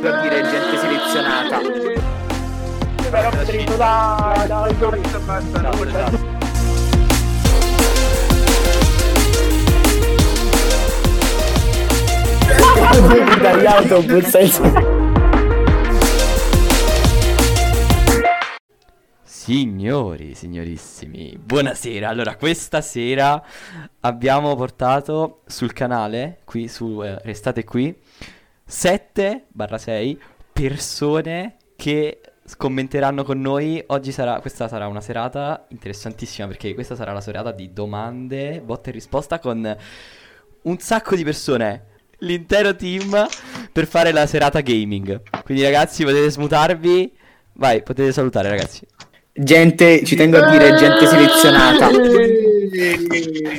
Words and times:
per 0.00 0.20
dire 0.20 0.42
gente 0.42 0.78
selezionata. 0.78 1.60
Però 3.10 3.30
preso 3.30 3.76
da... 3.76 4.44
da... 4.46 4.66
Signori, 19.24 20.34
signorissimi, 20.34 21.38
buonasera. 21.42 22.08
Allora, 22.08 22.36
questa 22.36 22.82
sera 22.82 23.42
abbiamo 24.00 24.54
portato 24.54 25.40
sul 25.46 25.72
canale, 25.72 26.40
qui 26.44 26.68
su 26.68 27.02
eh, 27.02 27.18
Restate 27.22 27.64
qui, 27.64 27.96
7-6 28.68 30.18
persone 30.52 31.56
che 31.76 32.20
commenteranno 32.56 33.24
con 33.24 33.40
noi. 33.40 33.82
Oggi 33.88 34.12
sarà, 34.12 34.40
questa 34.40 34.68
sarà 34.68 34.86
una 34.86 35.00
serata 35.00 35.66
interessantissima 35.68 36.46
perché 36.46 36.74
questa 36.74 36.94
sarà 36.94 37.12
la 37.12 37.20
serata 37.20 37.52
di 37.52 37.72
domande, 37.72 38.60
botta 38.60 38.90
e 38.90 38.92
risposta 38.92 39.38
con 39.38 39.76
un 40.62 40.78
sacco 40.78 41.14
di 41.14 41.24
persone 41.24 41.84
l'intero 42.18 42.74
team 42.74 43.26
per 43.72 43.86
fare 43.86 44.12
la 44.12 44.26
serata 44.26 44.60
gaming. 44.60 45.22
Quindi 45.44 45.62
ragazzi 45.62 46.04
potete 46.04 46.30
smutarvi. 46.30 47.12
Vai, 47.54 47.82
potete 47.82 48.12
salutare 48.12 48.48
ragazzi. 48.48 48.86
Gente, 49.32 50.04
ci 50.04 50.16
tengo 50.16 50.38
a 50.38 50.50
dire, 50.50 50.74
gente 50.74 51.06
selezionata. 51.06 51.90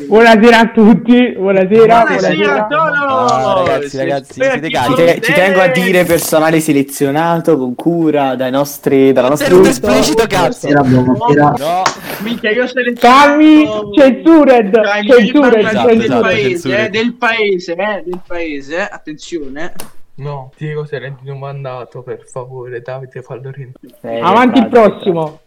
Buonasera 0.08 0.60
a 0.60 0.68
tutti, 0.72 1.34
buonasera. 1.36 2.04
Buonasera, 2.06 2.68
Ah, 2.70 3.64
ragazzi, 3.66 3.98
ragazzi, 3.98 4.34
siete 4.34 4.68
Ci, 4.68 4.72
carichi? 4.74 5.04
te- 5.04 5.20
ci 5.22 5.34
tengo 5.34 5.60
a 5.62 5.68
dire 5.68 6.04
personale 6.06 6.60
selezionato 6.60 7.58
con 7.58 7.74
cura 7.76 8.36
dai 8.36 8.52
nostri, 8.52 9.12
dalla 9.12 9.30
nostra 9.30 9.48
Tutto 9.50 9.68
esplicito 9.68 10.26
cazzo. 10.28 10.68
buonasera. 10.68 11.54
No, 11.58 11.82
Minchia, 12.22 12.52
io 12.52 12.68
sono 12.68 12.92
Calmi, 13.00 13.66
censured, 13.98 14.80
censured, 15.08 15.66
Esatto, 15.66 15.88
del 15.88 16.02
esatto, 16.04 16.22
paese, 16.22 16.86
eh, 16.86 16.90
del 16.90 17.14
paese, 17.16 17.72
eh, 17.74 18.04
del 18.06 18.20
paese, 18.26 18.82
attenzione. 18.88 19.74
No, 20.16 20.52
Diego 20.58 20.86
sei 20.86 21.00
rendi 21.00 21.30
un 21.30 21.40
mandato, 21.40 22.02
per 22.02 22.26
favore, 22.30 22.82
Davide, 22.82 23.22
fallo 23.22 23.50
rientrare. 23.52 24.18
Eh, 24.18 24.20
Avanti 24.22 24.60
il 24.60 24.68
prossimo. 24.68 25.40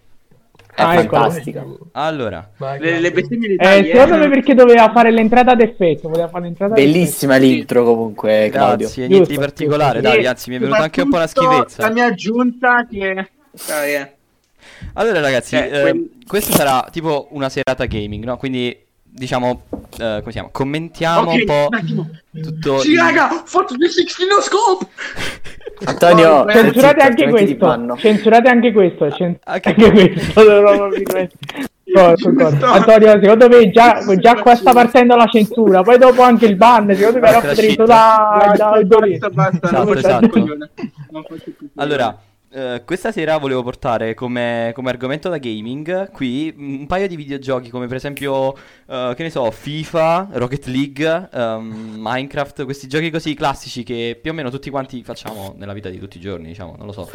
È 0.74 0.80
Ah, 0.82 0.94
ecco. 1.00 1.16
fantastica. 1.16 1.64
allora, 1.92 2.50
Vai, 2.56 2.78
Le, 2.80 2.98
le 3.00 3.12
bestemmie 3.12 3.48
di 3.48 3.56
Eh, 3.56 3.90
secondo 3.92 4.16
me 4.16 4.28
perché 4.30 4.54
doveva 4.54 4.90
fare 4.90 5.10
l'entrata 5.10 5.54
d'effetto, 5.54 6.08
voleva 6.08 6.28
fare 6.28 6.44
l'entrata 6.44 6.72
Bellissima 6.74 7.36
l'intro 7.36 7.84
comunque, 7.84 8.48
Claudio. 8.50 8.86
grazie, 8.86 9.06
niente 9.06 9.28
di 9.28 9.36
particolare, 9.36 10.00
giusto. 10.00 10.16
dai, 10.16 10.26
anzi 10.26 10.48
mi 10.50 10.56
è 10.56 10.58
venuta 10.60 10.78
anche 10.82 11.02
un 11.02 11.10
po' 11.10 11.18
la 11.18 11.26
schifezza. 11.26 11.82
La 11.82 11.90
mia 11.92 12.06
aggiunta 12.06 12.86
che... 12.90 13.28
Dai, 13.66 13.94
eh. 13.94 14.12
Allora 14.94 15.20
ragazzi, 15.20 15.56
Cioè, 15.56 15.68
eh, 15.70 15.80
quel- 15.82 16.10
questa 16.26 16.52
sarà 16.52 16.88
tipo 16.90 17.28
una 17.32 17.50
serata 17.50 17.84
gaming, 17.84 18.24
no? 18.24 18.38
Quindi 18.38 18.81
diciamo, 19.14 19.62
eh, 19.98 20.18
come 20.20 20.22
si 20.26 20.30
chiama? 20.32 20.48
Commentiamo 20.50 21.30
Ok, 21.30 21.34
un 21.34 21.44
po' 21.44 21.66
attimo. 21.70 22.10
tutto 22.42 22.78
Sì, 22.78 22.92
il- 22.92 22.98
raga, 22.98 23.28
ho 23.32 23.42
fatto 23.44 23.74
260 23.76 24.34
no 24.34 24.40
scope! 24.40 24.86
Antonio, 25.84 26.44
Vabbè, 26.44 26.52
Censurate 26.52 27.00
anche 27.02 27.28
questo. 27.28 27.96
Censurate 27.96 28.48
anche 28.48 28.72
questo. 28.72 29.10
cen- 29.10 29.38
Anche- 29.44 29.68
anche 29.68 29.90
questo. 29.90 30.42
No. 31.94 32.14
Antonio, 32.72 33.20
secondo 33.20 33.48
me 33.48 33.70
già, 33.70 34.02
già 34.16 34.36
qua 34.36 34.54
sta 34.54 34.72
partendo 34.72 35.14
la 35.16 35.26
censura. 35.26 35.82
Poi 35.82 35.98
dopo 35.98 36.22
anche 36.22 36.46
il 36.46 36.56
ban. 36.56 36.94
Secondo 36.94 37.18
me 37.18 37.32
potrei 37.32 37.54
shit. 37.70 37.84
da, 37.84 38.52
da, 38.56 38.80
Basta, 38.82 39.28
basta, 39.30 39.66
Esatto, 39.66 39.76
non 39.76 39.86
faccio 39.86 39.98
esatto. 39.98 40.28
più 40.28 40.40
coglione. 40.40 40.70
Non 41.10 41.22
faccio 41.24 41.42
più 41.42 41.56
coglione. 41.56 41.72
Allora, 41.76 42.18
eh, 42.52 42.82
questa 42.84 43.10
sera 43.12 43.38
volevo 43.38 43.62
portare 43.62 44.14
come, 44.14 44.72
come 44.74 44.90
argomento 44.90 45.28
da 45.28 45.38
gaming 45.38 46.10
qui 46.10 46.54
un 46.56 46.86
paio 46.86 47.08
di 47.08 47.16
videogiochi 47.16 47.70
come 47.70 47.86
per 47.86 47.96
esempio, 47.96 48.54
eh, 48.86 49.12
che 49.16 49.22
ne 49.22 49.30
so, 49.30 49.50
FIFA, 49.50 50.28
Rocket 50.32 50.66
League, 50.66 51.28
ehm, 51.32 51.94
Minecraft, 51.98 52.64
questi 52.64 52.86
giochi 52.88 53.10
così 53.10 53.34
classici 53.34 53.82
che 53.82 54.18
più 54.20 54.30
o 54.30 54.34
meno 54.34 54.50
tutti 54.50 54.70
quanti 54.70 55.02
facciamo 55.02 55.54
nella 55.56 55.72
vita 55.72 55.88
di 55.88 55.98
tutti 55.98 56.18
i 56.18 56.20
giorni, 56.20 56.48
diciamo, 56.48 56.74
non 56.76 56.86
lo 56.86 56.92
so. 56.92 57.10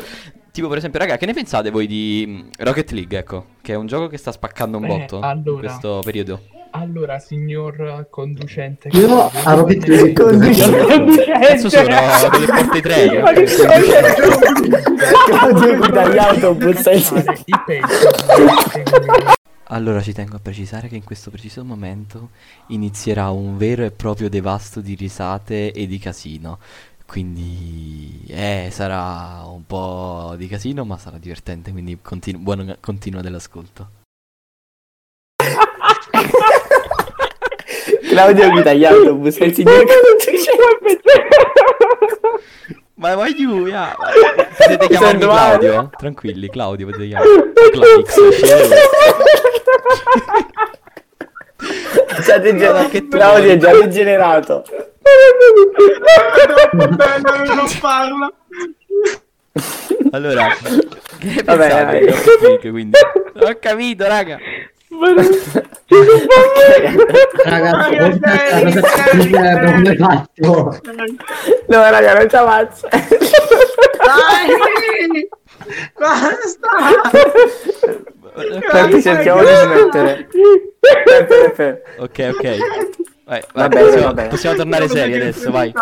Tipo 0.51 0.67
per 0.69 0.79
esempio, 0.79 0.99
raga, 0.99 1.17
che 1.17 1.25
ne 1.27 1.33
pensate 1.33 1.69
voi 1.69 1.85
di 1.85 2.25
mm, 2.27 2.49
Rocket 2.59 2.91
League, 2.91 3.17
ecco, 3.17 3.45
che 3.61 3.73
è 3.73 3.75
un 3.75 3.85
gioco 3.85 4.07
che 4.07 4.17
sta 4.17 4.31
spaccando 4.31 4.77
un 4.77 4.85
Eh, 4.85 4.87
botto 4.87 5.17
in 5.17 5.23
allora. 5.23 5.59
questo 5.67 6.01
periodo. 6.03 6.41
Allora, 6.71 7.19
signor 7.19 8.07
conducente, 8.09 8.89
Io 8.93 9.29
a 9.29 9.53
Rocket 9.53 9.85
League 9.87 10.23
Adesso 11.33 11.69
sono 11.69 11.83
delle 12.31 12.45
porte 12.45 12.81
tre. 12.81 13.21
Ma 13.21 13.31
che 13.33 13.45
Claudio 15.27 15.89
dagli 15.89 16.17
autobus 16.17 17.01
Fare 17.01 17.39
i 17.45 17.53
pezzi. 17.65 18.05
Allora 19.69 20.01
ci 20.01 20.13
tengo 20.13 20.37
a 20.37 20.39
precisare 20.39 20.87
che 20.87 20.95
in 20.95 21.03
questo 21.03 21.29
preciso 21.29 21.63
momento 21.65 22.29
inizierà 22.67 23.29
un 23.31 23.57
vero 23.57 23.83
e 23.83 23.91
proprio 23.91 24.29
devasto 24.29 24.79
di 24.79 24.95
risate 24.95 25.73
e 25.73 25.87
di 25.87 25.97
casino. 25.99 26.59
Quindi 27.05 28.23
eh, 28.27 28.69
sarà 28.71 29.43
un 29.45 29.65
po' 29.65 30.35
di 30.37 30.47
casino, 30.47 30.85
ma 30.85 30.97
sarà 30.97 31.17
divertente, 31.17 31.71
quindi 31.71 31.99
continu- 32.01 32.41
buono 32.41 32.75
continua 32.79 33.21
dell'ascolto. 33.21 34.05
Claudio 38.17 38.49
guida 38.49 38.73
gli 38.73 38.83
autobus, 38.83 39.37
è 39.37 39.43
il 39.43 39.53
signor 39.53 39.85
Ma 42.95 43.13
vai 43.13 43.35
giù, 43.35 43.67
ya. 43.67 43.95
Potete 44.57 44.87
chiamarmi. 44.87 45.19
Claudio? 45.19 45.91
Tranquilli, 45.95 46.49
Claudio, 46.49 46.87
potete 46.87 47.09
chiamarmi. 47.09 47.53
Claudio 53.09 53.43
vuoi. 53.43 53.49
è 53.49 53.57
già 53.57 53.71
degenerato. 53.71 54.65
Bello, 56.71 57.53
non 57.53 57.67
parla. 57.79 58.33
Allora, 60.11 60.47
che 61.19 61.43
Vabbè, 61.43 61.67
pensate 61.67 61.99
Rocket 61.99 62.41
League, 62.41 62.71
quindi? 62.71 62.97
Ho 63.41 63.57
capito, 63.59 64.07
raga. 64.07 64.39
Ragazzi, 67.43 67.97
come 67.97 69.95
faccio? 69.97 70.79
No, 71.67 71.89
raga, 71.89 72.13
non 72.13 72.29
ci 72.29 72.35
avanza. 72.35 72.87
Dai! 72.87 74.47
Basta! 75.97 76.69
Peppe, 78.71 79.01
cerchiamo 79.01 79.41
di 79.41 79.53
smettere. 79.53 80.27
Ok, 81.97 82.33
ok. 82.33 82.57
Vai, 83.27 83.41
vai, 83.53 83.63
Va 83.63 83.67
bene, 83.67 83.83
possiamo, 83.83 84.05
va 84.05 84.13
bene. 84.13 84.27
possiamo 84.29 84.55
tornare 84.55 84.87
seri 84.87 85.13
adesso, 85.15 85.51
vai. 85.51 85.73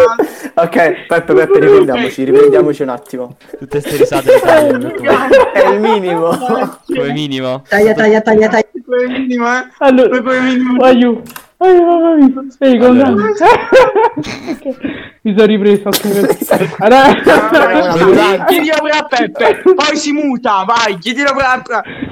Ok, 0.56 1.06
Peppe, 1.06 1.34
Peppe, 1.34 1.60
riprendiamoci, 1.60 2.24
riprendiamoci 2.24 2.82
un 2.82 2.90
attimo. 2.90 3.36
Tutte 3.60 3.82
ste 3.82 3.98
risate 3.98 4.32
le 4.34 4.40
taglio, 4.40 4.78
mi 4.78 4.84
raccomando. 4.84 5.52
È 5.54 5.68
il 5.70 5.80
minimo. 5.80 6.38
come 6.88 7.12
minimo. 7.14 7.62
Taglia, 7.70 7.94
taglia, 7.94 8.22
taglia, 8.22 8.48
taglia. 8.50 8.66
Come 8.84 9.08
minimo, 9.20 9.46
eh? 9.48 9.68
Allora, 9.78 10.18
Come 10.22 10.40
minimo. 10.40 10.84
aiuto. 10.84 11.32
Ai, 11.66 11.84
mamma 11.84 12.14
mia. 12.16 12.44
Ehi, 12.60 12.78
Allora. 12.78 13.12
con- 13.12 13.22
Ok, 14.50 14.78
Mi 15.22 15.34
sono 15.36 15.46
ripreso. 15.48 15.90
Chiedilo 18.48 18.76
pure 18.80 18.92
a 18.92 19.04
Peppe, 19.08 19.62
poi 19.74 19.96
si 19.96 20.12
muta, 20.12 20.64
vai, 20.66 20.98
chiedilo 21.00 21.32
pure 21.32 21.46
a 21.46 21.62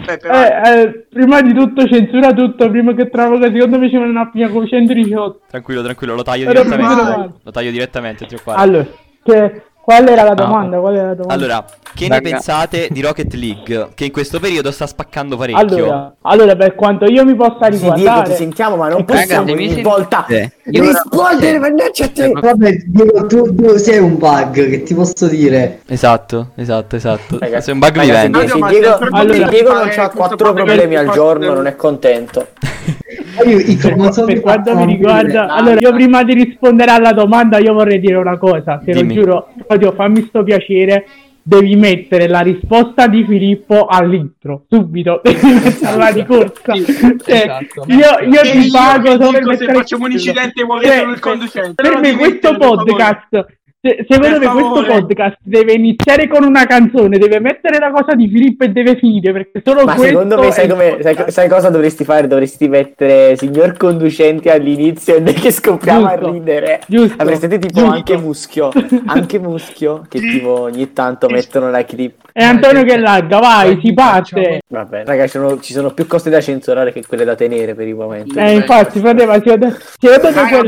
Peppe. 0.05 0.27
Eh, 0.27 0.81
eh, 0.81 1.05
prima 1.09 1.41
di 1.41 1.53
tutto 1.53 1.87
censura 1.87 2.33
tutto 2.33 2.69
prima 2.69 2.93
che 2.93 3.09
trovo 3.09 3.37
che 3.39 3.51
secondo 3.53 3.79
me 3.79 3.89
ci 3.89 3.95
vuole 3.95 4.09
una 4.09 4.29
pia 4.29 4.49
con 4.49 4.67
118 4.67 5.41
Tranquillo, 5.47 5.81
tranquillo, 5.83 6.15
lo 6.15 6.23
taglio 6.23 6.49
Era 6.49 6.63
direttamente. 6.63 7.33
Lo 7.43 7.51
taglio 7.51 7.71
direttamente, 7.71 8.27
allora 8.45 8.85
che, 9.23 9.63
qual 9.83 10.07
era 10.07 10.24
la 10.24 10.33
domanda 10.33 10.77
qual 10.80 10.95
era 10.95 11.07
la 11.07 11.13
domanda 11.13 11.33
Allora, 11.33 11.65
che 11.94 12.07
ne 12.07 12.15
Raga. 12.15 12.30
pensate 12.30 12.88
di 12.89 13.01
Rocket 13.01 13.33
League? 13.33 13.89
Che 13.94 14.06
in 14.06 14.12
questo 14.12 14.39
periodo 14.39 14.71
sta 14.71 14.88
spaccando 14.88 15.35
parecchio. 15.35 15.59
allora, 15.62 16.13
allora 16.21 16.56
per 16.56 16.74
quanto 16.75 17.06
io 17.06 17.25
mi 17.25 17.35
possa 17.35 17.65
Sì, 17.65 17.80
Diego, 17.80 17.94
ti 17.94 18.00
riguardare 18.00 18.35
sentiamo, 18.35 18.75
ma 18.77 18.88
non 18.88 19.00
Raga, 19.00 19.13
possiamo 19.13 19.51
ogni 19.51 19.69
sen- 19.74 19.81
volta 19.83 20.25
Eh, 20.27 20.51
rispondere, 20.63 21.59
mannaggia 21.59 22.06
a 22.06 22.09
te. 22.09 22.31
Vabbè, 22.31 22.71
Diego, 22.85 23.25
tu, 23.27 23.53
tu 23.53 23.77
sei 23.77 24.00
un 24.00 24.18
bug, 24.18 24.69
che 24.69 24.83
ti 24.83 24.94
posso 24.95 25.27
dire? 25.27 25.81
Esatto, 25.88 26.51
esatto, 26.56 26.95
esatto. 26.95 27.38
Raga, 27.39 27.59
Sei 27.59 27.74
un 27.74 27.80
bug 27.80 28.00
vivente. 28.00 28.45
Diego, 28.45 28.68
Diego, 28.69 28.97
Allora, 29.12 29.47
Diego 29.50 29.74
non 29.74 29.89
ha 29.94 30.09
quattro 30.09 30.53
problemi 30.53 30.95
al 30.95 31.09
giorno, 31.09 31.53
non 31.53 31.68
è 31.68 31.75
contento. 31.75 32.47
Io, 33.45 33.57
i 33.60 33.80
non 33.95 34.12
so 34.12 34.25
per 34.25 34.39
quanto 34.42 34.75
mi 34.75 34.86
riguarda 34.86 35.42
dire. 35.42 35.48
allora 35.50 35.80
io 35.80 35.94
prima 35.94 36.24
di 36.24 36.33
rispondere 36.33 36.92
alla 36.92 37.12
domanda 37.13 37.57
io 37.57 37.74
vorrei 37.74 38.00
dire 38.00 38.15
una 38.15 38.38
cosa 38.38 38.80
te 38.83 38.92
Dimmi. 38.94 39.13
lo 39.15 39.21
giuro 39.21 39.48
Claudio 39.68 39.92
fammi 39.94 40.21
sto 40.27 40.44
piacere 40.44 41.06
devi 41.45 41.75
mettere 41.75 42.27
la 42.27 42.39
risposta 42.39 43.07
di 43.07 43.25
Filippo 43.25 43.86
all'intro 43.86 44.63
subito 44.69 45.19
devi 45.24 45.39
metterla 45.62 46.12
di 46.12 46.25
corsa 46.25 46.74
Cioè, 46.74 47.15
esatto. 47.25 47.86
io, 47.88 48.30
io 48.31 48.42
ti 48.42 48.57
io 48.60 48.71
pago 48.71 49.18
dico 49.18 49.56
se 49.57 49.66
facciamo 49.74 50.06
un 50.06 50.12
incidente 50.12 50.62
e 50.62 50.63
vuoi 50.66 50.81
Cioè, 50.83 50.94
essere 50.95 51.12
il 51.12 51.19
conducente. 51.19 51.83
per 51.83 52.00
me 52.00 52.16
questo 52.16 52.56
podcast 52.57 53.45
Se- 53.85 54.06
secondo 54.07 54.39
Per 54.39 54.47
me 54.47 54.62
questo 54.62 54.94
podcast 54.94 55.38
deve 55.44 55.74
iniziare 55.74 56.30
con 56.30 56.45
una 56.45 56.65
canzone, 56.65 57.18
deve 57.18 57.41
mettere 57.41 57.80
la 57.80 57.91
cosa 57.91 58.13
di 58.15 58.30
Filippo 58.30 58.63
e 58.63 58.69
deve 58.69 58.95
finire 58.95 59.33
perché 59.33 59.62
solo 59.62 59.83
Ma 59.83 59.97
secondo 59.97 60.39
me, 60.39 60.51
sai, 60.53 60.69
come, 60.69 61.00
sai, 61.01 61.18
sai 61.27 61.50
cosa 61.50 61.69
dovresti 61.69 62.06
fare? 62.06 62.27
Dovresti 62.27 62.69
mettere 62.69 63.35
signor 63.35 63.75
conducente 63.75 64.51
all'inizio 64.53 65.18
e 65.18 65.33
che 65.33 65.51
scoppiamo 65.51 66.07
Giusto. 66.07 66.27
a 66.27 66.31
ridere. 66.31 66.80
Giusto, 66.88 67.21
Avreste 67.21 67.50
tipo 67.50 67.68
giusto. 67.68 67.89
anche 67.89 68.15
Muschio, 68.18 68.69
anche 69.06 69.38
Muschio, 69.39 70.03
che 70.07 70.19
tipo 70.21 70.62
ogni 70.62 70.94
tanto 70.94 71.27
mettono 71.30 71.69
la 71.69 71.83
clip. 71.83 72.22
È 72.35 72.44
Antonio 72.44 72.83
che 72.83 72.97
lagga, 72.97 73.38
vai, 73.38 73.80
si 73.80 73.94
Facciamo- 73.94 74.41
parte. 74.41 74.62
Vabbè, 74.68 75.03
raga, 75.06 75.24
ci 75.25 75.30
sono, 75.30 75.59
ci 75.59 75.71
sono 75.71 75.91
più 75.91 76.07
cose 76.07 76.31
da 76.31 76.41
censurare 76.41 76.91
che 76.91 77.03
quelle 77.07 77.25
da 77.25 77.35
tenere 77.35 77.75
per 77.75 77.88
il 77.88 77.94
momento. 77.94 78.39
Eh, 78.39 78.56
infatti, 78.56 78.97
frate, 79.00 79.27
ma 79.27 79.33
secondo 79.35 79.71
secondo 80.00 80.31
me 80.31 80.33
Raga, 80.33 80.62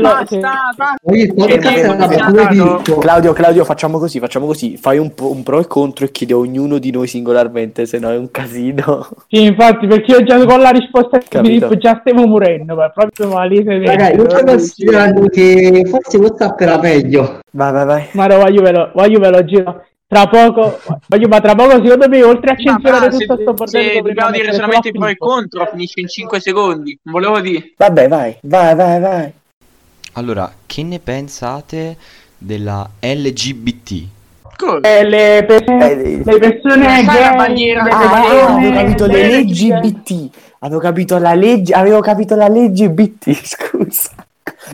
quello... 2.30 2.78
Filippo. 2.78 2.98
Claudio, 3.00 3.32
Claudio, 3.32 3.64
facciamo 3.64 3.98
così, 3.98 4.20
facciamo 4.20 4.46
così. 4.46 4.76
Fai 4.76 4.98
un, 4.98 5.12
po- 5.12 5.32
un 5.32 5.42
pro 5.42 5.58
e 5.58 5.66
contro 5.66 6.04
e 6.04 6.12
chiedi 6.12 6.32
a 6.32 6.36
ognuno 6.36 6.78
di 6.78 6.92
noi 6.92 7.08
singolarmente, 7.08 7.84
se 7.84 7.98
no 7.98 8.10
è 8.10 8.16
un 8.16 8.30
casino. 8.30 9.08
Sì, 9.28 9.42
infatti, 9.42 9.88
perché 9.88 10.12
io 10.12 10.22
già 10.22 10.38
con 10.44 10.60
la 10.60 10.70
risposta. 10.70 11.18
Filippo 11.28 11.76
già 11.76 11.96
stiamo 11.98 12.26
morendo, 12.26 12.76
ma 12.76 12.90
proprio 12.90 13.26
malese. 13.28 13.84
Raga, 13.84 14.12
io 14.12 14.30
sto 14.30 14.44
considerando 14.44 15.26
che 15.26 15.82
forse 15.84 16.16
WhatsApp 16.18 16.60
era 16.60 16.78
meglio. 16.78 17.40
Vai, 17.50 17.72
vai, 17.72 17.84
vai. 17.84 18.08
Ma 18.12 18.26
no, 18.26 18.36
voglio 18.36 18.62
ve 18.62 18.70
lo, 18.70 18.90
voglio 18.94 19.18
ve 19.18 19.30
lo 19.30 19.44
giro. 19.44 19.84
Tra 20.08 20.28
poco, 20.28 20.78
voglio, 21.08 21.26
ma 21.26 21.40
tra 21.40 21.56
poco 21.56 21.82
secondo 21.82 22.08
me 22.08 22.22
oltre 22.22 22.52
a 22.52 22.56
censurare 22.56 23.08
tutto 23.08 23.36
sto 23.40 23.54
bordello 23.54 23.88
se 23.90 24.00
dobbiamo 24.02 24.30
dire 24.30 24.52
solamente 24.52 24.92
pro 24.92 25.06
e 25.08 25.16
contro, 25.16 25.66
finisce 25.66 26.00
in 26.00 26.08
5 26.08 26.40
secondi. 26.40 26.96
Non 27.02 27.14
volevo 27.14 27.40
dire. 27.40 27.72
Vabbè, 27.76 28.06
vai, 28.06 28.36
vai, 28.42 28.74
vai, 28.76 29.00
vai. 29.00 29.32
Allora, 30.12 30.50
che 30.64 30.82
ne 30.84 31.00
pensate 31.00 31.96
della 32.38 32.88
LGBT? 33.00 34.04
Cosa? 34.56 34.80
Eh, 34.88 35.04
le, 35.04 35.44
Eh, 35.46 36.22
le 36.24 36.38
persone 36.38 37.04
gay, 37.04 37.36
bandiera? 37.36 37.82
le 37.82 37.90
Ah, 37.90 38.54
avevo 38.54 38.70
capito 38.72 39.06
le 39.06 39.12
le- 39.12 39.28
leggi 39.28 39.72
BT. 39.72 40.30
Avevo 40.60 40.80
capito 40.80 41.18
la 41.18 41.34
legge, 41.34 41.74
avevo 41.74 42.00
capito 42.00 42.34
la 42.36 42.48
legge 42.48 42.88
BT, 42.90 43.32
scusa. 43.44 44.12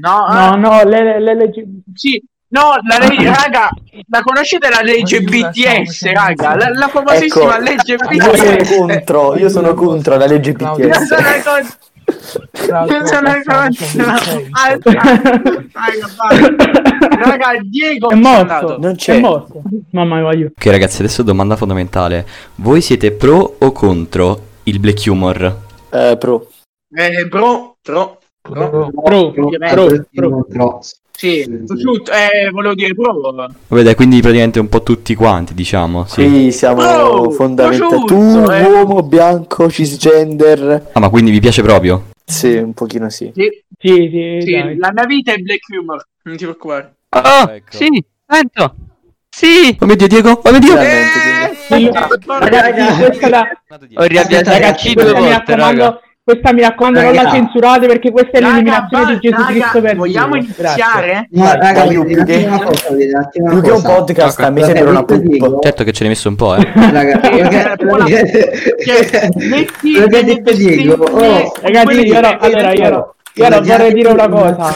No, 0.01 0.19
No, 0.19 0.25
ah, 0.27 0.55
no, 0.57 0.85
le, 0.85 1.19
le 1.21 1.35
leggi... 1.35 1.83
sì. 1.95 2.23
No, 2.53 2.75
la 2.87 2.99
legge, 3.07 3.25
raga, 3.35 3.71
la 4.09 4.21
conoscete 4.23 4.69
la 4.69 4.83
legge 4.83 5.23
BTS, 5.23 6.13
raga? 6.13 6.55
La, 6.55 6.69
la 6.71 6.89
famosissima 6.89 7.57
Ecco, 7.57 7.63
legge 7.63 7.97
Io 8.11 8.37
sono 8.37 8.57
BTS. 8.57 8.77
contro, 8.77 9.37
io 9.39 9.49
sono 9.49 9.75
contro 9.75 10.17
la 10.19 10.27
legge 10.27 10.53
Claudio. 10.53 10.89
Non 10.89 11.07
sono 11.07 11.21
BTS. 11.23 11.43
cosa- 11.45 11.77
Claudio, 12.53 13.07
sono. 13.07 13.31
Raga, 17.25 17.53
Diego 17.63 18.11
È 18.11 18.13
è 18.13 18.17
morto. 18.17 18.79
Non 18.79 18.93
È 18.93 18.97
c'è. 18.97 19.19
morto. 19.19 19.63
Mamma 19.91 20.21
mia. 20.21 20.47
Ok 20.47 20.67
ragazzi, 20.67 21.01
adesso 21.03 21.23
domanda 21.23 21.57
fondamentale. 21.57 22.27
Voi 22.57 22.81
siete 22.81 23.13
pro 23.13 23.57
o 23.59 23.73
contro 23.73 24.41
il 24.65 24.79
black 24.79 25.05
humor? 25.07 25.57
Eh, 25.91 26.17
pro. 26.19 26.49
Eh, 26.95 27.27
bro, 27.27 27.77
tro, 27.81 28.19
Pro, 28.43 28.91
Ovviamente. 28.93 29.75
pro, 29.75 30.07
pro. 30.13 30.45
Pro. 30.49 30.81
Sì, 31.15 31.47
tutto, 31.67 32.11
eh, 32.11 32.51
volevo 32.51 32.75
dire 32.75 32.93
pro. 32.95 33.13
Vabbè 33.69 33.83
dai, 33.83 33.95
quindi 33.95 34.21
praticamente 34.21 34.59
un 34.59 34.69
po' 34.69 34.83
tutti 34.83 35.15
quanti, 35.15 35.55
diciamo, 35.55 36.05
sì. 36.07 36.29
Qui 36.29 36.51
siamo 36.53 36.83
Oh, 36.83 37.31
fondamentali. 37.31 38.05
Tu, 38.05 38.45
eh. 38.51 38.63
uomo, 38.65 39.03
bianco, 39.05 39.71
cisgender. 39.71 40.89
Ah, 40.93 40.99
ma 41.01 41.09
quindi 41.11 41.31
vi 41.31 41.39
piace 41.39 41.63
proprio? 41.63 42.09
Sì, 42.25 42.57
un 42.57 42.73
pochino 42.73 43.09
sì. 43.11 43.31
Sì, 43.35 43.63
Sì, 43.79 44.09
sì, 44.11 44.39
sì, 44.43 44.77
la 44.79 44.91
mia 44.93 45.05
vita 45.07 45.33
è 45.33 45.39
black 45.39 45.61
humor, 45.79 46.05
non 46.23 46.37
ti 46.37 46.45
preoccupare. 46.45 46.95
Oh, 47.11 47.51
Ecco. 47.51 47.77
sì, 47.77 48.05
sento. 48.27 48.75
Sì, 49.35 49.77
Oh 49.81 49.87
mio 49.87 49.97
Dio, 49.97 50.07
Diego! 50.09 50.41
Oh 50.43 50.51
mio 50.51 50.59
Dio! 50.59 50.75
Veramente, 50.75 51.57
Sì, 51.69 51.87
Eh, 51.87 51.91
Ragazzi, 52.39 53.03
questa 53.03 53.29
la... 53.29 53.49
ho 53.95 54.03
riavviato 54.03 54.51
Aspetta, 54.51 54.51
Ragazzi, 54.53 54.93
due 54.93 55.03
questa 55.05 55.21
mi 55.21 55.29
raccomando. 55.31 56.02
Questa 56.25 56.53
mi 56.53 56.61
raccomando, 56.61 57.01
non 57.01 57.15
la 57.15 57.23
Raga. 57.23 57.35
censurate 57.35 57.87
perché 57.89 58.11
questa 58.13 58.31
è 58.39 58.41
Raga, 58.41 58.53
l'eliminazione 58.53 59.05
di 59.07 59.13
ba- 59.13 59.19
Gesù 59.19 59.35
raga, 59.35 59.47
Cristo 59.53 59.81
per 59.81 59.97
Vogliamo 59.97 60.33
Dio. 60.35 60.43
Iniziare? 60.43 61.29
No, 61.31 61.45
raga, 61.45 61.73
Dai, 61.73 61.89
devi 61.89 62.15
più 62.15 62.25
che- 62.25 62.45
una 62.47 62.63
cosa, 62.63 62.89
un 62.91 63.51
Più 63.51 63.61
che 63.61 63.81
podcast, 63.83 64.41
a 64.41 64.51
me 64.51 64.61
Raga, 64.61 64.73
sembra 64.73 64.91
una 64.91 65.01
detto 65.01 65.17
Diego, 65.17 65.51
pup. 65.51 65.63
Certo 65.65 65.85
che 65.85 65.93
ce 65.93 65.99
ne 66.05 66.09
hai 66.11 66.15
messo 66.15 66.29
un 66.29 66.37
po', 66.37 66.55
eh. 66.55 66.73
Raga, 66.75 67.21
metti 67.21 67.31
Diego, 72.05 72.21
Ragazzi, 72.21 72.47
io, 72.47 72.57
allora, 72.57 72.73
io, 72.73 72.89
no- 72.91 73.15
io 73.35 73.49
no, 73.49 73.61
vorrei 73.61 73.93
dire 73.93 74.09
una 74.11 74.29
cosa. 74.29 74.75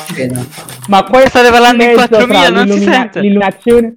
Ma 0.88 1.02
questo 1.04 1.28
State 1.28 1.50
parlando 1.50 1.82
in 1.82 1.88
mezzo 1.90 2.06
tra 2.08 2.16
4000, 2.26 2.49
non 2.50 2.69
si 2.70 2.82
sente. 2.82 3.20
L'illuminazione. 3.20 3.94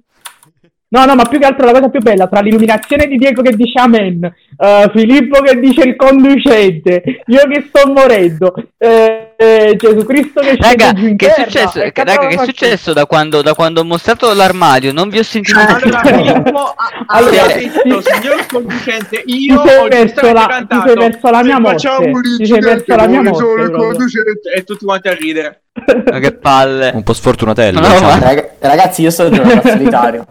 No, 0.92 1.04
no, 1.04 1.14
ma 1.14 1.24
più 1.26 1.38
che 1.38 1.46
altro 1.46 1.66
la 1.66 1.72
cosa 1.72 1.88
più 1.88 2.00
bella 2.00 2.26
tra 2.26 2.40
l'illuminazione 2.40 3.06
di 3.06 3.16
Diego 3.16 3.42
che 3.42 3.54
dice 3.54 3.78
Amen, 3.78 4.24
eh, 4.24 4.90
Filippo 4.92 5.40
che 5.40 5.60
dice 5.60 5.82
il 5.82 5.94
conducente, 5.94 7.22
io 7.26 7.46
che 7.48 7.64
sto 7.68 7.88
morendo, 7.92 8.52
eh, 8.76 9.34
eh, 9.36 9.76
Gesù 9.76 10.04
Cristo 10.04 10.40
che 10.40 10.56
scende 10.60 10.84
Raga, 10.84 10.92
giù 10.92 11.06
in 11.06 11.16
che 11.16 11.26
è 11.28 11.34
terra, 11.34 11.48
successo? 11.48 11.80
e 11.82 11.92
Che- 11.92 12.02
Raga, 12.04 12.20
che 12.20 12.26
è 12.26 12.30
cazzo 12.30 12.44
successo 12.46 12.92
da 12.92 13.06
quando, 13.06 13.40
da 13.40 13.54
quando 13.54 13.82
ho 13.82 13.84
mostrato 13.84 14.34
l'armadio? 14.34 14.92
Non 14.92 15.08
vi 15.10 15.18
ho 15.20 15.22
sentito 15.22 15.60
Allora. 15.60 16.00
Filippo 16.00 16.74
Allora, 17.06 17.46
detto, 17.46 18.00
signor 18.02 18.46
conducente, 18.50 19.22
Ti 19.24 19.44
io 19.44 19.62
sei 19.64 19.76
ho 19.78 19.88
verso 19.88 20.32
la- 20.32 20.66
ti 20.68 20.80
sei 20.86 20.94
verso 20.96 21.30
la 21.30 21.42
mia 21.44 21.60
morte. 21.60 21.86
facciamo 21.86 22.06
un 22.06 22.22
Ti 22.36 22.46
sei 22.46 22.58
verso 22.60 22.94
la 22.96 23.06
mia 23.06 23.22
morte, 23.22 23.62
e 24.56 24.64
tutti 24.64 24.84
quanti 24.84 25.06
a 25.06 25.14
ridere. 25.14 25.62
Ma 26.10 26.18
che 26.18 26.32
palle. 26.32 26.90
Un 26.94 27.04
po' 27.04 27.12
sfortunatello, 27.12 27.78
No, 27.78 27.86
diciamo. 27.86 28.44
ragazzi, 28.58 29.02
io 29.02 29.10
sono 29.12 29.40
a 29.40 29.60
solitario. 29.64 30.26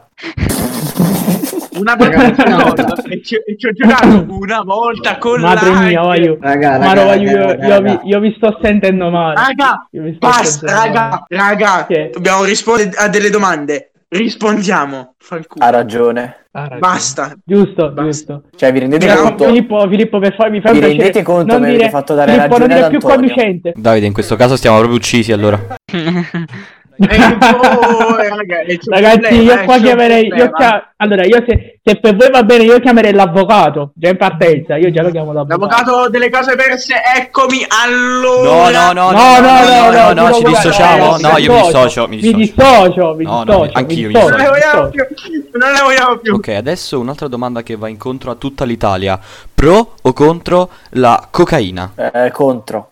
Una 1.80 1.95
volta 1.95 2.94
e 3.07 3.21
ci, 3.24 3.38
ci 3.57 3.68
ho 3.68 3.71
giocato 3.71 4.25
una 4.30 4.62
volta 4.63 5.18
con 5.18 5.39
Madre 5.39 5.69
la 5.71 5.80
mia, 5.80 6.01
voglio. 6.01 6.38
Raga, 6.42 6.77
raga, 6.77 6.86
Ma 6.86 6.94
no, 6.94 7.01
raga, 7.07 7.13
io, 7.16 7.30
io, 7.30 7.38
raga, 7.48 7.54
io 7.75 7.81
vi, 7.81 7.88
raga. 7.88 8.01
io 8.04 8.19
vi 8.19 8.33
sto 8.36 8.60
sentendo 8.62 9.10
male. 9.10 9.36
Raga, 9.36 9.88
Io 9.92 10.01
vi 10.04 10.16
sto 10.16 10.27
basta, 10.27 10.71
raga, 10.71 11.25
raga, 11.30 11.86
Che? 11.88 12.10
dobbiamo 12.13 12.44
rispondere 12.44 12.92
a 12.98 13.07
delle 13.07 13.30
domande. 13.30 13.92
Rispondiamo. 14.10 15.16
Ha 15.60 15.69
ragione. 15.69 16.48
Ah, 16.51 16.63
raga. 16.63 16.77
Basta. 16.80 17.33
Giusto, 17.45 17.92
Basta. 17.92 18.04
giusto. 18.04 18.44
Cioè, 18.57 18.74
vi 18.74 18.80
rendete 18.80 19.06
Bravo, 19.06 19.22
conto? 19.22 19.45
Filippo, 19.45 19.88
Filippo, 19.88 20.19
per 20.19 20.36
farmi 20.36 20.60
fare 20.62 20.74
Vi 20.74 20.80
piacere, 20.80 20.98
rendete 21.01 21.24
conto? 21.24 21.51
non 21.54 21.62
Mi 21.62 21.68
avete 21.68 21.77
dire, 21.83 21.89
fatto 21.92 22.13
dare 22.15 22.31
Filippo, 22.33 22.57
non 22.57 22.68
ragione 22.68 22.74
dire 22.75 22.86
ad 22.86 22.98
più 22.98 23.07
conducente. 23.07 23.74
Davide, 23.77 24.06
in 24.07 24.13
questo 24.13 24.36
caso 24.36 24.57
stiamo 24.57 24.77
proprio 24.77 24.98
uccisi 24.98 25.31
allora. 25.31 25.60
Eh, 27.01 27.06
oh, 27.56 28.19
eh, 28.22 28.28
Ragazzi, 28.30 28.78
problema, 28.90 29.30
io 29.30 29.54
il 29.54 29.62
qua 29.66 29.78
chiamerei. 29.78 30.24
Io 30.25 30.36
problema. 30.36 30.58
chia- 30.58 30.94
allora, 30.98 31.25
io 31.25 31.44
se, 31.48 31.79
se 31.82 31.96
per 31.98 32.15
voi 32.18 32.29
va 32.29 32.44
bene, 32.44 32.63
io 32.63 32.79
chiamerei 32.79 33.13
l'avvocato. 33.13 33.91
Già 33.96 34.10
in 34.10 34.18
partenza, 34.18 34.75
io 34.75 34.91
già 34.91 35.01
lo 35.01 35.12
chiamo 35.12 35.32
l'avvocato. 35.32 35.65
L'avvocato 35.86 36.10
delle 36.10 36.29
cose 36.29 36.56
perse, 36.56 36.96
eccomi 37.15 37.60
No, 37.62 37.68
allora. 37.84 38.91
no, 38.91 39.12
no, 39.12 39.12
No, 39.12 39.39
no, 39.39 39.63
no, 39.63 39.91
no, 39.91 40.13
no, 40.13 40.27
no, 40.27 40.34
ci 40.34 40.44
no, 40.44 40.50
dissociamo. 40.50 41.18
no, 41.18 41.29
No, 41.29 41.38
io 41.38 41.53
mi 41.53 41.62
dissocio, 41.62 42.08
mi 42.10 42.15
Mi 42.20 42.34
dissocio. 42.34 43.15
mi 43.15 43.25
anch'io 43.72 44.08
mi 44.08 44.13
dissocio, 44.13 44.29
Non 44.29 44.39
ne 44.41 44.50
vogliamo 44.50 44.89
più. 44.89 45.06
Non 45.53 45.72
ne 45.72 45.82
vogliamo 45.82 46.18
più. 46.18 46.34
Ok, 46.36 46.48
adesso 46.50 47.00
un'altra 47.00 47.27
domanda 47.29 47.63
che 47.63 47.77
va 47.77 47.88
incontro 47.88 48.32
a 48.32 48.36
tutta 48.36 48.65
l'Italia. 48.65 49.18
Pro 49.53 49.94
o 50.01 50.13
contro 50.13 50.70
la 50.91 51.27
cocaina? 51.32 51.91
Eh, 51.96 52.32
contro. 52.32 52.91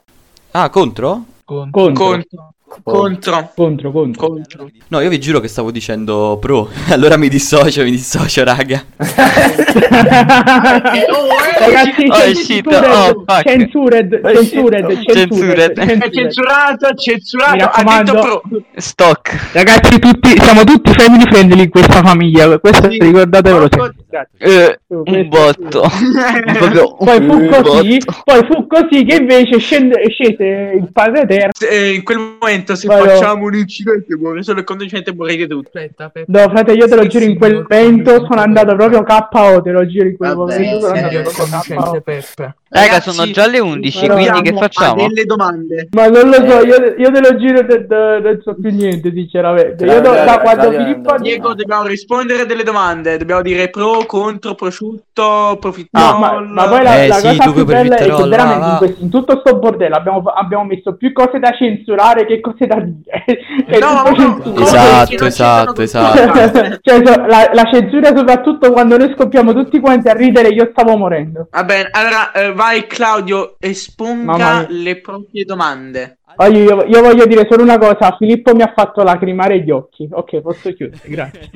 Ah, 0.52 0.70
contro? 0.70 1.24
Con- 1.44 1.70
Contro, 1.72 2.04
Contro. 2.06 2.54
Contro. 2.84 3.52
contro, 3.56 3.92
contro. 3.92 4.28
Contro. 4.28 4.70
No, 4.90 5.00
io 5.00 5.10
vi 5.10 5.20
giuro 5.20 5.40
che 5.40 5.48
stavo 5.48 5.72
dicendo 5.72 6.38
pro. 6.40 6.70
Allora 6.92 7.16
mi 7.18 7.30
dissocio, 7.30 7.84
mi 7.84 7.92
dissocio, 7.92 8.44
raga. 8.44 8.84
Oh, 9.98 11.28
eh, 11.34 11.60
Ragazzi, 11.60 12.06
Oh, 12.10 12.30
uscito, 12.32 12.70
oh, 12.70 13.24
fuck. 13.26 13.44
censured, 13.48 14.14
È 14.22 14.36
censured, 14.36 14.86
uscito. 14.90 15.14
censured. 15.14 15.78
È 15.80 16.10
censurato, 16.10 16.94
censurato. 16.96 17.56
Mi 17.56 17.62
Ha 17.62 17.66
raccomando. 17.66 18.12
detto 18.14 18.42
pro. 18.48 18.62
Stock. 18.76 19.50
Ragazzi, 19.54 20.00
tutti, 20.00 20.30
siamo 20.40 20.64
tutti 20.64 20.92
family 20.94 21.24
friendly 21.30 21.64
in 21.64 21.70
questa 21.70 22.02
famiglia. 22.04 22.58
Questo 22.60 22.90
Sì. 22.92 22.98
ricordatevelo. 23.00 23.70
Eh, 24.38 24.80
un 24.88 25.28
botto. 25.30 25.82
Proprio 26.58 26.96
Poi 26.96 27.22
fu 27.26 27.48
così, 27.50 27.98
botto. 27.98 28.22
poi 28.24 28.46
fu 28.50 28.68
così 28.68 29.04
che 29.06 29.16
invece 29.16 29.58
scende, 29.60 30.02
scese 30.10 30.44
il 30.76 30.90
padre 30.92 31.22
eterno. 31.22 31.52
Eh, 31.70 31.94
in 31.96 32.04
quel 32.04 32.18
momento, 32.18 32.57
se 32.76 32.88
Vai, 32.88 33.02
facciamo 33.08 33.46
un 33.46 33.56
incidente, 33.56 34.16
muore 34.16 34.44
solo 34.44 34.60
il 34.60 34.66
conducente, 34.66 35.14
morite 35.14 35.48
tutti. 35.48 35.68
Aspetta, 35.68 36.10
per... 36.10 36.26
No, 36.28 36.40
frate, 36.50 36.74
io 36.74 36.88
te 36.88 36.96
lo 36.96 37.02
Sì, 37.04 37.10
giuro, 37.10 37.26
in 37.26 37.32
sì, 37.32 37.38
quel 37.38 37.54
no, 37.54 37.66
momento 37.70 38.12
no, 38.12 38.18
sono 38.20 38.36
no, 38.36 38.42
andato 38.42 38.76
proprio. 38.76 39.04
KO, 39.04 39.62
te 39.62 39.72
lo 39.72 39.88
giuro, 39.88 40.08
in 40.08 40.18
quel 40.18 40.34
Vabbè, 40.36 40.52
momento 40.54 40.80
sono 40.80 40.94
sì, 40.94 41.04
andato 41.06 41.22
proprio 41.34 41.74
KO. 41.76 42.54
Raga, 42.70 42.90
Ragazzi, 42.90 43.12
sono 43.12 43.32
già 43.32 43.48
le 43.48 43.60
11, 43.60 44.06
Allora, 44.06 44.22
quindi 44.22 44.42
che 44.42 44.58
facciamo? 44.58 45.08
delle 45.08 45.24
domande. 45.24 45.88
Ma 45.92 46.08
non 46.08 46.28
lo 46.28 46.34
so, 46.34 46.66
io, 46.66 46.96
io 46.98 47.12
te 47.12 47.20
lo 47.22 47.36
giuro, 47.38 47.66
te- 47.66 47.88
te- 47.88 48.20
non 48.22 48.42
so 48.44 48.56
più 48.56 48.72
niente, 48.72 49.12
sinceramente. 49.14 49.86
Io 49.86 50.02
Claudio, 50.02 50.26
da 50.26 50.40
quando 50.40 50.72
Filippo. 50.72 51.16
Diego, 51.18 51.54
dobbiamo 51.54 51.86
rispondere 51.86 52.42
a 52.42 52.46
delle 52.46 52.64
domande. 52.64 53.18
Dobbiamo 53.18 53.42
dire 53.42 53.70
pro 53.70 54.06
contro, 54.06 54.56
prosciutto, 54.56 55.58
profiterol. 55.62 56.12
No, 56.12 56.20
ma, 56.20 56.42
ma 56.42 56.68
poi 56.68 56.84
la, 56.84 57.04
Eh, 57.04 57.08
la 57.08 57.22
cosa 57.22 57.52
più 57.54 57.66
bella 57.66 57.96
è 57.96 58.04
che 58.04 58.24
veramente 58.28 58.86
in, 58.86 58.96
in 59.04 59.10
tutto 59.10 59.42
sto 59.44 59.58
bordello 59.58 59.96
abbiamo, 59.96 60.22
abbiamo 60.24 60.66
messo 60.66 60.96
più 60.96 61.14
cose 61.14 61.40
da 61.40 61.52
censurare 61.58 62.26
che 62.26 62.42
cose 62.52 62.66
da 62.66 62.80
dire. 62.80 63.24
Cioè, 63.70 63.80
No, 63.80 64.04
no, 64.04 64.38
no, 64.44 64.62
Esatto, 64.62 65.26
esatto, 65.26 65.82
esatto. 65.82 66.80
Cioè, 66.82 67.06
so- 67.06 67.26
la, 67.26 67.50
la 67.54 67.70
censura 67.72 68.16
soprattutto 68.16 68.72
quando 68.72 68.98
noi 68.98 69.14
scoppiamo 69.14 69.54
tutti 69.54 69.80
quanti 69.80 70.08
a 70.10 70.14
ridere 70.14 70.50
io 70.50 70.70
stavo 70.72 70.96
morendo. 70.98 71.48
Va 71.52 71.64
bene, 71.64 71.90
allora 71.92 72.32
eh, 72.32 72.54
vai 72.54 72.88
Claudio, 72.88 73.56
esponga 73.60 74.66
le 74.70 75.00
proprie 75.02 75.44
domande. 75.44 76.20
Voglio- 76.36 76.60
io, 76.60 76.84
io 76.86 77.02
voglio 77.02 77.26
dire 77.26 77.48
solo 77.50 77.64
una 77.64 77.78
cosa, 77.80 78.16
Filippo 78.18 78.54
mi 78.54 78.62
ha 78.62 78.72
fatto 78.76 79.02
lacrimare 79.02 79.62
gli 79.62 79.72
occhi. 79.72 80.08
Ok, 80.12 80.42
posso 80.42 80.72
chiudere, 80.74 81.02
grazie. 81.10 81.50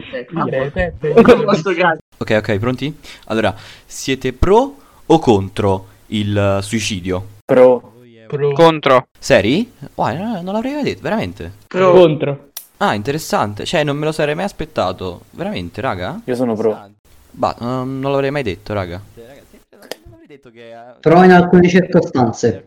Ok, 2.17 2.31
ok, 2.38 2.57
pronti? 2.57 2.98
Allora, 3.25 3.53
siete 3.86 4.33
pro 4.33 4.75
o 5.05 5.19
contro 5.19 5.86
il 6.07 6.36
eh, 6.38 6.62
suicidio? 6.62 7.25
Pro. 7.45 7.90
Pro- 8.35 8.53
Contro. 8.53 9.07
Seri? 9.17 9.71
Wow, 9.95 10.15
no, 10.15 10.41
non 10.41 10.53
l'avrei 10.53 10.73
mai 10.73 10.83
detto, 10.83 11.01
veramente. 11.01 11.51
Pro. 11.67 11.91
Contro. 11.91 12.50
Ah, 12.77 12.93
interessante. 12.95 13.65
Cioè, 13.65 13.83
non 13.83 13.97
me 13.97 14.05
lo 14.05 14.11
sarei 14.11 14.35
mai 14.35 14.45
aspettato. 14.45 15.21
Veramente, 15.31 15.81
raga? 15.81 16.19
Io 16.23 16.35
sono 16.35 16.55
pro. 16.55 16.89
Bah, 17.31 17.55
ehm, 17.59 18.00
non 18.00 18.11
l'avrei 18.11 18.31
mai 18.31 18.43
detto, 18.43 18.73
raga. 18.73 19.00
Non 19.15 20.13
avrei 20.13 20.27
detto 20.27 20.50
che... 20.50 20.73
Però 21.00 21.23
in 21.23 21.31
alcune 21.31 21.69
circostanze. 21.69 22.65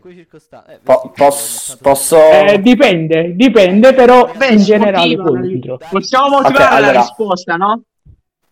Po- 0.83 1.11
posso, 1.15 1.77
posso... 1.81 2.17
Eh, 2.17 2.59
dipende, 2.61 3.33
dipende, 3.35 3.93
però 3.93 4.31
Beh, 4.35 4.47
in 4.47 4.63
generale 4.63 5.15
contro. 5.17 5.79
Possiamo 5.89 6.29
motivare 6.29 6.63
Ok, 6.63 6.71
allora- 6.71 6.91
la 6.93 6.99
risposta, 7.01 7.55
no? 7.55 7.81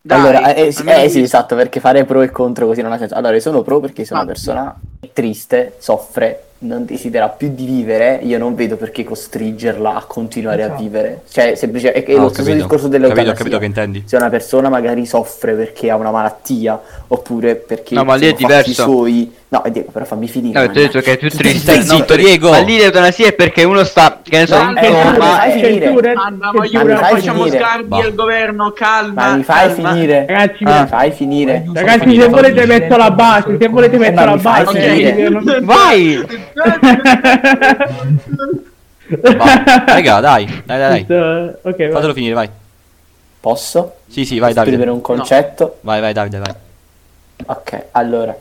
Dai, 0.06 0.20
allora, 0.20 0.52
eh, 0.54 0.66
eh, 0.66 0.72
sì, 0.72 0.86
eh, 0.86 1.08
sì, 1.08 1.22
esatto, 1.22 1.56
perché 1.56 1.80
fare 1.80 2.04
pro 2.04 2.20
e 2.20 2.30
contro 2.30 2.66
così 2.66 2.82
non 2.82 2.92
ha 2.92 2.98
senso. 2.98 3.14
Allora, 3.14 3.32
io 3.34 3.40
sono 3.40 3.62
pro 3.62 3.80
perché 3.80 4.04
sono 4.04 4.20
Ah. 4.20 4.22
una 4.24 4.32
persona 4.32 4.78
triste, 5.14 5.76
soffre, 5.78 6.48
non 6.64 6.84
desidera 6.84 7.28
più 7.28 7.52
di 7.54 7.64
vivere. 7.66 8.18
Io 8.22 8.38
non 8.38 8.54
vedo 8.54 8.76
perché 8.76 9.04
costringerla 9.04 9.94
a 9.94 10.04
continuare 10.06 10.62
a 10.62 10.66
Esatto. 10.66 10.82
vivere. 10.82 11.20
Cioè, 11.30 11.54
semplicemente 11.54 12.04
è, 12.04 12.12
è 12.12 12.16
Ah, 12.16 12.20
lo 12.20 12.28
stesso 12.28 12.42
capito. 12.48 12.54
discorso 12.64 12.84
Capito, 12.84 12.86
ho 12.86 12.88
dell'eutanasia. 13.08 13.34
capito 13.34 13.58
che 13.58 13.64
intendi. 13.66 14.02
Se 14.06 14.16
una 14.16 14.30
persona 14.30 14.68
magari 14.68 15.06
soffre 15.06 15.52
perché 15.54 15.90
ha 15.90 15.96
una 15.96 16.10
malattia, 16.10 16.80
oppure 17.08 17.54
perché 17.56 17.94
No, 17.94 18.04
ma 18.04 18.14
lì 18.16 18.26
è 18.26 18.32
diverso. 18.32 18.82
suoi. 18.84 19.32
No, 19.48 19.62
eh, 19.62 19.70
Diego, 19.70 19.90
però 19.92 20.04
fammi 20.04 20.26
finire. 20.26 20.58
No, 20.58 20.72
ti 20.72 20.78
ho 20.78 20.82
detto 20.82 21.00
che 21.00 21.12
è 21.12 21.16
più 21.16 21.30
triste. 21.30 21.58
Stai 21.58 21.76
No, 21.86 21.94
zitto, 21.96 22.16
Diego! 22.16 22.50
Ma 22.50 22.58
lì 22.58 22.76
l'eutanasia 22.76 23.28
è 23.28 23.32
perché 23.34 23.62
uno 23.62 23.84
sta, 23.84 24.18
che 24.20 24.38
ne 24.38 24.46
so, 24.48 24.56
Ma 24.56 24.62
in 24.62 24.66
anche 24.68 24.86
Eh, 24.86 24.90
coma. 24.90 25.12
fai 25.36 25.52
finire. 25.62 26.12
Anna, 26.14 26.50
Ma 26.52 26.96
fai 26.96 27.10
facciamo 27.14 27.44
finire? 27.44 27.58
sgarbi 27.58 28.00
al 28.00 28.14
governo, 28.14 28.72
calma. 28.72 29.28
Ma 29.28 29.36
mi 29.36 29.42
fai 29.44 29.68
calma. 29.72 29.90
finire? 29.92 30.26
Ragazzi, 30.26 30.64
Ma 30.64 30.80
mi 30.80 30.86
fai 30.88 31.10
finire? 31.12 31.64
ragazzi, 31.72 32.20
se 32.20 32.28
volete 32.28 32.66
metto 32.66 32.96
la 32.96 33.10
base, 33.12 33.56
se 33.60 33.68
volete 33.68 33.96
metto 33.98 34.14
ma 34.20 34.24
la 34.24 34.36
base. 34.36 35.30
Vai! 35.62 36.26
Va, 39.06 39.84
raga, 39.86 40.20
dai, 40.20 40.46
dai, 40.64 40.78
dai, 40.78 41.04
dai. 41.06 41.48
Ok, 41.62 41.76
vai. 41.76 41.90
Fatelo 41.92 42.12
finire, 42.14 42.34
vai. 42.34 42.48
Posso? 43.40 43.96
Sì, 44.08 44.24
sì, 44.24 44.38
vai, 44.38 44.54
Davide. 44.54 44.88
un 44.88 45.00
concetto? 45.02 45.78
Vai, 45.82 46.00
vai, 46.00 46.12
Davide, 46.12 46.38
vai. 46.38 46.54
Ok, 47.46 47.84
allora. 47.92 48.34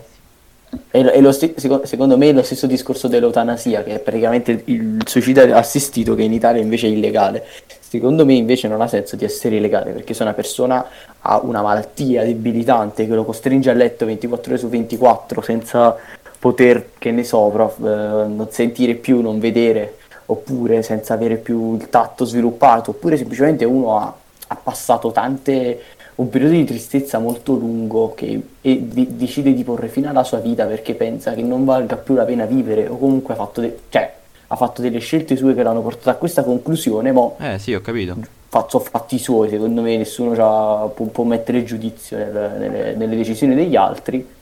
È, 0.89 1.01
lo- 1.03 1.11
è 1.11 1.19
lo 1.21 1.31
sti- 1.31 1.53
seco- 1.57 1.85
secondo 1.85 2.17
me 2.17 2.29
è 2.29 2.33
lo 2.33 2.41
stesso 2.41 2.65
discorso 2.65 3.07
dell'eutanasia, 3.07 3.83
che 3.83 3.95
è 3.95 3.99
praticamente 3.99 4.61
il 4.65 5.01
suicidio 5.05 5.55
assistito, 5.55 6.15
che 6.15 6.23
in 6.23 6.33
Italia 6.33 6.61
invece 6.61 6.87
è 6.87 6.91
illegale. 6.91 7.45
Secondo 7.79 8.25
me 8.25 8.33
invece 8.33 8.67
non 8.67 8.81
ha 8.81 8.87
senso 8.87 9.15
di 9.15 9.23
essere 9.25 9.57
illegale, 9.57 9.91
perché 9.91 10.13
se 10.15 10.23
una 10.23 10.33
persona 10.33 10.83
ha 11.21 11.39
una 11.43 11.61
malattia 11.61 12.23
debilitante 12.23 13.05
che 13.05 13.13
lo 13.13 13.23
costringe 13.23 13.69
a 13.69 13.73
letto 13.73 14.05
24 14.05 14.51
ore 14.51 14.59
su 14.59 14.67
24 14.69 15.41
senza 15.41 15.95
poter, 16.43 16.89
che 16.97 17.11
ne 17.11 17.23
so, 17.23 17.47
prof, 17.47 17.77
eh, 17.79 18.27
non 18.27 18.47
sentire 18.49 18.95
più, 18.95 19.21
non 19.21 19.39
vedere, 19.39 19.99
oppure 20.25 20.81
senza 20.81 21.13
avere 21.13 21.37
più 21.37 21.75
il 21.75 21.89
tatto 21.89 22.25
sviluppato, 22.25 22.89
oppure 22.91 23.15
semplicemente 23.15 23.63
uno 23.63 23.97
ha, 23.97 24.13
ha 24.47 24.55
passato 24.61 25.11
tante 25.13 25.81
un 26.15 26.27
periodo 26.27 26.53
di 26.53 26.65
tristezza 26.65 27.17
molto 27.19 27.53
lungo 27.53 28.13
che, 28.13 28.41
e 28.59 28.87
di- 28.89 29.15
decide 29.15 29.53
di 29.53 29.63
porre 29.63 29.87
fine 29.87 30.09
alla 30.09 30.25
sua 30.25 30.39
vita 30.39 30.65
perché 30.65 30.95
pensa 30.95 31.33
che 31.33 31.41
non 31.41 31.63
valga 31.63 31.95
più 31.95 32.13
la 32.13 32.25
pena 32.25 32.43
vivere 32.45 32.89
o 32.89 32.97
comunque 32.97 33.33
ha 33.35 33.37
fatto, 33.37 33.61
de- 33.61 33.77
cioè, 33.87 34.13
ha 34.47 34.55
fatto 34.57 34.81
delle 34.81 34.99
scelte 34.99 35.37
sue 35.37 35.55
che 35.55 35.63
l'hanno 35.63 35.81
portato 35.81 36.09
a 36.09 36.15
questa 36.15 36.43
conclusione, 36.43 37.13
ma 37.13 37.31
Eh, 37.39 37.57
sì, 37.57 37.73
ho 37.73 37.79
capito. 37.79 38.17
faccio 38.49 38.79
fatti 38.79 39.17
suoi, 39.17 39.47
secondo 39.47 39.81
me 39.81 39.95
nessuno 39.95 40.91
può, 40.93 41.05
può 41.05 41.23
mettere 41.23 41.63
giudizio 41.63 42.17
nel- 42.17 42.55
nelle, 42.59 42.95
nelle 42.95 43.15
decisioni 43.15 43.55
degli 43.55 43.77
altri, 43.77 44.41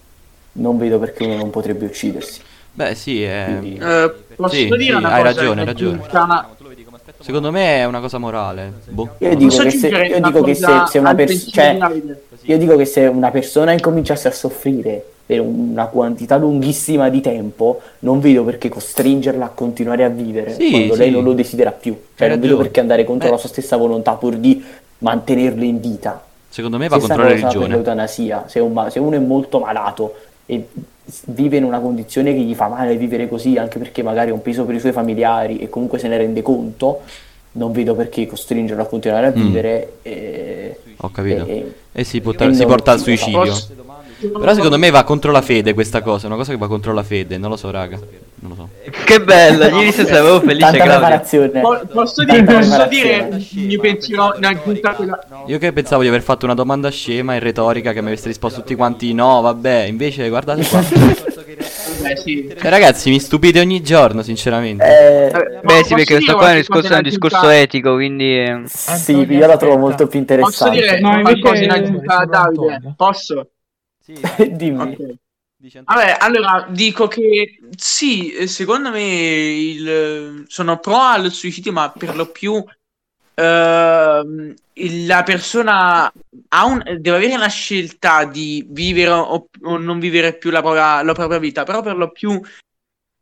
non 0.53 0.77
vedo 0.77 1.00
perché 1.00 1.24
uno 1.24 1.36
non 1.36 1.50
potrebbe 1.50 1.86
uccidersi. 1.86 2.41
Beh, 2.74 2.96
sì, 2.96 3.22
è... 3.24 3.46
Quindi- 3.60 3.77
Eh, 3.81 4.13
posso 4.36 4.55
Sì, 4.55 4.63
dire 4.67 4.84
sì, 4.84 4.89
una 4.91 5.12
hai 5.12 5.22
cosa? 5.24 5.36
ragione, 5.36 5.60
hai 5.62 5.65
ragione. 5.65 6.01
una- 6.12 6.50
Secondo 7.20 7.51
me 7.51 7.77
è 7.77 7.86
una 7.86 8.00
cosa 8.00 8.17
morale. 8.17 8.74
Boh. 8.89 9.10
Io 9.20 9.29
dico 9.36 9.46
Posso 9.50 9.63
che 9.63 9.70
se, 9.72 9.88
io 9.89 10.17
una 10.17 10.27
dico 10.31 10.41
che 10.43 10.55
se, 10.55 10.65
cosa 10.65 10.86
se 10.88 10.98
una 10.98 11.10
al 11.10 11.15
persona... 11.15 11.41
pensiero 11.43 11.62
Cioè, 11.62 11.74
di 11.74 11.79
Davide? 12.08 12.24
Io 12.43 12.58
dico 12.58 12.75
che 12.77 12.86
se 12.86 13.01
una 13.05 13.29
persona 13.31 13.72
incominciasse 13.74 14.27
a 14.27 14.31
soffrire 14.31 15.05
per 15.25 15.39
una 15.39 15.86
quantità 15.86 16.38
lunghissima 16.38 17.10
di 17.10 17.22
tempo, 17.22 17.79
non 18.00 18.20
vedo 18.20 18.43
perché 18.43 18.70
costringerla 18.70 19.46
a 19.46 19.50
continuare 19.50 20.03
a 20.03 20.10
vivere 20.10 20.53
Sì, 20.55 20.72
quando 20.72 20.93
sì. 20.93 21.00
lei 21.00 21.12
non 21.12 21.24
lo 21.24 21.34
desidera 21.34 21.72
più. 21.72 21.96
Cioè, 22.15 22.27
non 22.27 22.38
vedo 22.38 22.48
ragione. 22.48 22.63
perché 22.63 22.79
andare 22.79 23.03
contro 23.03 23.27
Eh. 23.27 23.31
la 23.31 23.38
sua 23.38 23.50
stessa 23.50 23.77
volontà 23.77 24.13
pur 24.13 24.36
di 24.38 24.63
mantenerlo 25.00 25.63
in 25.63 25.79
vita. 25.79 26.24
Secondo 26.50 26.77
me 26.77 26.88
va 26.88 26.98
Stessa 26.98 27.13
contro 27.13 27.29
la 27.29 27.34
per 27.36 27.43
religione. 27.43 27.74
l'eutanasia. 27.75 28.46
Se, 28.48 28.60
un 28.60 28.74
ma- 28.74 28.89
se 28.89 29.00
uno 29.00 29.15
è 29.15 29.20
molto 29.20 29.60
malato 29.60 30.15
e 30.45 30.67
vive 31.25 31.57
in 31.57 31.63
una 31.63 31.79
condizione 31.79 32.33
che 32.33 32.39
gli 32.39 32.55
fa 32.55 32.67
male 32.67 32.95
vivere 32.98 33.27
così, 33.27 33.57
anche 33.57 33.77
perché 33.79 34.03
magari 34.03 34.29
ha 34.29 34.33
un 34.33 34.41
peso 34.41 34.65
per 34.65 34.75
i 34.75 34.79
suoi 34.79 34.91
familiari 34.91 35.60
e 35.60 35.69
comunque 35.69 36.00
se 36.00 36.07
ne 36.07 36.17
rende 36.17 36.41
conto, 36.41 37.01
non 37.53 37.71
vedo 37.74 37.95
perché 37.95 38.25
costringerlo 38.27 38.81
a 38.83 38.86
continuare 38.86 39.27
a 39.27 39.31
Mm. 39.31 39.33
vivere. 39.33 39.93
e- 40.03 40.77
Ho 40.98 41.10
capito. 41.10 41.45
e- 41.45 41.74
E 41.91 42.03
si, 42.05 42.17
e 42.17 42.21
porta- 42.21 42.53
si 42.53 42.65
porta 42.65 42.91
al 42.91 43.00
suicidio. 43.00 43.39
Posso- 43.39 43.74
Però 44.27 44.53
secondo 44.53 44.77
me 44.77 44.89
va 44.89 45.03
contro 45.03 45.31
la 45.31 45.41
fede 45.41 45.73
questa 45.73 46.01
cosa. 46.01 46.23
È 46.23 46.27
una 46.27 46.35
cosa 46.35 46.51
che 46.51 46.57
va 46.57 46.67
contro 46.67 46.93
la 46.93 47.03
fede. 47.03 47.37
Non 47.37 47.49
lo 47.49 47.55
so, 47.57 47.69
raga. 47.71 47.97
Non 48.43 48.49
lo 48.49 48.55
so. 48.55 48.69
Che 49.05 49.21
bello, 49.21 49.65
ieri 49.79 49.91
sera 49.91 50.19
avevo 50.19 50.39
felice, 50.41 50.77
Claudio. 50.77 51.49
Po- 51.61 51.81
posso 51.91 52.23
dire, 52.23 52.43
posso 52.43 52.85
dire 52.87 53.29
il 53.53 53.65
mio 53.67 53.79
pensiero 53.79 54.33
in 54.35 54.45
aggiunta 54.45 54.93
quella- 54.93 55.19
Io 55.45 55.57
che 55.59 55.71
pensavo 55.73 56.01
di 56.01 56.07
aver 56.07 56.21
fatto 56.23 56.45
una 56.45 56.55
domanda 56.55 56.89
scema 56.89 57.35
in 57.35 57.39
retorica 57.39 57.91
che 57.93 57.99
mi 58.01 58.07
avreste 58.07 58.29
risposto 58.29 58.61
tutti 58.61 58.73
quanti 58.75 59.13
no, 59.13 59.41
vabbè, 59.41 59.83
invece 59.83 60.27
guardate 60.29 60.65
qua. 60.67 60.81
Beh, 62.01 62.15
sì. 62.17 62.47
Eh, 62.47 62.69
ragazzi, 62.69 63.11
mi 63.11 63.19
stupite 63.19 63.59
ogni 63.59 63.83
giorno, 63.83 64.23
sinceramente. 64.23 64.83
Eh, 64.83 65.29
Beh, 65.61 65.73
sì, 65.75 65.81
posso 65.81 65.95
perché 65.95 66.13
questo 66.15 66.35
qua 66.35 66.47
è 66.47 66.51
un 66.51 66.57
discorso, 66.57 66.81
cosa 66.81 66.93
è 66.95 66.97
un 66.97 67.03
in 67.05 67.09
discorso 67.09 67.49
etico, 67.49 67.93
quindi... 67.93 68.39
eh, 68.39 68.61
sì, 68.65 69.11
Antonio, 69.13 69.37
io 69.37 69.45
la 69.47 69.57
trovo 69.57 69.77
molto 69.77 70.07
più 70.07 70.19
Posso 70.25 70.67
interessante. 70.67 70.79
dire 70.79 70.99
No, 70.99 71.21
qualcosa 71.21 71.55
in 71.57 71.61
invece- 71.63 71.79
aggiunta 71.83 72.17
a 72.17 72.25
Davide? 72.25 72.73
Antonio. 72.73 72.95
Posso? 74.20 74.46
Dimmi. 74.51 74.82
Ok. 74.94 75.13
Vabbè, 75.84 76.18
allora 76.20 76.65
dico 76.72 77.08
che 77.08 77.60
sì, 77.77 78.32
eh, 78.32 78.48
secondo 78.48 78.89
me 78.89 79.03
il- 79.03 80.46
sono 80.48 80.80
pro 80.80 80.96
al 80.98 81.30
suicidio, 81.32 81.72
ma 81.72 81.91
per 81.91 82.15
lo 82.15 82.32
più 82.32 82.63
il- 84.74 85.06
la 85.06 85.24
persona 85.24 86.12
ha 86.50 86.65
un- 86.65 86.84
deve 87.00 87.18
avere 87.18 87.38
la 87.38 87.48
scelta 87.48 88.25
di 88.25 88.65
vivere 88.70 89.12
o, 89.12 89.48
o 89.63 89.77
non 89.77 90.00
vivere 90.00 90.34
più 90.38 90.50
la 90.50 90.62
propria, 90.62 91.01
la 91.03 91.13
propria 91.13 91.39
vita, 91.39 91.63
però 91.63 91.82
per 91.82 91.96
lo 91.96 92.12
più 92.12 92.39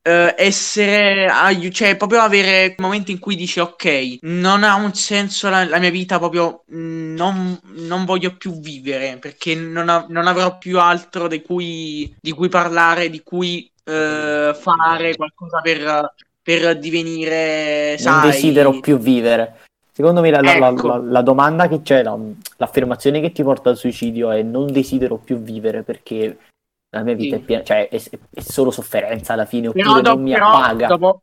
eh, 0.10 0.34
essere, 0.38 1.28
aiu- 1.28 1.72
cioè 1.72 1.96
proprio 1.96 2.22
avere 2.22 2.74
momenti 2.80 3.12
in 3.12 3.20
cui 3.20 3.36
dici 3.36 3.60
ok, 3.60 4.18
non 4.22 4.64
ha 4.64 4.74
un 4.76 4.94
senso 4.96 5.50
la, 5.50 5.64
la 5.66 5.78
mia 5.78 5.92
vita, 5.92 6.18
proprio 6.18 6.64
mh, 6.66 7.14
non, 7.14 7.60
non 7.76 8.06
voglio 8.06 8.36
più 8.36 8.60
vivere 8.60 9.18
perché 9.20 9.54
non, 9.54 9.88
av- 9.88 10.10
non 10.10 10.26
avrò 10.26 10.58
più 10.58 10.80
altro 10.80 11.28
di 11.28 11.42
cui, 11.44 12.16
di 12.20 12.32
cui 12.32 12.50
parlare, 12.50 13.10
di 13.10 13.22
cui 13.22 13.72
eh, 13.84 14.56
fare 14.60 15.16
qualcosa 15.16 15.62
per, 15.62 16.14
per 16.42 16.78
divenire, 16.80 17.90
Non 18.00 18.22
sai, 18.22 18.32
desidero 18.32 18.80
più 18.80 18.98
vivere. 18.98 19.60
Secondo 19.92 20.22
me 20.22 20.30
la, 20.32 20.42
la- 20.42 20.58
la- 20.58 20.70
Ecco. 20.70 20.88
la- 20.88 21.02
la 21.04 21.22
domanda 21.22 21.68
che 21.68 21.82
c'è, 21.82 22.02
la- 22.02 22.18
l'affermazione 22.58 23.20
che 23.22 23.32
ti 23.32 23.44
porta 23.44 23.70
al 23.70 23.78
suicidio 23.78 24.32
è 24.32 24.42
non 24.42 24.72
desidero 24.72 25.18
più 25.18 25.38
vivere 25.38 25.84
perché 25.84 26.38
la 26.92 27.04
mia 27.04 27.16
vita 27.16 27.36
Sì. 27.36 27.42
è 27.42 27.46
piena, 27.46 27.64
cioè 27.64 27.88
è, 27.90 28.02
è 28.32 28.42
solo 28.42 28.72
sofferenza 28.72 29.34
alla 29.34 29.46
fine, 29.46 29.68
oppure 29.68 29.84
Però, 29.84 29.94
non 30.02 30.04
dopo, 30.04 30.22
mi 30.22 30.32
però 30.32 30.48
appaga, 30.50 30.88
dopo, 30.88 31.22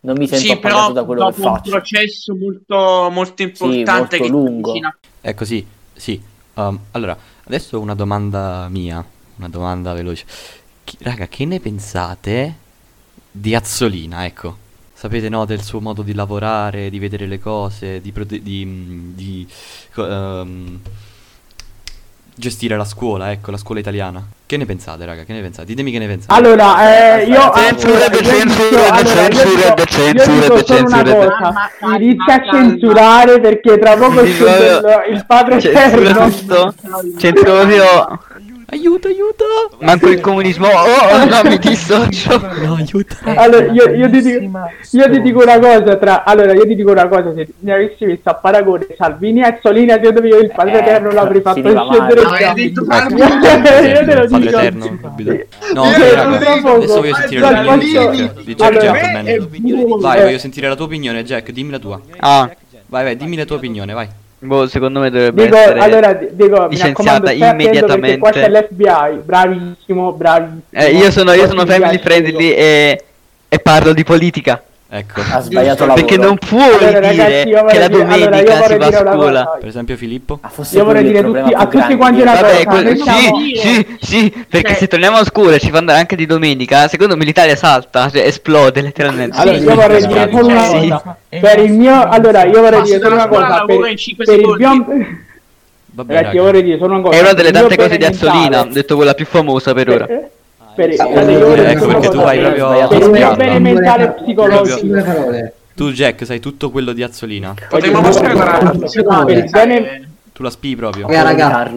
non 0.00 0.16
mi 0.16 0.26
sento 0.28 0.46
sì, 0.46 0.52
appagato 0.52 0.92
da 0.92 1.04
quello 1.04 1.24
che 1.24 1.32
dopo 1.32 1.42
un 1.42 1.52
faccio. 1.54 1.70
processo 1.70 2.36
molto, 2.36 3.08
molto 3.10 3.42
importante 3.42 3.98
molto 4.00 4.16
che 4.16 4.28
lungo. 4.28 4.70
avvicina- 4.70 4.98
Ecco, 5.20 5.44
sì, 5.44 5.66
sì. 5.94 6.22
Um, 6.54 6.78
allora, 6.92 7.16
adesso 7.44 7.80
una 7.80 7.94
domanda 7.94 8.68
mia, 8.68 9.04
una 9.36 9.48
domanda 9.48 9.92
veloce. 9.94 10.24
Chi- 10.84 10.98
raga, 11.00 11.26
che 11.28 11.44
ne 11.46 11.58
pensate 11.60 12.54
di 13.30 13.54
Azzolina, 13.54 14.24
ecco? 14.26 14.58
Sapete, 14.92 15.28
no, 15.28 15.44
del 15.44 15.62
suo 15.62 15.80
modo 15.80 16.02
di 16.02 16.14
lavorare, 16.14 16.90
di 16.90 16.98
vedere 16.98 17.26
le 17.26 17.38
cose, 17.40 18.00
di... 18.00 18.12
prote- 18.12 18.42
di, 18.42 18.64
mm, 18.64 19.14
di 19.14 19.48
ehm, 19.96 20.80
gestire 22.34 22.76
la 22.76 22.84
scuola, 22.84 23.30
ecco, 23.30 23.50
la 23.50 23.56
scuola 23.56 23.80
italiana. 23.80 24.22
Che 24.46 24.56
ne 24.56 24.66
pensate, 24.66 25.04
raga? 25.04 25.24
Che 25.24 25.32
ne 25.32 25.40
pensate? 25.40 25.66
Ditemi 25.66 25.90
che 25.90 25.98
ne 25.98 26.06
pensate. 26.06 26.32
Allora, 26.32 27.18
eh, 27.18 27.24
io 27.24 27.52
Censura, 27.54 28.10
censura, 28.10 29.04
censura, 29.04 29.84
censura, 29.84 30.62
censura. 30.62 31.14
cosa, 31.38 31.96
inizia 31.96 32.34
a 32.34 32.42
censurare 32.50 33.40
perché 33.40 33.78
tra 33.78 33.96
poco 33.96 34.20
il, 34.20 34.28
il 35.10 35.24
padre 35.26 35.60
Censura 35.60 36.28
tutto. 36.28 36.74
Censura. 37.18 38.18
Aiuto, 38.74 39.06
aiuto! 39.06 39.44
Manco 39.78 40.08
il 40.08 40.20
comunismo. 40.20 40.66
Oh, 40.66 40.70
oh, 40.72 41.24
no, 41.26 41.48
mi 41.48 41.58
dissocio. 41.58 42.38
No, 42.64 42.74
aiuto. 42.74 43.14
Allora, 43.22 43.66
io, 43.70 43.88
io 43.94 44.10
ti 44.10 44.20
dico, 44.20 44.40
io 44.90 45.10
ti 45.10 45.20
dico 45.20 45.42
una 45.42 45.58
cosa 45.60 45.96
tra 45.96 46.24
allora 46.24 46.52
io 46.54 46.66
ti 46.66 46.74
dico 46.74 46.90
una 46.90 47.06
cosa 47.06 47.32
se 47.34 47.46
mi 47.60 47.70
avessi 47.70 48.04
visto 48.04 48.30
a 48.30 48.34
paragone 48.34 48.86
Salvini 48.96 49.40
e 49.40 49.44
Azzolini 49.44 49.90
secondo 49.90 50.20
me 50.22 50.28
io 50.28 50.38
il 50.40 50.50
padre 50.52 50.72
Eh, 50.72 50.78
eterno 50.78 51.10
l'avrei 51.12 51.40
fatto 51.40 51.60
scendere 51.60 52.20
già. 52.20 52.48
Hai 52.48 52.54
detto 52.54 52.80
io 52.80 52.90
Salvini. 52.90 53.28
te 54.04 54.14
lo 54.14 54.26
Padre 54.28 54.38
dico 54.38 54.58
eterno, 54.58 54.84
subito. 55.02 55.32
No, 55.74 55.84
Io. 55.84 56.20
Adesso 56.74 56.94
voglio 57.00 57.14
sentire 57.14 57.40
l'opinione 57.40 57.78
di 57.78 57.90
Jack. 57.92 58.42
Di 58.42 58.54
Jack. 58.56 59.98
Vai, 60.00 60.18
Eh. 60.18 60.22
voglio 60.24 60.38
sentire 60.38 60.68
la 60.68 60.74
tua 60.74 60.86
opinione, 60.86 61.22
Jack. 61.22 61.50
Dimmi 61.52 61.70
la 61.70 61.78
tua. 61.78 62.00
Ah, 62.18 62.50
Vai, 62.86 63.02
vai, 63.04 63.16
dimmi 63.16 63.36
la 63.36 63.44
tua 63.44 63.56
opinione, 63.56 63.92
vai. 63.92 64.08
Boh, 64.44 64.66
secondo 64.68 65.00
me 65.00 65.10
dovrebbe 65.10 65.44
Dico, 65.44 65.56
essere. 65.56 65.78
allora, 65.80 66.12
di- 66.12 66.28
dico, 66.32 66.68
mi 66.68 66.76
raccomando, 66.78 67.22
perché 67.24 67.38
qua 67.38 67.46
c'è 67.48 67.52
immediatamente. 67.52 68.48
l'FBI, 68.48 69.18
bravissimo, 69.24 70.12
bravissimo. 70.12 70.60
Eh, 70.70 70.90
io 70.92 71.10
sono, 71.10 71.32
io 71.32 71.46
sono 71.46 71.62
Mi 71.62 71.68
family 71.70 71.98
friendly 71.98 72.50
e, 72.50 73.04
e 73.48 73.58
parlo 73.58 73.92
di 73.92 74.04
politica. 74.04 74.62
Ecco. 74.86 75.20
Ha 75.28 75.40
sbagliato 75.40 75.86
lavoro. 75.86 76.04
Perché 76.06 76.22
non 76.22 76.36
puoi 76.38 76.62
Allora, 76.62 76.86
dire 76.86 77.00
ragazzi, 77.00 77.48
io 77.48 77.64
che 77.64 77.78
la 77.78 77.88
vorrei 77.88 77.88
dire- 77.88 78.04
allora, 78.04 78.28
domenica 78.30 78.52
si 78.62 78.76
va 78.76 78.86
a 78.86 78.90
dire 78.90 79.10
scuola. 79.12 79.56
Per 79.58 79.68
esempio 79.68 79.96
Filippo. 79.96 80.38
Ah, 80.42 80.48
fosse 80.50 80.76
Io 80.76 80.84
vorrei 80.84 81.02
dire 81.04 81.22
tutti- 81.22 81.38
a 81.38 81.58
tutti 81.64 81.76
grande 81.76 81.96
quanti 81.96 82.20
una 82.20 82.32
Vabbè, 82.34 82.64
cosa, 82.64 82.82
que- 82.82 82.96
sì, 82.96 83.56
sì, 83.56 83.96
sì, 84.00 84.44
perché 84.48 84.68
Cioè- 84.68 84.78
se 84.78 84.86
torniamo 84.86 85.16
a 85.16 85.24
scuola 85.24 85.56
e 85.56 85.58
ci 85.58 85.70
fa 85.70 85.78
andare 85.78 85.98
anche 85.98 86.14
di 86.14 86.26
domenica, 86.26 86.86
secondo 86.86 87.16
me 87.16 87.24
l'Italia 87.24 87.56
salta, 87.56 88.08
cioè 88.08 88.22
esplode 88.26 88.82
letteralmente. 88.82 89.36
Allora, 89.36 89.56
Sì, 89.58 89.64
io 89.64 89.74
vorrei 89.74 90.06
dire 90.06 90.30
solo 90.30 90.46
una 90.46 90.62
sì. 90.64 90.88
cosa. 90.88 91.16
Per 91.28 91.58
il 91.58 91.72
mio, 91.72 92.08
allora, 92.08 92.44
io 92.44 92.60
vorrei 92.60 92.82
dire 92.82 93.00
solo 93.00 93.16
la 93.16 93.24
una 93.24 93.28
cosa. 93.28 93.64
Per, 93.64 93.78
per 93.80 93.90
il 93.90 93.98
secondi. 94.24 94.62
mio... 94.64 95.06
Vabbè, 95.96 96.14
Ragazzi, 96.14 96.36
io 96.36 96.42
vorrei 96.42 96.62
dire 96.62 96.78
solo 96.78 96.92
una 96.94 97.02
cosa. 97.02 97.16
È 97.16 97.20
una 97.20 97.32
delle 97.32 97.50
tante 97.50 97.76
cose 97.76 97.96
di 97.96 98.04
Azzolina, 98.04 98.60
ho 98.60 98.64
detto 98.66 98.94
quella 98.96 99.14
più 99.14 99.26
famosa 99.26 99.72
per 99.74 99.88
ora 99.90 100.06
per, 100.74 100.90
eh, 100.90 100.96
per 100.96 101.28
eh, 101.28 101.70
ecco 101.70 101.86
perché 101.86 102.08
tu 102.08 102.20
vai 102.20 102.40
proprio 102.40 102.88
per 102.88 103.02
il 103.02 103.34
bene 103.36 103.58
mentale 103.58 104.12
psicologico. 104.12 105.52
Tu 105.74 105.90
Jack 105.90 106.24
sai 106.24 106.40
tutto 106.40 106.70
quello 106.70 106.92
di 106.92 107.02
Azzolina? 107.02 107.54
Tu 110.32 110.42
la 110.42 110.50
spi 110.50 110.76
proprio. 110.76 111.08
Eh, 111.08 111.22
raga. 111.22 111.70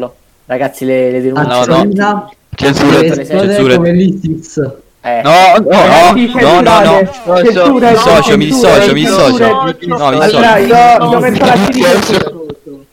ragazzi. 0.46 0.86
Le, 0.86 1.12
le 1.12 1.22
denunce. 1.22 1.66
No, 1.68 1.84
no. 1.84 2.34
censure. 2.56 3.26
Censure 3.26 3.76
come 3.76 3.92
l'ISIS 3.92 4.62
eh. 5.08 5.22
No, 5.24 5.56
no, 5.60 5.62
no, 5.62 6.12
no, 6.12 6.62
no, 6.62 6.82
no, 6.82 7.00
mi 7.74 7.80
dissocio, 7.80 8.36
mi 8.36 8.46
dissocio, 8.46 8.94
mi 8.94 9.02
dissocio. 9.02 9.74
No, 9.86 10.10
mi 10.10 10.20
dissocio 10.20 10.42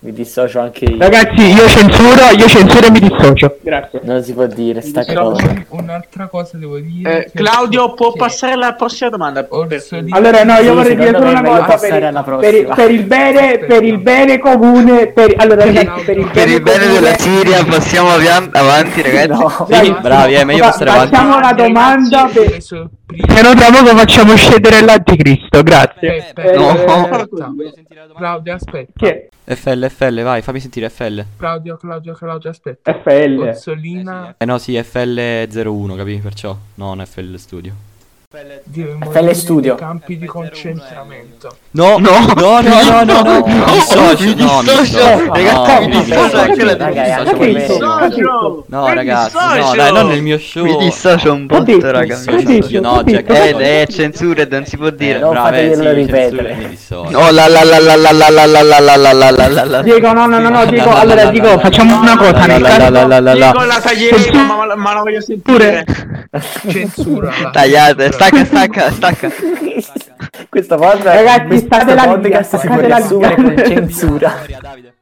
mi 0.04 0.12
dissocio 0.12 0.60
anche 0.60 0.84
io. 0.84 0.98
Ragazzi, 0.98 1.40
io 1.46 1.66
censuro, 1.66 2.28
io 2.36 2.46
censuro 2.46 2.86
e 2.86 2.90
mi 2.90 3.00
dissocio. 3.00 3.56
Grazie. 3.62 4.00
Non 4.04 4.22
si 4.22 4.34
può 4.34 4.44
dire 4.46 4.82
sta 4.82 5.02
cosa. 5.06 5.42
un- 5.46 5.64
un'altra 5.70 6.26
cosa 6.28 6.58
devo 6.58 6.78
dire. 6.78 7.24
Eh, 7.24 7.30
Claudio 7.32 7.94
può 7.94 8.12
che 8.12 8.18
passare 8.18 8.52
alla 8.52 8.74
prossima 8.74 9.08
domanda. 9.08 9.46
Orsolini- 9.48 10.12
Allora, 10.12 10.44
no, 10.44 10.52
io 10.56 10.62
Sì, 10.62 10.74
vorrei 10.74 10.96
dire 10.96 11.12
solo 11.14 11.30
una 11.30 11.42
cosa 11.42 11.88
per, 11.88 12.04
alla 12.04 12.22
per, 12.22 12.36
prossima. 12.38 12.74
per 12.74 12.90
il 12.90 13.02
bene, 13.04 13.58
per 13.58 13.82
il 13.82 13.98
bene 13.98 14.38
comune, 14.38 15.06
per, 15.06 15.32
allora 15.38 15.64
ragazzi, 15.64 16.04
per 16.04 16.18
il 16.18 16.28
Per 16.30 16.48
il 16.48 16.60
bene 16.60 16.78
comune- 16.84 17.00
della 17.00 17.16
Siria 17.18 17.64
passiamo 17.64 18.08
avanti, 18.10 19.00
ragazzi. 19.00 19.28
No. 19.28 19.66
Dai, 19.70 19.84
Sì, 19.86 19.96
bravi, 20.02 20.34
è 20.34 20.44
meglio 20.44 20.64
passare 20.64 20.90
avanti. 20.90 21.14
Facciamo 21.14 21.36
una 21.38 21.52
domanda 21.54 22.28
per... 22.30 22.62
Se 22.62 23.42
no 23.42 23.54
tra 23.54 23.70
poco 23.70 23.96
facciamo 23.96 24.34
scendere 24.36 24.80
l'anticristo, 24.82 25.62
grazie. 25.62 26.18
Aspetta, 26.18 26.58
No. 26.58 26.68
aspetta. 26.70 27.52
Claudio, 28.16 28.54
aspetta. 28.54 28.92
Chi 28.96 29.06
è? 29.06 29.28
FL, 29.94 30.22
vai, 30.22 30.42
fammi 30.42 30.60
sentire 30.60 30.90
FL. 30.90 31.24
Claudio, 31.36 31.76
Claudio, 31.76 32.14
Claudio, 32.14 32.50
aspetta. 32.50 32.92
FL. 32.92 33.38
Orsolina 33.38 34.34
Eh 34.36 34.44
no, 34.44 34.58
sì, 34.58 34.72
FL01, 34.72 35.96
capi? 35.96 36.18
Perciò, 36.18 36.56
non 36.74 37.04
FL 37.06 37.36
Studio. 37.36 37.92
FL 39.12 39.30
Studio. 39.32 39.76
campi 39.76 40.18
di 40.18 40.26
concentramento. 40.26 41.56
No, 41.72 41.98
no, 41.98 42.10
no, 42.34 42.60
no, 42.60 42.82
no, 42.82 43.02
no, 43.04 43.22
no, 43.22 43.44
mi 43.46 43.64
dissocio, 43.72 44.24
mi 44.24 44.34
no, 44.34 44.60
mi 44.60 44.64
dissocio, 44.64 45.32
ragazzi, 45.32 45.80
no, 45.80 45.88
mi 45.88 46.04
dissocio, 46.04 46.38
anche 46.38 46.64
la- 46.64 46.74
dissocio! 47.38 48.64
No, 48.68 48.88
Eh, 48.88 48.94
ragazzi, 48.94 49.36
no, 49.36 49.74
dai, 49.76 49.92
non 49.92 50.08
nel 50.08 50.22
mio 50.22 50.38
show. 50.38 50.64
Mi 50.64 50.76
dissocio 50.78 51.32
un 51.32 51.42
Ho 51.42 51.46
botto, 51.46 51.62
detto, 51.64 51.90
raga. 51.90 52.16
dissocio, 52.16 52.30
mi 52.30 52.36
ho 52.36 52.46
detto, 52.46 52.66
dissocio. 52.66 52.80
no, 52.80 53.02
Jack. 53.04 53.30
Eh, 53.30 53.80
eh, 53.82 53.86
censura, 53.88 54.46
non 54.50 54.66
si 54.66 54.76
può 54.76 54.86
Eh, 54.88 54.94
dire. 54.96 55.18
no. 55.20 55.32
eh, 55.32 55.36
fateglielo 55.36 55.82
sì, 55.82 55.94
ripetere. 55.94 56.78
Oh 56.90 57.30
la 57.30 57.46
la 57.48 57.62
la 57.64 57.78
la 57.78 57.96
la 57.96 58.10
la 58.12 58.30
la 58.30 58.46
la 58.46 58.62
la 58.62 58.62
la 58.62 58.96
la 58.96 59.12
la 59.12 59.30
la 59.30 59.48
la 59.48 59.64
la 59.64 59.82
Diego, 59.82 60.12
no, 60.12 60.26
no, 60.26 60.38
no, 60.40 60.48
no, 60.48 60.64
Diego, 60.66 60.92
allora 60.92 61.26
Diego, 61.26 61.58
facciamo 61.58 61.98
una 62.00 62.16
cosa, 62.16 62.46
nel 62.46 62.62
caso... 62.62 62.90
la, 62.90 63.20
la, 63.20 63.80
taglieremo, 63.80 64.56
ma, 64.76 64.94
la 64.94 65.00
voglio 65.00 65.20
sentire. 65.20 65.84
Censura. 66.68 67.32
Tagliate, 67.52 68.10
stacca, 68.24 68.44
stacca, 68.44 68.90
stacca. 68.90 69.30
Questa 70.48 70.76
volta 70.76 71.14
Ragazzi, 71.14 71.58
state 71.58 71.94
la 71.94 72.04
podcast 72.04 72.24
linea, 72.24 72.42
state 72.42 72.88
la 72.88 72.98
linea. 72.98 73.34
con 73.34 73.56
censura. 73.56 74.32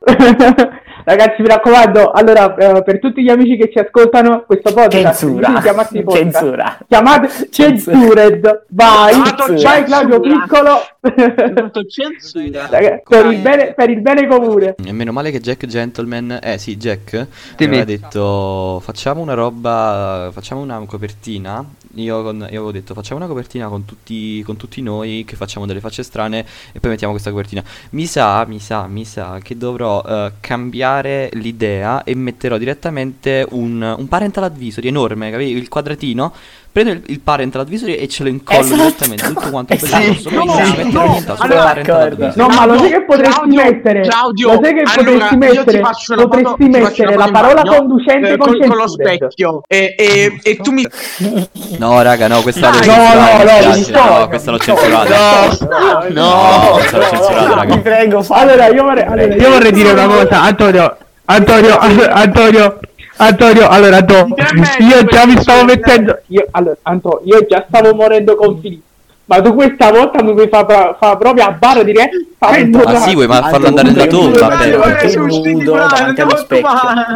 Ragazzi, 1.05 1.43
mi 1.43 1.49
raccomando, 1.49 2.13
allora, 2.13 2.55
eh, 2.55 2.83
per 2.85 3.01
tutti 3.01 3.23
gli 3.23 3.29
amici 3.29 3.57
che 3.57 3.71
ci 3.73 3.79
ascoltano, 3.81 4.45
questo 4.47 4.73
podcast 4.73 5.19
Censura. 5.19 5.61
chiamati 5.61 6.03
podcast. 6.03 6.31
Censura. 6.31 6.79
Chiamate 6.87 7.29
Censured. 7.51 8.65
Vai, 8.69 9.13
Chiamato 9.13 9.45
vai 9.47 9.59
censura. 9.59 9.83
Claudio 9.83 10.21
Piccolo. 10.21 10.81
Censura. 11.91 12.69
Per, 13.05 13.27
il 13.27 13.39
bene, 13.39 13.75
per 13.75 13.91
il 13.91 14.01
bene 14.01 14.29
comune. 14.29 14.77
E 14.85 14.93
meno 14.93 15.11
male 15.11 15.33
che 15.33 15.41
Jack 15.41 15.67
Gentleman, 15.67 16.39
eh 16.41 16.59
sì, 16.59 16.77
Jack 16.77 17.27
mi 17.59 17.67
aveva 17.67 17.85
detto 17.85 18.81
facciamo 18.81 19.21
una 19.23 19.35
roba, 19.35 20.31
facciamo 20.33 20.61
una 20.61 20.81
copertina. 20.87 21.65
Io, 21.97 22.23
con- 22.23 22.39
io 22.39 22.47
avevo 22.47 22.73
detto 22.73 22.95
facciamo 22.95 23.19
una 23.19 23.29
copertina 23.29 23.69
con 23.69 23.85
tutti, 23.85 24.43
con 24.43 24.57
tutti 24.57 24.81
noi 24.81 25.25
che 25.27 25.37
facciamo 25.37 25.67
delle 25.67 25.81
facce 25.81 26.03
strane 26.03 26.47
e 26.73 26.81
poi 26.81 26.91
mettiamo 26.91 27.13
questa 27.13 27.31
copertina. 27.31 27.63
Mi 27.91 28.07
sa, 28.07 28.47
mi 28.47 28.59
sa, 28.59 28.87
mi 28.87 29.05
sa 29.05 29.39
che 29.43 29.57
dovrò 29.57 30.03
eh, 30.03 30.33
cambiare 30.41 31.29
l'idea 31.35 32.03
e 32.05 32.15
metterò 32.15 32.57
direttamente 32.57 33.47
un, 33.51 33.95
un 33.99 34.09
parental 34.09 34.45
advisory 34.45 34.89
enorme, 34.89 35.31
capi? 35.31 35.45
Il 35.45 35.69
quadratino. 35.69 36.33
Prendo 36.73 36.93
il, 36.93 37.03
il 37.09 37.21
parental 37.21 37.61
advisory 37.61 37.97
e 37.97 38.09
ce 38.09 38.23
lo 38.23 38.31
incollo 38.31 38.61
Esatto. 38.61 38.77
direttamente 38.81 39.27
tutto 39.27 39.51
quanto 39.51 39.75
Esatto. 39.75 39.99
bello 39.99 40.45
No, 40.45 40.45
mettere 40.55 40.83
no, 40.85 41.03
niente, 41.03 41.37
solo 41.37 41.53
allora. 41.53 41.75
No, 42.35 42.47
ma 42.49 42.65
lo 42.65 42.79
sai 42.79 42.91
che 42.91 43.05
potresti 43.05 43.35
Claudio, 43.35 43.63
mettere? 43.63 44.01
Claudio, 44.01 44.49
lo 44.53 44.61
sai 44.63 44.73
che 44.75 44.81
allora, 44.81 44.95
potresti 44.95 45.29
ti 45.29 45.37
mettere? 45.37 45.81
foto- 45.83 46.29
Potresti 46.29 46.55
ti 46.57 46.69
mettere 46.71 47.15
la 47.17 47.29
parola 47.31 47.61
bagno, 47.63 47.77
conducente 47.77 48.33
eh, 48.33 48.37
con 48.39 48.59
con, 48.59 48.77
lo 48.77 48.89
specchio 48.89 49.61
e, 49.69 49.95
e, 49.99 50.41
e 50.43 50.57
tu 50.57 50.71
mi 50.73 50.87
No, 51.79 52.01
raga, 52.01 52.27
no, 52.29 52.41
questa 52.41 52.71
Dai, 52.71 52.87
no, 52.87 52.97
no, 52.97 53.03
no, 53.03 54.09
no, 54.09 54.19
no, 54.21 54.29
questa 54.29 54.51
l'ho 54.51 54.59
censurata. 54.59 55.49
No, 55.69 56.23
No, 56.23 56.71
questa 56.73 56.97
l'ho 56.97 57.05
censurata, 57.05 57.55
raga. 57.55 57.75
Vi 57.75 57.81
prego, 57.83 58.23
fate. 58.23 58.41
Allora, 58.43 58.67
io 58.69 58.83
vorrei, 58.83 59.05
allora, 59.05 59.35
io 59.35 59.51
vorrei 59.51 59.73
dire 59.73 59.91
una 59.93 60.07
cosa, 60.07 60.43
Antonio, 60.43 60.97
Antonio, 61.27 61.79
Antonio, 61.79 62.79
Antonio, 63.17 63.69
allora, 63.69 63.97
Antonio, 63.99 64.35
io 64.79 65.05
già 65.05 65.27
mi 65.27 65.37
stavo 65.39 65.65
mettendo, 65.65 66.19
io, 66.29 66.47
allora, 66.51 66.77
Antonio, 66.83 67.21
io 67.25 67.47
già 67.47 67.65
stavo 67.69 67.95
morendo 67.95 68.35
con 68.37 68.59
Filippo, 68.61 68.87
ma 69.27 69.41
tu 69.41 69.55
questa 69.55 69.91
volta 69.91 70.23
mi 70.23 70.33
vuoi 70.33 70.49
fare 70.49 70.97
fa 70.99 71.17
proprio 71.17 71.45
a 71.45 71.51
barra 71.53 71.83
dire, 71.83 72.11
facendo 72.39 72.79
Ma 72.83 72.97
sì, 72.97 73.15
vuoi 73.15 73.27
ma 73.29 73.43
farlo 73.43 73.69
andare 73.69 73.91
nella 73.91 74.07
Comunque, 74.07 74.39
tomba, 74.41 74.57
comunque, 74.57 74.79
vabbè. 74.79 74.93
perché 75.01 75.17
nudo 75.19 75.73
davanti 75.77 76.21
allo 76.21 76.37
specchio. 76.37 76.69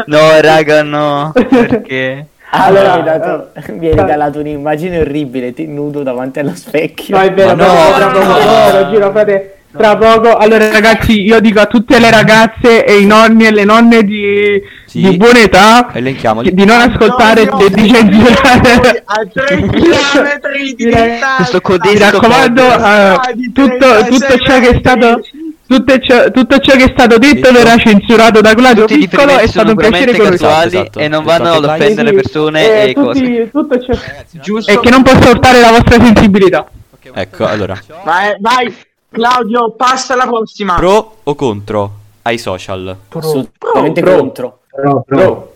no, 0.07 0.41
raga, 0.41 0.83
no. 0.83 1.33
Perché? 1.33 2.27
Allora, 2.51 2.93
Allora, 2.93 3.03
mi 3.03 3.09
hai 3.09 3.19
dato- 3.19 3.49
mi 3.73 3.87
hai 3.89 3.95
regalato 3.97 4.39
un'immagine 4.39 4.99
orribile, 5.01 5.53
ti 5.53 5.67
nudo 5.67 6.03
davanti 6.05 6.39
allo 6.39 6.55
specchio. 6.55 7.17
No, 7.17 7.23
è 7.23 7.33
vero, 7.33 7.57
Ma 7.57 7.57
però 7.57 7.73
no, 7.73 7.97
tra 7.97 8.07
poco, 8.07 8.25
no. 8.25 8.71
no, 8.73 8.79
lo 8.81 8.91
giro, 8.91 9.11
frate. 9.11 9.56
Tra 9.77 9.97
poco, 9.97 10.37
allora 10.37 10.71
ragazzi, 10.71 11.21
io 11.23 11.41
dico 11.41 11.61
a 11.61 11.67
tutte 11.67 11.99
le 11.99 12.11
ragazze 12.11 12.85
e 12.85 12.99
i 12.99 13.07
nonni 13.07 13.47
e 13.47 13.51
le 13.53 13.65
nonne 13.65 14.03
di, 14.05 14.61
Sì. 14.87 15.01
di 15.03 15.17
buona 15.17 15.41
età 15.41 15.91
Elenchiamoli. 15.93 16.53
di 16.55 16.65
non 16.65 16.81
ascoltare 16.81 17.43
Antonio, 17.43 17.67
e 17.67 17.71
di 17.71 17.89
censurare. 17.93 19.03
a 19.05 19.27
3 19.33 19.57
km 19.57 19.69
di 20.67 20.75
distanza 20.77 21.61
Mi 21.93 21.99
raccomando, 21.99 22.63
eh, 22.63 23.19
tutto, 23.53 24.05
tutto 24.09 24.39
ciò 24.39 24.59
che 24.61 24.69
è 24.71 24.77
stato 24.79 25.21
tutto 25.67 25.99
ciò, 25.99 26.31
tutto 26.31 26.59
ciò 26.59 26.77
che 26.77 26.85
è 26.85 26.91
stato 26.93 27.19
detto 27.19 27.51
verrà 27.51 27.77
censurato 27.77 28.41
da 28.41 28.55
Claudio 28.55 28.85
Tutti 28.87 29.01
Piccolo, 29.09 29.37
è 29.37 29.49
stato 29.49 29.71
un 29.71 29.77
piacere 29.77 30.13
casuali 30.13 30.77
Esatto, 30.77 30.99
e 31.01 31.09
non 31.09 31.25
esatto. 31.25 31.43
vanno 31.43 31.57
ad 31.57 31.65
Vai. 31.67 31.81
offendere 31.81 32.09
Sì, 32.09 32.15
persone 32.15 32.83
eh, 32.85 32.89
e 32.91 32.95
cose. 32.95 33.21
tutti- 33.21 33.51
tutto 33.51 33.81
ciò 33.85 33.99
giusto 34.41 34.71
e 34.71 34.81
che 34.81 34.91
non 34.91 35.03
possa 35.03 35.29
urtare 35.31 35.61
la 35.61 35.71
vostra 35.71 36.03
sensibilità. 36.03 36.67
Ecco, 37.13 37.47
allora. 37.47 37.79
vai, 38.05 38.35
vai 38.41 38.75
Claudio 39.17 39.71
passa 39.71 40.13
alla 40.13 40.27
prossima 40.27 40.75
Pro 40.75 41.17
o 41.23 41.35
contro 41.35 41.91
ai 42.23 42.37
social? 42.37 42.95
Assolutamente 43.09 44.03
Pro. 44.03 44.17
contro. 44.19 44.59
Pro, 44.71 45.05
pro. 45.07 45.55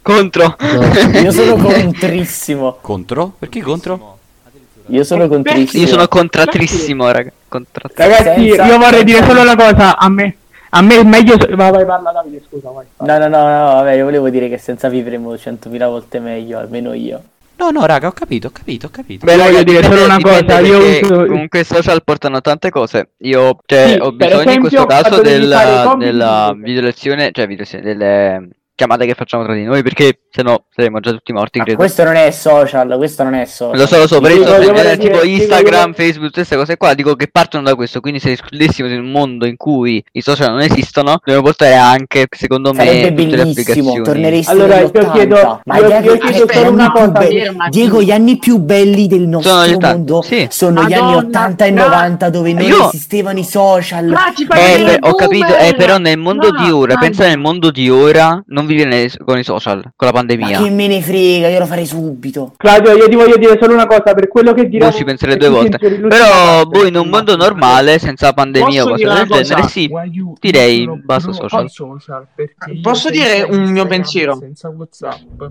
Contro. 0.00 0.56
Io 1.22 1.30
sono 1.30 1.56
contrissimo. 1.56 2.78
Contro? 2.80 3.32
Perché 3.38 3.60
contro? 3.60 4.16
Io 4.86 5.04
sono 5.04 5.28
contrissimo. 5.28 5.82
Io 5.82 5.88
sono 5.88 6.08
contratrissimo, 6.08 7.10
raga. 7.10 7.30
Contratr- 7.48 7.98
Ragazzi, 7.98 8.48
Senza- 8.48 8.64
io 8.64 8.78
vorrei 8.78 9.04
dire 9.04 9.22
solo 9.26 9.42
una 9.42 9.56
cosa, 9.56 9.98
a 9.98 10.08
me, 10.08 10.36
a 10.70 10.80
me 10.80 10.96
è 10.98 11.02
meglio... 11.04 11.36
Va, 11.36 11.70
vai, 11.70 11.84
parla 11.84 12.12
Davide, 12.12 12.42
scusa, 12.48 12.70
vai. 12.70 12.86
No, 12.96 13.18
no, 13.18 13.28
no, 13.28 13.38
no, 13.38 13.74
vabbè, 13.74 13.92
io 13.92 14.04
volevo 14.04 14.30
dire 14.30 14.48
che 14.48 14.56
senza 14.56 14.88
vivremo 14.88 15.34
100.000 15.34 15.86
volte 15.86 16.18
meglio, 16.18 16.58
almeno 16.58 16.94
io. 16.94 17.22
No, 17.62 17.70
no, 17.70 17.86
raga, 17.86 18.08
ho 18.08 18.12
capito, 18.12 18.48
ho 18.48 18.50
capito, 18.50 18.86
ho 18.86 18.90
capito. 18.90 19.24
Beh, 19.24 19.36
voglio 19.36 19.62
dire 19.62 19.84
solo 19.84 20.04
una 20.04 20.18
cosa, 20.20 20.58
io 20.58 20.78
perché 20.78 21.04
uso... 21.04 21.26
comunque 21.26 21.60
i 21.60 21.64
social 21.64 22.02
portano 22.02 22.40
tante 22.40 22.70
cose. 22.70 23.10
Io 23.18 23.56
cioè, 23.64 23.86
Sì, 23.90 23.98
ho 24.00 24.10
bisogno 24.10 24.40
in 24.42 24.48
esempio, 24.48 24.68
questo 24.68 24.86
caso 24.86 25.22
del- 25.22 25.94
della 25.98 26.54
video 26.56 26.82
lezione, 26.82 27.30
cioè 27.30 27.46
video 27.46 27.62
lezione, 27.62 27.84
delle 27.84 28.48
chiamate 28.74 29.06
che 29.06 29.14
facciamo 29.14 29.44
tra 29.44 29.54
di 29.54 29.64
noi 29.64 29.82
perché 29.82 30.20
sennò 30.30 30.60
saremmo 30.74 31.00
già 31.00 31.10
tutti 31.10 31.32
morti, 31.32 31.58
Ma 31.58 31.64
credo. 31.64 31.78
questo 31.78 32.04
non 32.04 32.14
è 32.16 32.30
social, 32.30 32.94
questo 32.96 33.22
non 33.22 33.34
è 33.34 33.44
social. 33.44 33.78
Lo 33.78 33.86
so, 33.86 33.98
lo 33.98 34.06
so, 34.06 34.20
per 34.20 34.32
voglio- 34.32 34.44
social, 34.46 34.64
voglio 34.64 34.78
eh, 34.80 34.82
dire- 34.82 34.98
tipo 34.98 35.20
sì, 35.20 35.32
Instagram, 35.34 35.80
voglio- 35.82 35.92
Facebook, 35.94 36.24
tutte 36.26 36.32
queste 36.34 36.56
cose 36.56 36.76
qua, 36.76 36.94
dico 36.94 37.14
che 37.14 37.28
partono 37.30 37.64
da 37.64 37.74
questo, 37.74 38.00
quindi 38.00 38.18
se 38.18 38.32
escludessimo 38.32 38.88
in 38.88 38.98
un 39.00 39.10
mondo 39.10 39.46
in 39.46 39.56
cui 39.56 40.02
i 40.12 40.20
social 40.22 40.50
non 40.50 40.60
esistono, 40.62 41.16
dobbiamo 41.22 41.42
portare 41.42 41.74
anche, 41.74 42.26
secondo 42.30 42.72
me, 42.72 42.84
Sarebbe 42.84 43.08
tutte 43.08 43.36
le 43.36 43.42
bellissimo, 43.44 43.50
applicazioni. 43.90 44.02
torneresti 44.02 44.50
Allora, 44.50 44.78
io 44.78 44.86
80. 44.86 45.10
chiedo- 45.12 45.60
Ma 45.64 45.76
io- 45.76 45.82
gli 45.82 45.88
io 45.90 45.96
anni- 45.96 46.18
chiedo 46.20 46.52
solo 46.52 46.70
una 46.70 46.92
anni 46.92 47.12
più 47.12 47.12
cosa. 47.52 47.68
Diego, 47.68 48.02
gli 48.02 48.10
anni 48.10 48.38
più 48.38 48.58
belli 48.58 49.06
del 49.06 49.28
nostro 49.28 49.52
Sono 49.52 49.76
mondo 49.80 50.22
sì. 50.22 50.46
sono 50.50 50.82
gli 50.84 50.92
anni 50.94 51.02
Madonna, 51.12 51.26
80 51.26 51.64
e 51.66 51.70
no. 51.70 51.82
90 51.84 52.30
dove 52.30 52.52
non 52.54 52.62
Io- 52.62 52.88
esistevano 52.88 53.38
i 53.38 53.44
social. 53.44 54.10
Eh, 54.10 54.44
per- 54.46 54.98
ho 55.02 55.14
capito, 55.14 55.54
eh, 55.56 55.74
però 55.76 55.98
nel 55.98 56.18
mondo 56.18 56.50
No, 56.50 56.62
di 56.64 56.70
ora, 56.70 56.94
dai. 56.94 57.02
pensa 57.04 57.26
nel 57.26 57.38
mondo 57.38 57.70
di 57.70 57.88
ora, 57.90 58.42
non 58.46 58.61
vivere 58.66 58.88
nei- 58.88 59.10
con 59.24 59.38
i 59.38 59.44
social, 59.44 59.80
con 59.96 60.06
la 60.08 60.12
Ma 60.12 60.12
pandemia. 60.12 60.62
che 60.62 60.70
me 60.70 60.86
ne 60.86 61.00
frega, 61.00 61.48
io 61.48 61.58
lo 61.58 61.66
farei 61.66 61.86
subito. 61.86 62.54
Claudio, 62.56 62.92
io 62.92 63.08
ti 63.08 63.14
voglio 63.16 63.36
dire 63.36 63.58
solo 63.60 63.74
una 63.74 63.86
cosa, 63.86 64.14
per 64.14 64.28
quello 64.28 64.52
che 64.52 64.68
dirò... 64.68 64.86
Io 64.86 64.92
ci 64.92 65.04
penserei 65.04 65.36
due 65.36 65.48
volte. 65.48 65.78
Però, 65.78 66.64
boh, 66.64 66.86
in 66.86 66.96
un 66.96 67.08
mondo 67.08 67.36
normale, 67.36 67.98
senza 67.98 68.32
pandemia 68.32 68.84
o 68.84 68.88
cose 68.88 69.04
del 69.04 69.26
cosa? 69.26 69.42
genere, 69.42 69.68
sì, 69.68 69.90
direi 70.40 70.88
basta 71.04 71.32
social. 71.32 71.70
social 71.70 72.26
perché 72.34 72.72
io 72.72 72.80
Posso 72.80 73.10
dire 73.10 73.42
un 73.42 73.70
mio 73.70 73.86
pensiero? 73.86 74.36
Senza 74.36 74.68
WhatsApp, 74.68 75.44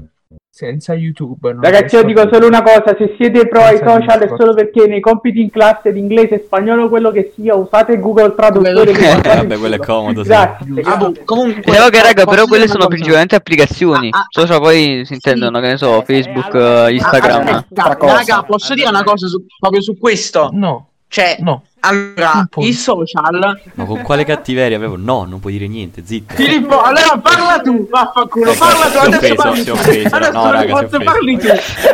senza 0.53 0.93
YouTube. 0.93 1.53
non 1.53 1.61
Ragazzi, 1.63 1.95
io 1.95 2.03
dico 2.03 2.27
solo 2.29 2.45
una 2.45 2.61
cosa, 2.61 2.93
se 2.97 3.15
siete 3.17 3.47
pro 3.47 3.61
ai 3.61 3.77
social 3.77 4.19
è 4.19 4.27
solo 4.35 4.53
perché 4.53 4.85
nei 4.85 4.99
compiti 4.99 5.39
in 5.39 5.49
classe 5.49 5.93
di 5.93 5.99
inglese 5.99 6.35
e 6.35 6.43
spagnolo, 6.45 6.89
quello 6.89 7.09
che 7.09 7.31
sia, 7.33 7.55
usate 7.55 7.97
Google 7.99 8.35
Traduttore. 8.35 8.91
Eh, 8.91 8.93
che 8.93 8.99
guardate 8.99 9.37
vabbè, 9.37 9.57
quello 9.57 9.75
è 9.75 9.77
comodo, 9.79 10.23
sì. 10.23 10.27
Grazie. 10.29 10.81
Ah, 10.83 10.97
boh, 10.97 11.13
comunque, 11.23 11.61
che, 11.61 12.01
raga, 12.01 12.25
però 12.25 12.45
quelle 12.47 12.67
sono 12.67 12.87
principalmente 12.87 13.35
applicazioni. 13.35 14.09
Ah, 14.11 14.19
ah, 14.19 14.25
Social 14.29 14.59
poi 14.59 15.03
si 15.05 15.13
intendono, 15.13 15.61
che 15.61 15.67
ne 15.67 15.77
so, 15.77 16.01
Eh, 16.01 16.03
Facebook, 16.05 16.53
allora- 16.53 16.87
eh, 16.87 16.93
Instagram. 16.95 17.47
Aspetta, 17.47 17.97
raga, 17.99 18.43
posso 18.43 18.73
dire 18.73 18.89
una 18.89 19.03
cosa 19.03 19.27
su- 19.27 19.45
proprio 19.57 19.81
su 19.81 19.97
questo? 19.97 20.49
No, 20.51 20.90
Cioè, 21.13 21.35
no. 21.41 21.63
allora, 21.81 22.47
Non 22.55 22.65
i 22.65 22.71
social... 22.71 23.59
Ma 23.73 23.83
con 23.83 24.01
quale 24.01 24.23
cattiveria 24.23 24.77
avevo? 24.77 24.95
No, 24.95 25.25
non 25.25 25.41
puoi 25.41 25.51
dire 25.51 25.67
niente, 25.67 26.03
zitto. 26.05 26.33
Filippo, 26.35 26.81
allora 26.81 27.17
parla 27.21 27.59
tu, 27.61 27.85
vaffanculo, 27.89 28.51
Ecco, 28.51 28.59
parla 28.65 28.85
tu, 28.85 28.97
adesso 28.97 29.17
offeso, 29.17 29.35
parli 29.35 29.63
tu. 29.65 29.71
offeso, 29.73 30.15
Adesso 30.15 30.31
no, 30.31 30.51
raga, 30.51 30.73
offeso. 30.75 30.99
parli 31.03 31.37
tu, 31.37 31.47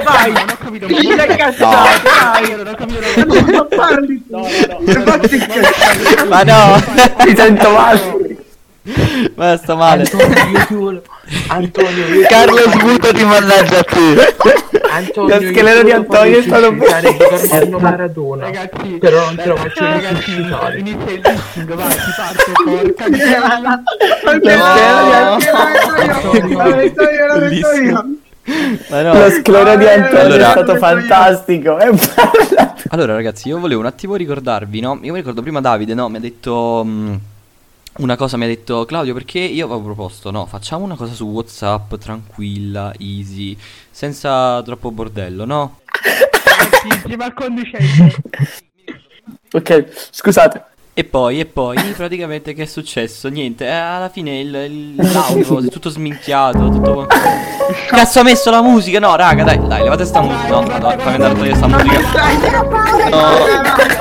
vai, 0.03 0.33
figli 0.85 1.15
del 1.15 1.35
cazzato, 1.35 1.99
dai, 2.03 2.51
adesso 2.51 3.65
parli 3.75 4.23
tu, 4.27 4.43
Fatti 5.01 5.35
incazzare. 5.35 6.25
Ma 6.27 6.43
no! 6.43 6.75
Mi 7.25 7.35
sento 7.35 7.69
male. 7.71 8.36
Ma 9.35 9.57
sta 9.57 9.75
male. 9.75 10.03
Antonio, 10.03 10.91
io. 10.93 11.01
Antonio, 11.47 12.05
io 12.05 12.27
Carlo 12.27 12.57
sbuto 12.69 13.11
ti 13.13 13.23
mannaggia 13.25 13.79
a 13.79 13.83
te. 13.83 14.35
Antonio, 14.89 15.35
Lo 15.35 15.41
io 15.41 15.49
scheletro 15.51 15.83
di 15.83 15.91
Antonio 15.91 16.37
è 16.39 16.41
stato 16.41 16.65
Armando 16.67 17.79
Maradona. 17.79 18.45
Ragazzi, 18.45 18.87
Però 18.99 19.25
non 19.25 19.35
te 19.35 19.45
lo 19.45 19.55
faccio 19.57 19.83
ragazzi, 19.83 20.13
risuscitare. 20.35 20.79
inizia 20.79 21.11
il 21.11 21.21
listing, 21.23 21.73
vai, 21.73 21.89
ti 21.89 22.13
parto, 22.15 22.51
porca 22.63 23.09
di 23.09 23.19
Bellissimo. 27.39 28.05
Ma 28.89 29.01
no. 29.01 29.13
Lo 29.13 29.29
sclero 29.29 29.75
di 29.75 29.85
Antonio 29.85 30.19
Allora- 30.19 30.47
è 30.47 30.51
stato 30.51 30.75
fantastico. 30.77 31.77
Allora, 32.89 33.15
ragazzi, 33.15 33.49
io 33.49 33.59
volevo 33.59 33.81
un 33.81 33.87
attimo 33.87 34.15
ricordarvi, 34.15 34.79
no? 34.79 34.97
Io 35.01 35.11
mi 35.11 35.19
ricordo 35.19 35.41
prima 35.41 35.59
Davide, 35.59 35.93
no? 35.93 36.07
Mi 36.07 36.17
ha 36.17 36.19
detto. 36.21 36.83
mh, 36.85 37.19
una 37.97 38.15
cosa 38.15 38.37
mi 38.37 38.45
ha 38.45 38.47
detto 38.47 38.85
Claudio 38.85 39.13
perché 39.13 39.39
io 39.39 39.65
avevo 39.65 39.81
proposto, 39.81 40.31
no, 40.31 40.45
facciamo 40.45 40.83
una 40.83 40.95
cosa 40.95 41.13
su 41.13 41.25
WhatsApp 41.25 41.95
tranquilla, 41.95 42.93
easy, 42.99 43.57
senza 43.89 44.61
troppo 44.63 44.91
bordello, 44.91 45.45
no? 45.45 45.79
Insieme 46.93 47.23
al 47.25 47.33
conducente. 47.33 48.21
Ok, 49.51 50.09
scusate. 50.11 50.63
E 50.93 51.03
poi, 51.03 51.39
e 51.39 51.45
poi, 51.45 51.77
praticamente 51.95 52.53
che 52.55 52.63
è 52.63 52.65
successo? 52.65 53.29
Niente, 53.29 53.65
eh, 53.65 53.69
alla 53.71 54.09
fine 54.09 54.39
il, 54.39 54.55
il- 54.55 54.95
l'audio 54.95 55.59
è 55.63 55.67
tutto 55.67 55.89
sminchiato, 55.89 56.69
tutto... 56.69 57.05
Cazzo 57.87 58.21
ha 58.21 58.23
messo 58.23 58.49
la 58.49 58.63
musica? 58.63 58.97
No, 58.97 59.15
raga, 59.15 59.43
dai, 59.43 59.59
dai, 59.67 59.83
levate 59.83 60.05
sta 60.05 60.21
musica. 60.21 60.47
No, 60.47 60.61
no, 60.61 60.67
fammi 60.67 61.13
andare 61.13 61.33
a 61.33 61.35
togliere 61.35 61.55
sta 61.55 61.67
musica. 61.67 61.99
No. 63.09 63.96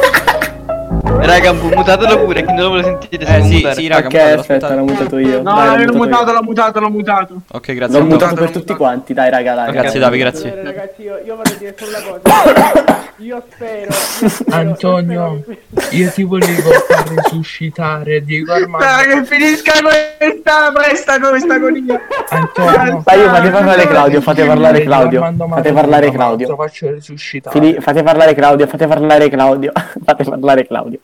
Raga, 1.19 1.53
mutatelo 1.53 2.25
pure, 2.25 2.45
chi 2.45 2.53
non 2.53 2.63
lo 2.63 2.69
vuole 2.69 2.83
sentire 2.85 3.27
si 3.27 3.33
Eh, 3.33 3.43
sì, 3.43 3.55
mutare. 3.57 3.75
sì, 3.75 3.87
raga, 3.89 4.07
ok, 4.07 4.13
mutatelo, 4.13 4.41
aspetta, 4.41 4.75
l'ho 4.75 4.85
mutato 4.85 5.19
io. 5.19 5.43
No, 5.43 5.55
Dai, 5.55 5.85
l'ho 5.87 5.93
mutato, 5.95 6.33
l'ho 6.33 6.43
mutato, 6.43 6.81
l'ho 6.81 6.91
mutato. 6.91 7.35
Ok, 7.53 7.73
grazie. 7.75 7.99
L'ho 7.99 8.05
mutato 8.05 8.35
per 8.35 8.51
tutti 8.51 8.75
quanti, 8.75 9.13
dai 9.15 9.31
raga, 9.31 9.55
dai. 9.55 9.73
Grazie. 9.73 9.99
Davide, 10.01 10.23
grazie. 10.23 10.51
Allora, 10.53 10.65
ragazzi, 10.71 11.03
io, 11.03 11.21
io 11.25 11.37
voglio 11.37 11.55
dire 11.59 11.75
solo 11.79 11.91
una 11.91 12.21
cosa. 12.21 13.05
Io 13.19 13.43
spero. 13.51 13.87
io 14.21 14.29
spero- 14.29 14.57
Antonio, 14.57 15.43
io 15.47 15.47
spero 15.47 15.89
che- 15.89 15.97
io 15.97 16.11
ti 16.11 16.23
volevo 16.25 16.71
far 16.87 17.09
risuscitare 17.09 18.23
Diego 18.23 18.53
Armando. 18.53 18.87
che 19.09 19.25
finisca 19.25 19.73
questa, 19.81 20.71
questa, 20.75 21.19
questa 21.19 21.55
agonia. 21.55 22.01
Antonio, 22.29 23.03
Dai, 23.05 23.19
io 23.21 23.29
fate 23.31 23.51
parlare 23.51 23.87
Claudio, 23.87 24.21
fate 24.21 24.45
parlare 24.45 24.83
Claudio. 24.83 25.21
Fate 25.57 25.73
parlare 25.73 26.11
Claudio. 26.11 26.55
faccio 26.57 26.91
risuscitare. 26.91 27.59
Fili- 27.59 27.81
fate 27.81 28.03
parlare 28.03 28.35
Claudio, 28.35 28.67
fate 28.67 28.87
parlare 28.87 29.29
Claudio. 29.31 29.73
Fate 30.05 30.25
parlare 30.25 30.67
Claudio. 30.67 30.99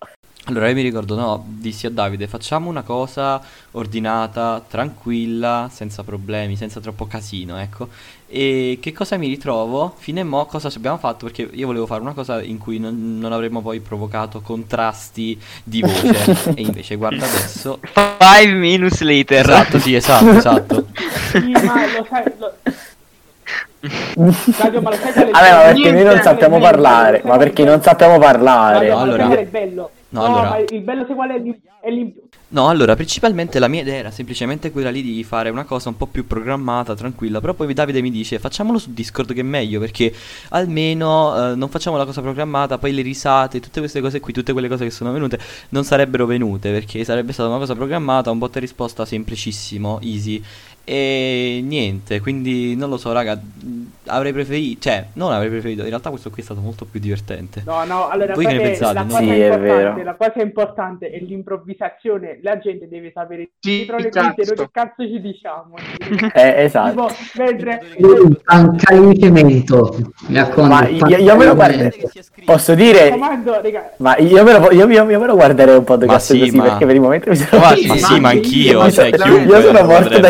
Allora 0.47 0.69
io 0.69 0.75
mi 0.75 0.83
ricordo, 0.83 1.15
no, 1.15 1.45
dissi 1.47 1.87
a 1.87 1.91
Davide, 1.91 2.27
facciamo 2.27 2.69
una 2.69 2.83
cosa 2.83 3.41
ordinata, 3.73 4.61
tranquilla, 4.69 5.71
senza 5.73 6.03
problemi, 6.03 6.57
senza 6.57 6.81
troppo 6.81 7.07
casino, 7.07 7.59
ecco. 7.59 7.89
E 8.27 8.79
che 8.81 8.93
cosa 8.93 9.17
mi 9.19 9.29
ritrovo? 9.29 9.95
Fino 9.97 10.21
a 10.21 10.25
mo' 10.25 10.47
cosa 10.47 10.69
ci 10.69 10.79
abbiamo 10.79 10.99
fatto? 10.99 11.27
Perché 11.27 11.49
io 11.53 11.67
volevo 11.67 11.87
fare 11.87 12.01
una 12.01 12.13
cosa 12.13 12.43
in 12.43 12.59
cui 12.59 12.81
non, 12.81 13.19
non 13.21 13.31
avremmo 13.33 13.63
poi 13.63 13.79
provocato 13.79 14.41
contrasti 14.41 15.41
di 15.63 15.81
voce. 15.81 16.51
e 16.57 16.63
invece 16.63 16.97
guarda 16.97 17.25
adesso. 17.25 17.79
Five 17.93 18.53
minutes 18.53 19.01
later. 19.03 19.49
Esatto, 19.49 19.79
sì, 19.79 19.95
esatto, 19.95 20.31
esatto. 20.31 20.87
Sì, 21.31 21.51
ma 21.51 21.87
lo 21.87 22.07
sai. 22.09 22.25
Lo... 22.39 22.53
Claudio, 23.89 24.81
ma 24.81 24.91
lo 24.91 24.97
sai 24.97 25.13
qual 25.13 25.25
è 25.25 25.29
il 25.29 25.33
Vabbè, 25.33 25.51
ma 25.51 25.63
bello? 25.63 25.73
perché 25.75 25.91
noi 25.93 26.05
non 26.05 26.23
sappiamo 26.23 26.59
parlare? 26.61 27.23
Ma 27.25 27.37
perché 27.37 27.65
non 27.65 27.83
sappiamo 27.83 28.19
parlare? 28.19 28.89
Lo 28.89 28.99
allora- 28.99 29.37
è 29.37 29.45
bello? 29.47 29.91
No, 30.11 30.21
No, 30.21 30.27
allora- 30.27 30.49
ma 30.51 30.59
il 30.59 30.81
bello 30.83 31.05
sai 31.07 31.15
qual 31.15 31.31
è? 31.31 31.39
l'im- 31.39 31.59
È 31.81 31.91
l'im- 31.91 32.13
No, 32.49 32.69
allora, 32.69 32.95
principalmente 32.95 33.59
la 33.59 33.67
mia 33.67 33.81
idea 33.81 33.95
era 33.97 34.11
semplicemente 34.11 34.71
quella 34.71 34.91
lì 34.91 35.01
di 35.03 35.25
fare 35.25 35.49
una 35.49 35.65
cosa 35.65 35.89
un 35.89 35.97
po' 35.97 36.05
più 36.07 36.27
programmata, 36.27 36.95
tranquilla. 36.95 37.41
Però 37.41 37.55
poi 37.55 37.73
Davide 37.73 38.03
mi 38.03 38.11
dice, 38.11 38.39
facciamolo 38.39 38.79
su 38.79 38.93
Discord 38.93 39.33
che 39.33 39.41
è 39.41 39.43
meglio, 39.43 39.81
perché 39.81 40.13
almeno 40.51 41.53
eh, 41.53 41.55
non 41.57 41.69
facciamo 41.71 41.97
la 41.97 42.05
cosa 42.05 42.21
programmata, 42.21 42.77
poi 42.79 42.93
le 42.93 43.01
risate, 43.03 43.59
tutte 43.59 43.81
queste 43.81 44.01
cose 44.03 44.21
qui, 44.21 44.33
tutte 44.35 44.53
quelle 44.53 44.69
cose 44.69 44.85
che 44.85 44.91
sono 44.91 45.11
venute, 45.13 45.39
non 45.71 45.83
sarebbero 45.85 46.27
venute, 46.27 46.71
perché 46.71 47.03
sarebbe 47.05 47.33
stata 47.33 47.49
una 47.49 47.59
cosa 47.59 47.75
programmata, 47.75 48.31
un 48.31 48.39
botta 48.39 48.59
e 48.59 48.61
risposta 48.61 49.05
semplicissimo, 49.07 49.99
easy. 50.03 50.41
E 50.85 51.61
niente, 51.65 52.21
quindi 52.21 52.75
non 52.75 52.89
lo 52.91 52.97
so, 52.97 53.13
raga, 53.13 53.41
avrei 54.07 54.33
preferito, 54.33 54.81
cioè, 54.81 55.07
non 55.13 55.31
avrei 55.33 55.49
preferito, 55.49 55.83
in 55.83 55.89
realtà 55.89 56.11
questo 56.11 56.29
qui 56.31 56.43
è 56.43 56.45
stato 56.45 56.61
molto 56.61 56.85
più 56.85 56.99
divertente. 56.99 57.63
No, 57.65 57.85
no, 57.85 58.09
allora 58.09 58.35
Voi 58.35 58.47
che 58.47 58.55
ne 58.55 58.61
pensate, 58.61 58.95
la 58.95 59.03
no? 59.03 59.07
cosa 59.11 59.19
Sì, 59.23 59.29
è 59.31 59.45
importante, 59.45 59.73
vero. 59.73 60.03
la 60.03 60.15
cosa 60.17 60.43
importante 60.43 61.11
è 61.11 61.19
l'improvvisazione, 61.21 62.41
la 62.43 62.59
gente 62.59 62.89
deve 62.89 63.13
sapere 63.15 63.51
Sì, 63.61 63.77
dietro 63.77 63.99
le 63.99 64.11
quinte 64.11 64.45
noi 64.45 64.57
che 64.57 64.69
cazzo 64.73 65.07
ci 65.07 65.21
diciamo. 65.21 65.77
Eh, 66.35 66.65
esatto. 66.65 66.91
Tipo, 66.91 67.15
mentre 67.37 67.81
Anche 68.47 68.95
il 68.95 69.19
cemento. 69.21 69.97
Mi 70.27 70.37
raccomando. 70.37 70.97
Ma 70.99 71.09
io, 71.09 71.17
io 71.19 71.37
me 71.37 71.45
lo 71.45 71.55
guarderei. 71.55 72.11
Posso 72.45 72.75
dire? 72.75 73.11
comando, 73.11 73.61
Ma 73.99 74.17
io 74.19 74.43
me 74.43 74.53
lo, 74.59 74.71
io, 74.73 74.89
io- 74.89 75.09
io 75.11 75.19
me 75.21 75.27
lo 75.27 75.35
guarderei 75.35 75.77
un 75.77 75.85
podcast 75.85 76.13
Ma 76.13 76.19
sì, 76.37 76.39
così 76.41 76.57
ma- 76.57 76.63
perché 76.65 76.87
per 76.87 76.95
il 76.97 77.01
momento 77.01 77.31
mi 77.31 77.37
sono 77.37 77.63
Ma 77.63 77.69
Ma 77.87 77.97
sì, 77.97 78.21
ma 78.21 78.29
anch'io, 78.31 78.83
io, 78.83 78.91
cioè, 78.91 79.07
io 79.09 79.61
sono 79.61 79.85
morto 79.85 80.09
potrebbe. 80.09 80.29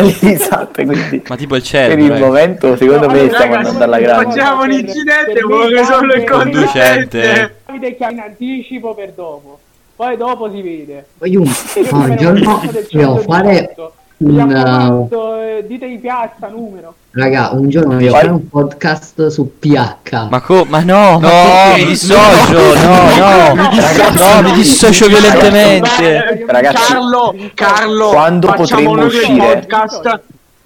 Risate 0.57 0.85
quindi 0.85 1.21
Ma 1.27 1.35
tipo 1.35 1.55
il 1.55 1.61
per 1.61 1.69
cervello, 1.69 2.13
il 2.15 2.21
momento 2.21 2.75
secondo 2.75 3.05
No, 3.07 3.11
me 3.13 3.19
allora, 3.19 3.35
stiamo 3.37 3.55
andando 3.55 3.83
alla 3.83 3.99
grande 3.99 4.25
Facciamo 4.31 4.61
un 4.61 4.67
Per- 4.69 4.79
incidente, 4.79 5.33
per 5.33 5.45
vuole 5.45 5.83
solo 5.83 6.13
il 6.13 6.23
Conducente. 6.23 7.55
Davide 7.65 7.95
chiama 7.95 8.11
in 8.13 8.19
anticipo 8.19 8.93
per 8.93 9.11
dopo. 9.15 9.59
Poi 9.95 10.17
dopo 10.17 10.49
si 10.51 10.61
vede. 10.61 11.05
Un, 11.19 11.27
Io 11.31 11.41
un 11.41 12.15
giorno 12.17 12.61
devo 12.91 13.17
fare 13.19 13.73
118. 13.75 13.93
un, 14.17 14.39
Abbiamo 14.39 14.51
eh, 14.51 15.09
fatto, 15.09 15.41
eh, 15.41 15.65
dite 15.67 15.87
di 15.87 15.97
piazza, 15.97 16.47
numero. 16.47 16.93
raga, 17.11 17.49
un 17.53 17.69
giorno 17.69 17.93
voglio 17.95 18.09
fare 18.11 18.29
un 18.29 18.47
podcast 18.49 19.27
su 19.27 19.59
PH. 19.59 20.27
Ma 20.29 20.41
co- 20.41 20.65
ma 20.67 20.79
no, 20.81 21.19
No, 21.19 21.29
mi 21.75 21.85
dissocio, 21.85 22.73
no, 22.75 23.53
no, 23.53 23.53
no, 23.53 24.41
mi 24.41 24.51
dissocio 24.53 25.07
violentemente. 25.07 26.43
Ragazzi, 26.47 26.91
Carlo, 26.93 27.35
Carlo, 27.53 28.09
quando 28.09 28.53
due 28.55 29.03
uscire? 29.05 29.65
podcast 29.67 30.21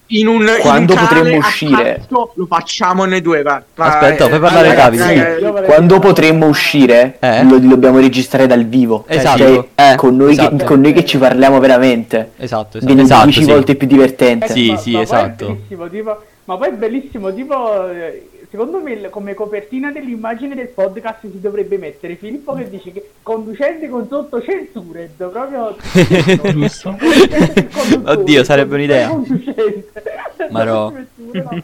in 0.10 0.28
un 0.28 0.46
Quando 0.62 0.94
in 0.94 1.00
un 1.00 1.06
potremmo 1.08 1.38
uscire? 1.38 1.96
cazzo, 2.00 2.32
lo 2.36 2.46
facciamo 2.46 3.06
noi 3.06 3.22
due, 3.22 3.42
va. 3.42 3.62
vai. 3.76 3.90
Aspetta, 3.90 4.30
fai 4.30 4.40
parlare 4.40 4.68
Allora, 4.70 4.82
Cavi, 4.84 4.98
sì. 4.98 5.14
eh, 5.14 5.62
Quando 5.66 6.00
potremmo 6.00 6.48
uscire, 6.48 7.18
Eh? 7.20 7.44
lo 7.44 7.58
lo 7.58 7.60
dobbiamo 7.68 8.00
registrare 8.00 8.48
dal 8.48 8.66
vivo. 8.66 9.04
Esatto. 9.08 9.38
Cioè, 9.38 9.92
Eh, 9.92 9.96
con, 9.96 10.16
noi 10.16 10.32
esatto. 10.32 10.56
che, 10.56 10.64
con 10.64 10.80
noi 10.82 10.94
che 10.94 11.06
ci 11.06 11.18
parliamo 11.18 11.60
veramente. 11.60 12.32
Esatto, 12.38 12.78
esatto, 12.78 12.94
esatto, 13.02 13.24
10 13.26 13.44
sì. 13.44 13.50
volte 13.52 13.76
più 13.76 13.88
divertente. 13.88 14.48
Sì, 14.50 14.72
ma, 14.72 14.78
sì, 14.78 14.92
ma 14.94 15.02
esatto. 15.02 15.58
Poi 15.76 15.90
tipo, 15.90 16.24
ma 16.46 16.58
poi 16.58 16.68
è 16.70 16.72
bellissimo, 16.74 17.34
tipo, 17.34 17.90
eh, 17.92 18.30
secondo 18.50 18.80
me 18.80 18.92
il- 18.94 19.10
come 19.10 19.34
copertina 19.34 19.92
dell'immagine 19.92 20.56
del 20.56 20.68
podcast 20.70 21.22
si 21.22 21.40
dovrebbe 21.42 21.78
mettere 21.78 22.16
Filippo 22.16 22.54
che 22.54 22.70
dice 22.70 22.92
che 22.92 23.10
conducente 23.24 23.90
con 23.90 24.08
sotto 24.08 24.42
censured, 24.42 25.12
proprio... 25.30 25.76
Giusto. 26.54 26.96
Oddio, 28.06 28.44
sarebbe 28.44 28.76
un'idea. 28.76 29.12
Ma 30.50 30.64
no. 30.64 30.94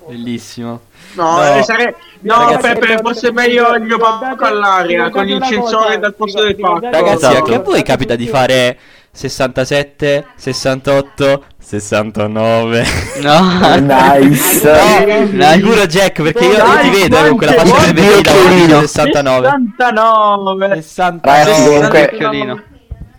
Bellissimo. 0.07 0.81
No, 1.15 1.37
No. 1.37 1.57
eh, 1.57 1.63
sare- 1.63 1.95
no 2.21 2.35
Ragazzi, 2.49 2.79
Peppe, 2.79 2.97
forse 3.01 3.27
è 3.27 3.31
meglio 3.31 3.67
io 3.67 3.73
ricordate- 3.75 4.29
poco 4.29 4.45
all'aria 4.45 5.09
con 5.09 5.27
il 5.27 5.41
censore 5.43 5.85
cosa, 5.85 5.97
dal 5.97 6.13
posto 6.15 6.41
del 6.43 6.55
fatto. 6.59 6.79
Ragazzi, 6.89 7.13
Esatto. 7.13 7.37
anche 7.37 7.53
a 7.55 7.59
voi 7.59 7.83
capita 7.83 8.15
di 8.15 8.27
fare 8.27 8.77
67, 9.15 10.26
68, 10.36 11.43
69. 11.60 12.84
No. 13.21 13.39
Nice. 13.80 14.63
No, 14.63 15.38
Dai. 15.38 15.54
sicuro 15.60 15.86
Jack, 15.86 16.21
perché 16.23 16.43
io, 16.45 16.52
io 16.54 16.80
ti 16.82 16.89
vedo 16.89 17.17
eh, 17.23 17.28
con 17.30 17.38
quella 17.38 17.52
faccia 17.54 17.93
Chiolino. 18.21 18.80
69. 18.82 19.49
69. 19.78 20.76
69. 20.82 21.21
Ragazzi, 21.23 22.17
comunque-. 22.17 22.63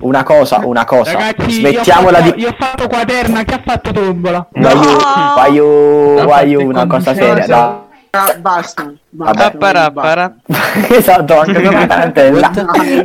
Una 0.01 0.23
cosa, 0.25 0.61
una 0.65 0.85
cosa. 0.85 1.13
Ragazzi, 1.13 1.51
Smettiamola 1.53 2.19
io 2.19 2.25
ho, 2.25 2.27
fatto, 2.27 2.35
di. 2.35 2.43
io 2.43 2.49
ho 2.49 2.55
fatto 2.59 2.89
quaterna, 2.89 3.43
chi 3.45 3.55
ha 3.55 3.63
fatto 3.65 3.93
tombola? 3.93 4.49
Voglio, 4.51 4.99
voglio, 5.37 6.15
La 6.17 6.25
voglio 6.25 6.59
parte 6.59 6.65
una 6.65 6.87
cosa 6.87 7.15
seria. 7.15 7.47
dai. 7.47 7.75
Basta. 8.15 8.93
basta, 9.11 9.43
Vabbè. 9.51 9.57
Para, 9.59 9.91
para. 9.91 10.35
esatto, 10.91 11.41
anche 11.41 11.63
come 11.67 11.87
tarantella. 11.87 12.51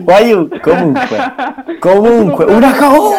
Voglio, 0.01 0.47
comunque, 0.61 1.33
comunque, 1.79 2.45
una 2.45 2.75
cosa. 2.75 3.17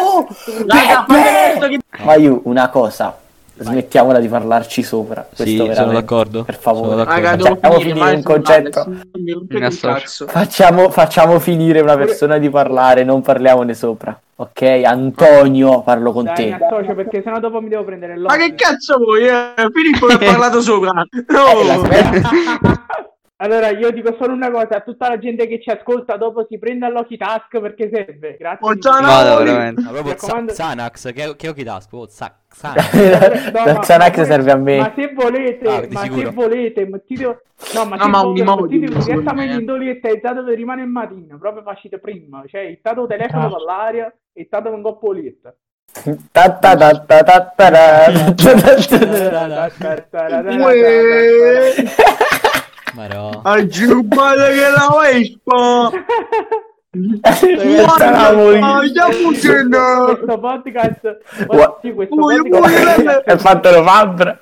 Che- 1.67 1.79
Voglio 2.03 2.39
una 2.43 2.69
cosa. 2.69 3.15
Smettiamola 3.63 4.19
di 4.19 4.27
parlarci 4.27 4.81
sopra. 4.83 5.21
Questo 5.27 5.43
Sì, 5.65 5.71
sono 5.73 5.91
d'accordo. 5.91 6.43
Per 6.43 6.57
favore. 6.57 7.03
Raga, 7.03 7.37
Facciamo 7.37 7.79
finire, 7.79 7.93
finire 7.93 8.15
un 8.15 8.23
concetto. 8.23 8.85
Mi 9.13 9.33
Mi. 9.47 10.27
Facciamo, 10.27 10.89
facciamo 10.89 11.39
finire 11.39 11.79
una 11.79 11.95
persona 11.97 12.37
di 12.37 12.49
parlare, 12.49 13.03
non 13.03 13.21
parliamone 13.21 13.73
sopra. 13.73 14.17
Ok? 14.37 14.61
Antonio, 14.83 15.81
parlo 15.81 16.11
con 16.11 16.23
Dai, 16.23 16.51
mi 16.51 16.57
te. 16.57 16.63
associo 16.65 16.95
perché 16.95 17.21
sennò 17.21 17.39
dopo 17.39 17.61
mi 17.61 17.69
devo 17.69 17.83
prendere 17.83 18.15
Ma 18.17 18.35
che 18.37 18.47
l'occhio. 18.49 18.55
cazzo 18.67 18.97
vuoi? 18.97 19.27
Eh? 19.27 19.53
Filippo 19.71 20.07
che 20.07 20.13
ha 20.13 20.17
parlato 20.31 20.61
sopra. 20.61 20.89
Eh, 21.03 21.25
No. 21.27 21.79
smetti. 21.85 22.21
Allora, 23.43 23.69
io 23.69 23.89
dico 23.91 24.15
solo 24.19 24.33
una 24.33 24.51
cosa, 24.51 24.77
a 24.77 24.79
tutta 24.81 25.07
la 25.09 25.17
gente 25.17 25.47
che 25.47 25.59
ci 25.59 25.71
ascolta 25.71 26.15
dopo 26.15 26.45
si 26.47 26.59
prenda 26.59 26.89
l'Oki 26.89 27.17
Task 27.17 27.59
perché 27.59 27.89
serve. 27.91 28.35
Grazie. 28.37 28.69
Mille. 28.69 28.79
una- 28.89 28.99
Vado 29.07 29.29
no, 29.29 29.43
veramente. 29.43 29.81
Ma 29.81 29.89
proprio 29.89 30.11
raccomando- 30.13 30.53
Xa- 30.53 30.63
Xanax, 30.63 31.13
che, 31.13 31.35
che 31.35 31.47
occhi 31.49 31.63
tasco, 31.63 31.97
oh, 31.97 32.05
Xa- 32.07 32.37
Xanax. 32.47 33.51
No, 33.51 33.63
ma- 33.73 33.79
Xanax 33.79 34.17
ma- 34.17 34.23
serve 34.25 34.51
a 34.51 34.55
me. 34.57 34.77
Ma 34.77 34.93
se 34.95 35.13
volete, 35.15 35.67
Ah, 35.69 35.87
ma 35.89 35.99
sicuro. 36.01 36.21
se 36.21 36.29
volete, 36.35 36.85
mettete... 36.85 37.23
No, 37.73 37.85
ma 37.85 37.95
No, 37.95 38.03
se 38.03 38.09
ma 38.09 38.21
volete, 38.21 38.43
mettete 38.77 39.03
direttamente 39.05 39.53
me. 39.55 39.59
in 39.59 39.65
doletta 39.65 40.09
e 40.09 40.17
dato 40.21 40.41
dove 40.41 40.53
rimane 40.55 40.81
il 40.83 40.87
mattino, 40.89 41.37
proprio 41.39 41.63
facite 41.63 41.97
prima. 41.99 42.43
Cioè, 42.45 42.61
il 42.61 42.79
tato 42.81 43.07
telefono 43.07 43.45
Ah. 43.45 43.49
dall'aria 43.49 44.13
e 44.33 44.47
tato 44.49 44.69
con 44.69 44.83
coppolietta. 44.83 45.51
Ta 46.31 46.57
ta 52.95 53.07
ta 53.07 53.07
ta 53.07 53.07
ta 53.07 53.07
ta 53.07 53.07
ra. 53.07 53.07
Uè. 53.07 53.07
Ma 53.07 53.07
no. 53.07 53.41
Hai 53.43 53.67
giubato 53.67 54.41
che 54.41 54.69
la 54.69 54.87
Vespa. 55.01 55.89
Questo 60.05 60.39
podcast... 60.39 61.17
Sì, 61.81 61.93
questo 61.93 62.15
podcast... 62.15 63.23
È 63.23 63.37
fatto 63.37 63.71
lo 63.71 63.83
fabbra. 63.83 64.39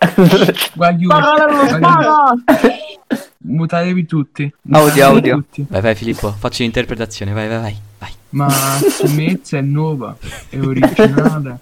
Mutatevi 3.37 4.05
tutti. 4.05 4.53
Audio, 4.71 5.05
audio. 5.05 5.35
tutti. 5.35 5.65
Vai, 5.69 5.81
vai 5.81 5.95
Filippo, 5.95 6.31
facci 6.31 6.63
l'interpretazione, 6.63 7.33
vai, 7.33 7.47
vai, 7.47 7.59
vai. 7.59 7.87
Ma 8.31 8.49
su 8.49 9.07
Mezza 9.13 9.57
è 9.57 9.61
nuova, 9.61 10.17
è 10.49 10.59
originale. 10.59 11.59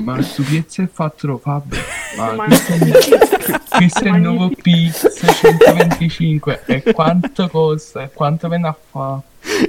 Ma 0.00 0.22
su 0.22 0.42
Piazza 0.42 0.82
è 0.82 0.88
fatto 0.90 1.26
lo 1.26 1.36
Fabio. 1.38 1.78
Ma 2.16 2.32
questo 2.44 2.72
è, 2.72 2.78
questo 3.76 4.04
è 4.04 4.08
il 4.08 4.22
nuovo 4.22 4.48
P625. 4.48 6.60
E 6.64 6.82
quanto 6.92 7.48
costa? 7.48 8.04
E 8.04 8.10
quanto 8.12 8.48
viene 8.48 8.68
a 8.68 8.76
fa? 8.90 9.20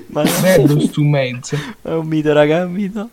Ma 0.08 0.24
Bello 0.42 0.80
stu 0.80 1.04
Mezza. 1.04 1.58
È 1.82 1.92
un 1.92 2.08
mito, 2.08 2.32
raga, 2.32 2.60
è 2.60 2.64
un 2.64 2.72
mito. 2.72 3.10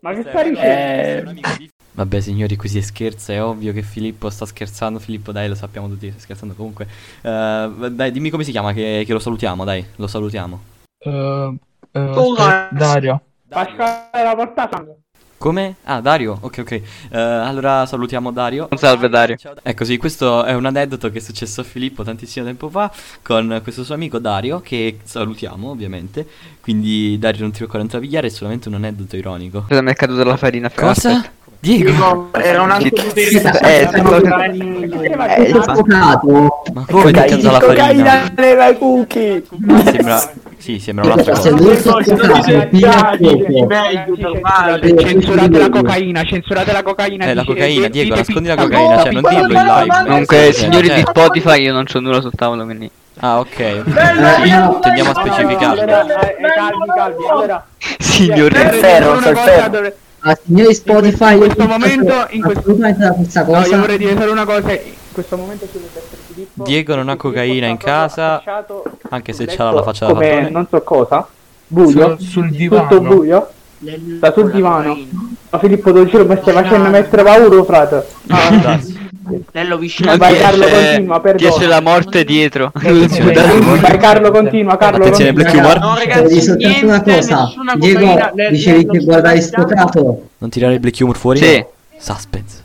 Ma 0.00 0.14
che 0.14 0.22
sta 0.22 0.42
dicendo? 0.42 1.32
Eh, 1.40 1.70
Vabbè, 1.92 2.20
signori, 2.20 2.56
qui 2.56 2.70
si 2.70 2.80
scherza. 2.80 3.34
È 3.34 3.42
ovvio 3.42 3.74
che 3.74 3.82
Filippo 3.82 4.30
sta 4.30 4.46
scherzando. 4.46 4.98
Filippo, 4.98 5.32
dai, 5.32 5.48
lo 5.48 5.54
sappiamo 5.54 5.86
tutti 5.88 6.06
che 6.06 6.12
sta 6.12 6.22
scherzando. 6.22 6.54
Comunque, 6.54 6.88
eh, 7.20 7.70
dai, 7.90 8.10
dimmi 8.10 8.30
come 8.30 8.44
si 8.44 8.52
chiama, 8.52 8.72
che, 8.72 9.02
che 9.04 9.12
lo 9.12 9.18
salutiamo, 9.18 9.64
dai, 9.64 9.84
lo 9.96 10.06
salutiamo. 10.06 10.62
Eh, 10.98 11.54
aspetta, 11.92 12.68
Dario. 12.72 13.20
Pasquale 13.48 14.24
la 14.24 14.34
porta 14.34 14.68
sangue. 14.70 14.96
Come? 15.40 15.76
Ah, 15.84 16.02
Dario? 16.02 16.36
Ok, 16.42 16.58
ok. 16.58 16.70
Eh, 16.72 16.82
allora 17.18 17.86
salutiamo 17.86 18.30
Dario. 18.30 18.68
Salve 18.76 19.08
Dario. 19.08 19.36
Ecco 19.62 19.84
sì, 19.84 19.96
questo 19.96 20.44
è 20.44 20.52
un 20.52 20.66
aneddoto 20.66 21.10
che 21.10 21.16
è 21.16 21.20
successo 21.22 21.62
a 21.62 21.64
Filippo 21.64 22.04
tantissimo 22.04 22.44
tempo 22.44 22.68
fa 22.68 22.92
con 23.22 23.60
questo 23.62 23.82
suo 23.82 23.94
amico 23.94 24.18
Dario, 24.18 24.60
che 24.60 24.98
salutiamo 25.02 25.70
ovviamente. 25.70 26.26
Quindi 26.60 27.18
Dario 27.18 27.40
non 27.40 27.52
ti 27.52 27.64
può 27.64 27.80
ancora 27.80 28.00
pigliare, 28.00 28.26
è 28.26 28.30
solamente 28.30 28.68
un 28.68 28.74
aneddoto 28.74 29.16
ironico. 29.16 29.64
Cosa 29.66 29.80
mi 29.80 29.90
è 29.92 29.94
caduta 29.94 30.24
la 30.24 30.36
farina? 30.36 30.70
Cosa? 30.70 31.24
Diego? 31.60 32.30
Era 32.32 32.62
un 32.62 32.70
altro 32.70 32.88
Eh, 33.14 33.42
Eh, 33.62 33.88
Eh, 35.36 35.42
il 35.42 35.56
avvocato. 35.56 36.62
Ma 36.72 36.84
come 36.90 37.12
ti 37.12 37.18
è 37.18 37.24
caduta 37.26 37.50
la 37.52 37.60
farina? 37.60 37.82
Cocaina 37.84 38.32
nella 38.36 38.76
cookie. 38.76 39.42
Sembra... 39.84 40.30
Sì, 40.56 40.78
sembra 40.78 41.04
un'altra 41.06 41.34
cosa. 41.34 41.54
piglia 41.54 41.76
poco. 41.76 43.18
meglio, 43.18 43.66
Ragazzi, 43.68 44.20
normale. 44.20 44.96
Censurate 44.96 45.58
la 45.58 45.68
cocaina, 45.70 46.22
censurate 46.24 46.72
la 46.72 46.82
cocaina. 46.82 47.24
Eh, 47.26 47.34
la 47.34 47.44
cocaina, 47.44 47.88
Diego, 47.88 48.14
nascondi 48.14 48.48
la 48.48 48.56
cocaina, 48.56 49.02
cioè 49.02 49.12
non 49.12 49.22
dirlo 49.28 49.52
in 49.58 49.64
live. 49.64 50.04
Comunque, 50.06 50.48
Eh, 50.48 50.52
signori 50.52 50.88
di. 50.90 51.00
Spotify, 51.06 51.62
io 51.62 51.72
non 51.72 51.84
c'ho 51.84 52.00
nulla 52.00 52.20
sul 52.20 52.32
tavolo, 52.34 52.64
quindi. 52.64 52.90
Ah, 53.20 53.38
ok. 53.38 53.58
Eh. 53.58 53.82
Tendiamo 54.80 55.10
a 55.10 55.14
specificare. 55.14 55.80
eh, 55.80 55.84
eh, 55.84 56.52
calmi, 56.54 56.86
calmi. 56.94 57.26
Allora, 57.30 57.66
cioè, 59.10 59.10
una 59.12 59.22
sul 59.22 59.34
cosa 59.34 59.46
ferro. 59.50 59.68
dove- 59.70 59.96
Ah, 60.22 60.38
signori 60.44 60.74
Spotify, 60.74 61.32
in 61.32 61.38
questo 61.38 61.62
vi 61.62 61.68
momento- 61.68 62.12
faccio 62.12 62.34
in 62.34 62.42
questo- 62.42 62.72
da 62.72 63.12
questa 63.14 63.42
No, 63.44 63.50
io 63.56 63.62
cosa. 63.62 63.76
vorrei 63.78 63.98
dire 63.98 64.16
solo 64.18 64.32
una 64.32 64.44
cosa. 64.44 64.72
In 64.72 64.78
questo 65.12 65.36
momento 65.36 65.66
ci 65.66 65.72
deve 65.78 65.86
essere 65.88 66.16
Filippo. 66.26 66.62
Diego 66.64 66.94
non 66.94 67.08
ha 67.08 67.16
cocaina 67.16 67.66
in 67.66 67.76
casa, 67.78 68.42
anche 69.08 69.32
se 69.32 69.46
c'ha 69.46 69.70
la 69.70 69.82
faccia 69.82 70.06
da 70.06 70.12
come 70.12 70.28
cartone. 70.28 70.50
non 70.50 70.66
so 70.68 70.80
cosa. 70.82 71.26
Buio. 71.66 72.16
Sul, 72.18 72.20
sul 72.20 72.44
Tutto 72.46 72.56
divano. 72.58 73.00
buio. 73.00 73.48
Sta 74.18 74.32
sul 74.32 74.50
divano. 74.50 74.98
Ma 75.48 75.58
Filippo, 75.58 75.90
te 75.92 75.98
lo 76.00 76.04
giuro, 76.06 76.26
mi 76.26 76.36
stai 76.40 76.52
facendo 76.52 76.88
mettere 76.90 77.22
paura, 77.22 77.64
frate. 77.64 78.06
Bello 79.52 79.76
vicino. 79.78 80.16
Vai, 80.16 80.36
Carlo, 80.38 80.66
continua, 80.68 81.16
Ti 81.16 81.22
perdono. 81.22 81.50
esce 81.54 81.66
la 81.66 81.80
morte 81.80 82.24
dietro. 82.24 82.72
Vai, 82.74 83.98
Carlo, 83.98 84.30
continua, 84.30 84.76
Carlo. 84.76 85.04
Attenzione, 85.04 85.32
continua. 85.32 85.74
No, 85.74 85.94
ragazzi, 85.96 86.40
soltanto 86.42 86.84
una 86.86 87.02
cosa. 87.02 87.52
Diego, 87.76 88.16
dicevi 88.50 88.86
che 88.86 88.98
guardavi 88.98 89.40
sto 89.40 89.64
caso. 89.64 90.22
Non 90.38 90.50
tirare 90.50 90.74
il 90.74 90.80
black 90.80 90.98
humor 91.00 91.16
fuori? 91.16 91.38
Sì. 91.38 91.64
Suspense. 91.98 92.58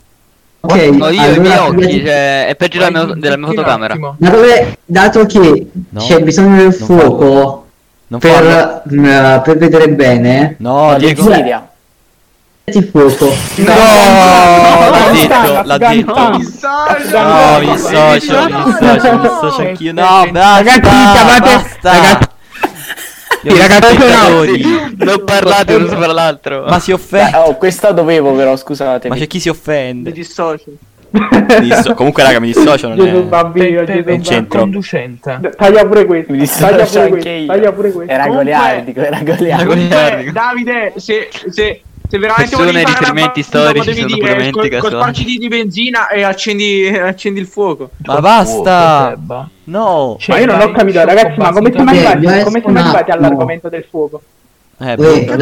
Ok, 0.60 0.74
No, 0.74 1.08
io 1.10 1.32
i 1.34 1.38
miei 1.38 1.52
allora, 1.52 1.66
occhi, 1.68 2.00
cioè, 2.04 2.46
è 2.48 2.56
peggio 2.56 2.78
della 2.78 2.90
mia, 2.90 3.14
della 3.14 3.36
mia 3.36 3.46
fotocamera. 3.46 3.94
dato 4.18 4.40
che, 4.40 4.78
dato 4.84 5.26
che 5.26 5.66
No. 5.90 6.00
c'è 6.00 6.20
bisogno 6.22 6.56
del 6.56 6.72
fuoco 6.74 7.66
per, 8.18 8.82
mm, 8.92 9.04
per 9.44 9.56
vedere 9.58 9.88
bene, 9.90 10.56
No, 10.58 10.96
Diego. 10.98 11.22
Siria. 11.22 11.68
Fuoco. 12.72 13.32
No, 13.56 13.74
l'ha 14.90 15.10
detto, 15.12 15.62
l'ha 15.64 15.78
detto. 15.78 16.14
No, 16.14 17.58
mi 17.60 17.72
dissocio, 17.72 18.44
mi 18.44 18.64
dissocio, 18.64 19.12
mi 19.12 19.20
dissocio 19.20 19.60
anch'io. 19.60 19.92
No, 19.92 20.26
basta, 20.30 20.56
Ragazzi, 20.56 20.80
chiamate- 20.80 21.40
basta. 21.40 21.90
ragazzi- 21.92 22.28
Sì, 23.42 23.56
ragazzi. 23.56 24.94
Non 24.96 25.22
parlate 25.24 25.74
uno 25.74 25.86
sopra 25.88 26.12
l'altro. 26.12 26.64
Ma 26.66 26.80
si 26.80 26.90
offende. 26.90 27.36
oh, 27.36 27.54
questa 27.56 27.92
dovevo 27.92 28.32
però, 28.34 28.56
scusate. 28.56 29.08
Ma 29.08 29.14
c'è 29.14 29.26
chi 29.28 29.38
si 29.38 29.48
Mi 29.48 29.54
offende? 29.54 30.10
dissocio. 30.12 30.64
Mi 31.10 31.60
disso- 31.60 31.94
Comunque, 31.94 32.24
raga, 32.24 32.40
mi 32.40 32.48
dissocio. 32.48 32.88
Non 32.92 33.06
è... 33.06 33.12
bambino, 33.22 33.84
Peppe, 33.84 34.20
centro. 34.22 34.58
conducente. 34.60 35.38
Taglia 35.56 35.86
pure 35.86 36.04
questo. 36.04 36.32
Mi 36.32 36.44
Taglia 36.44 36.82
dissocio 36.82 37.06
pure 37.06 37.18
anche 37.18 37.18
questo. 37.20 37.28
io. 37.30 37.46
Taglia 37.46 37.72
pure 37.72 37.92
questo. 37.92 38.12
Era 38.12 38.22
Comunque- 38.26 38.44
goliardico, 38.52 39.00
era 39.00 39.22
goliardico. 39.22 40.32
Davide, 40.32 40.92
se, 40.96 41.28
se, 41.48 41.80
se 42.08 42.18
veramente 42.18 42.56
Persone, 42.56 42.84
riferimenti 42.84 43.42
storici 43.42 43.94
sono 43.94 44.06
dire, 44.06 44.18
puramente 44.18 44.78
col, 44.78 44.92
col 44.92 45.12
di 45.12 45.48
benzina 45.48 46.08
e 46.08 46.22
accendi, 46.22 46.86
accendi 46.96 47.40
il 47.40 47.46
fuoco. 47.46 47.90
Ma 48.04 48.20
basta! 48.20 49.16
No! 49.64 50.16
Cioè, 50.18 50.34
Ma 50.34 50.40
io 50.40 50.46
non 50.46 50.60
ho 50.60 50.72
capito, 50.72 51.04
ragazzi, 51.04 51.38
ma 51.38 51.52
come 51.52 51.72
siamo 51.72 51.90
arrivati, 51.90 52.44
come 52.44 52.60
siamo 52.60 52.78
arrivati 52.78 53.10
all'argomento 53.10 53.68
del 53.68 53.84
fuoco? 53.88 54.22
Eh, 54.78 54.94
Uè, 54.94 55.36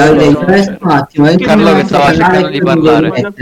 resta 0.45 0.79
un 0.81 0.91
attimo. 0.91 1.29
Carlo 1.39 1.75
che 1.75 1.85
stava 1.85 2.15
cercando 2.15 2.49
di 2.49 2.61
parlare. 2.63 3.33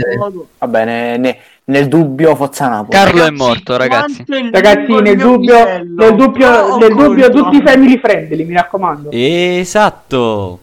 Va 0.57 0.67
bene, 0.67 1.17
ne- 1.17 1.37
nel 1.65 1.87
dubbio 1.87 2.35
Forza 2.35 2.67
Napoli. 2.67 2.97
Carlo 2.97 3.25
è 3.25 3.29
morto, 3.29 3.77
ragazzi. 3.77 4.25
Ragazzi, 4.51 4.91
nel 4.91 5.17
dubbio, 5.17 5.55
livello. 5.55 6.03
nel 6.03 6.15
dubbio, 6.15 6.49
Oh, 6.49 6.77
nel 6.77 6.95
dubbio 6.95 7.29
tutti 7.29 7.61
family 7.61 7.99
friendly, 7.99 8.43
mi 8.43 8.55
raccomando. 8.55 9.09
Esatto! 9.11 10.59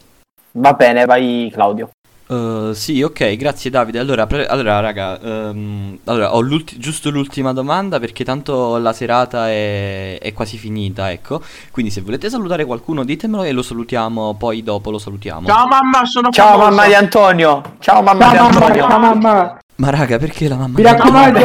Va 0.53 0.73
bene, 0.73 1.05
vai 1.05 1.49
Claudio. 1.53 1.91
Uh, 2.31 2.73
sì, 2.75 3.03
ok, 3.03 3.35
grazie 3.35 3.71
Davide. 3.71 3.99
Allora, 3.99 4.25
pre- 4.29 4.47
allora 4.47 4.79
raga, 4.79 5.21
ehm, 5.21 5.99
allora, 6.05 6.33
ho 6.37 6.41
l'ulti- 6.41 6.79
giusto 6.79 7.11
l'ultima 7.11 7.53
domanda 7.53 7.99
perché 7.99 8.23
tanto 8.23 8.77
la 8.77 8.93
serata 8.93 9.49
è, 9.49 10.17
è 10.21 10.33
quasi 10.33 10.57
finita, 10.57 11.11
ecco. 11.11 11.43
Quindi 11.73 11.91
se 11.91 12.03
volete 12.03 12.31
salutare 12.31 12.65
qualcuno 12.65 13.03
ditemelo 13.03 13.43
e 13.43 13.51
lo 13.51 13.63
salutiamo, 13.63 14.35
poi 14.35 14.63
dopo 14.63 14.93
lo 14.93 14.99
salutiamo. 14.99 15.49
Ciao 15.49 15.67
mamma, 15.67 16.05
sono 16.05 16.31
Ciao 16.31 16.51
famosa. 16.53 16.69
mamma 16.71 16.87
di 16.87 16.95
Antonio. 16.95 17.63
Ciao 17.81 18.01
mamma 18.01 18.21
Ciao 18.23 18.31
di 18.31 18.37
mamma, 18.37 18.55
Antonio. 18.67 18.89
ciao 18.89 18.99
mamma. 19.01 19.59
Ma 19.81 19.89
raga, 19.89 20.19
perché 20.19 20.47
la 20.47 20.57
mamma 20.57 20.77
Mi 20.77 20.83
raccomando, 20.83 21.39
Mi 21.39 21.43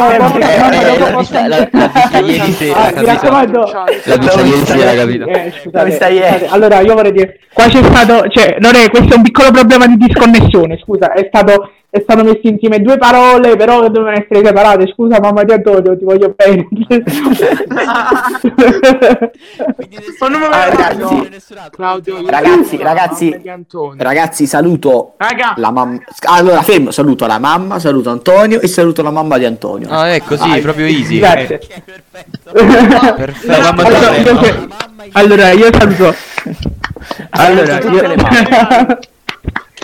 raccomando. 3.06 3.72
La 4.04 4.18
vista 4.18 4.42
ieri 4.42 4.66
sera, 4.66 4.94
capito? 4.94 5.26
Allora, 6.50 6.82
io 6.82 6.96
vorrei 6.96 7.14
dire, 7.14 7.40
qua 7.54 7.68
c'è 7.68 7.82
stato, 7.82 8.28
cioè, 8.28 8.58
non 8.60 8.76
è, 8.76 8.90
questo 8.90 9.14
è 9.14 9.16
un 9.16 9.22
piccolo 9.24 9.52
problema 9.52 9.88
di 9.88 9.96
disconnessione, 9.96 10.78
scusa, 10.84 11.14
è 11.14 11.30
stato, 11.30 11.72
è 11.96 12.02
stato 12.02 12.24
messo 12.26 12.42
insieme 12.44 12.82
due 12.82 12.98
parole, 12.98 13.56
però 13.56 13.80
che 13.82 13.90
dovevano 13.90 14.18
essere 14.18 14.46
separate, 14.46 14.92
scusa 14.94 15.18
mamma 15.22 15.44
di 15.44 15.54
Antonio, 15.54 15.98
ti 15.98 16.04
voglio 16.04 16.36
bene. 16.36 16.68
Non 20.20 20.44
Ah, 20.52 20.70
ragazzi. 20.70 20.98
detto. 20.98 21.28
nessun 21.30 21.58
altro. 21.58 21.76
Claudio, 21.78 22.18
io 22.20 22.30
Ragazzi, 22.30 22.64
saluto 22.78 22.84
ragazzi. 22.84 23.42
Ragazzi, 23.98 24.46
saluto 24.48 25.14
Raga, 25.18 25.54
la 25.58 25.72
mamma. 25.72 26.00
Allora, 26.28 26.62
fermo, 26.64 26.92
saluto 26.92 27.26
la 27.28 27.38
mamma, 27.40 27.80
saluto 27.80 28.10
Antonio 28.10 28.60
e 28.60 28.68
saluto 28.68 29.02
la 29.02 29.12
mamma 29.12 29.38
di 29.38 29.46
Antonio. 29.46 29.88
Ah, 29.90 30.10
ecco, 30.10 30.36
sì, 30.36 30.48
Vai. 30.50 30.62
proprio 30.62 30.86
easy. 30.88 31.20
Grazie. 31.20 31.60
Perfetto. 31.86 32.52
La 33.46 33.72
mamma 33.72 33.84
allora, 33.84 34.16
io, 34.18 34.30
Antonio. 34.32 34.68
allora, 35.12 35.52
io 35.52 35.70
saluto. 35.72 36.16
Allora, 37.30 37.80
io... 37.80 39.00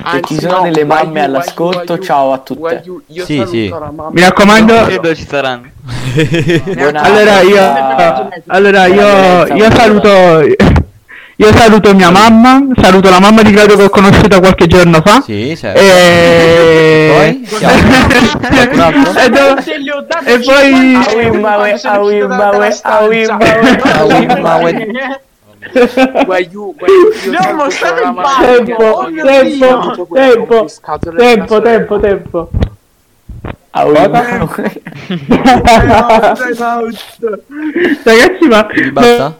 le 0.01 0.07
mamme. 0.07 0.19
Anzi, 0.19 0.33
ci 0.33 0.39
sono 0.39 0.55
no, 0.57 0.61
delle 0.63 0.83
mamme 0.83 1.19
Wagyu, 1.19 1.23
all'ascolto, 1.23 1.93
Wagyu, 1.93 2.03
ciao 2.03 2.33
a 2.33 2.37
tutte. 2.39 2.83
Io 3.07 3.25
Sì, 3.25 3.43
sì. 3.47 3.73
Mi 4.11 4.21
raccomando, 4.21 4.83
credo 4.85 5.15
ci 5.15 5.25
saranno. 5.27 5.69
Allora 6.93 7.41
io, 7.41 8.29
allora 8.47 8.85
io, 8.85 9.53
io 9.55 9.71
saluto, 9.71 10.41
io 11.35 11.51
saluto 11.53 11.95
mia 11.95 12.11
mamma, 12.11 12.67
saluto 12.79 13.09
la 13.09 13.19
mamma 13.19 13.41
di 13.41 13.51
Claudio 13.51 13.75
che 13.77 13.83
ho 13.83 13.89
conosciuto 13.89 14.39
qualche 14.39 14.67
giorno 14.67 15.01
fa. 15.03 15.21
Sì, 15.21 15.55
certo. 15.57 15.79
E 15.79 17.41
e, 19.17 19.29
do- 19.29 19.57
e 20.25 20.39
poi 20.39 20.99
50 25.61 26.25
Aui, 26.25 26.49
euro 26.51 26.65
maue, 26.65 26.75
quando 26.75 27.11
sono 27.13 27.17
aui, 27.17 27.17
uscito 27.17 27.31
dalla 27.31 27.31
maue, 27.31 27.31
stanza. 27.31 27.31
aui, 27.31 27.31
maue, 27.31 27.31
aui, 27.31 27.31
maue. 27.31 27.31
Wagyu, 27.31 27.31
Wagyu, 27.31 27.31
io 27.31 27.31
No, 27.31 27.41
saluto 27.41 27.63
ma 27.63 27.69
stai 27.69 28.01
la 28.01 28.07
in 28.07 28.13
tempo, 28.41 28.73
tempo, 31.61 31.61
tempo, 31.61 31.61
tempo, 31.61 31.61
tempo, 31.61 31.99
tempo. 31.99 32.49
Cosa? 33.71 34.09
maue. 36.49 36.89
Ragazzi, 38.03 38.47
ma 38.47 38.67
basta? 38.91 39.25
altro? 39.25 39.39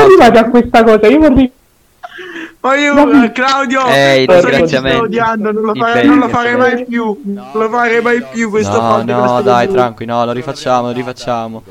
arrivati 0.00 0.38
a 0.38 0.44
questa 0.50 0.84
cosa. 0.84 1.06
Io 1.08 1.18
vorrei 1.18 1.52
Ma 2.62 2.74
io, 2.76 2.92
Dammi- 2.94 3.24
eh, 3.24 3.32
Claudio, 3.32 3.86
Eh, 3.86 4.24
lo 4.26 4.32
so 4.34 4.40
che 4.40 4.50
ringraziamenti. 4.50 4.96
sto 4.96 5.04
odiando, 5.06 5.52
non 5.52 5.62
lo, 5.62 5.74
fare- 5.74 6.02
non 6.04 6.18
lo 6.18 6.28
farei 6.28 6.56
mai 6.56 6.84
più. 6.84 7.20
Non 7.24 7.48
lo 7.52 7.68
farei 7.70 8.02
mai 8.02 8.22
più 8.30 8.50
questo 8.50 8.78
No, 8.80 9.02
no, 9.02 9.40
dai, 9.42 9.68
tranqui, 9.68 10.04
no, 10.04 10.24
lo 10.24 10.32
rifacciamo, 10.32 10.86
lo 10.88 10.92
rifacciamo. 10.92 11.62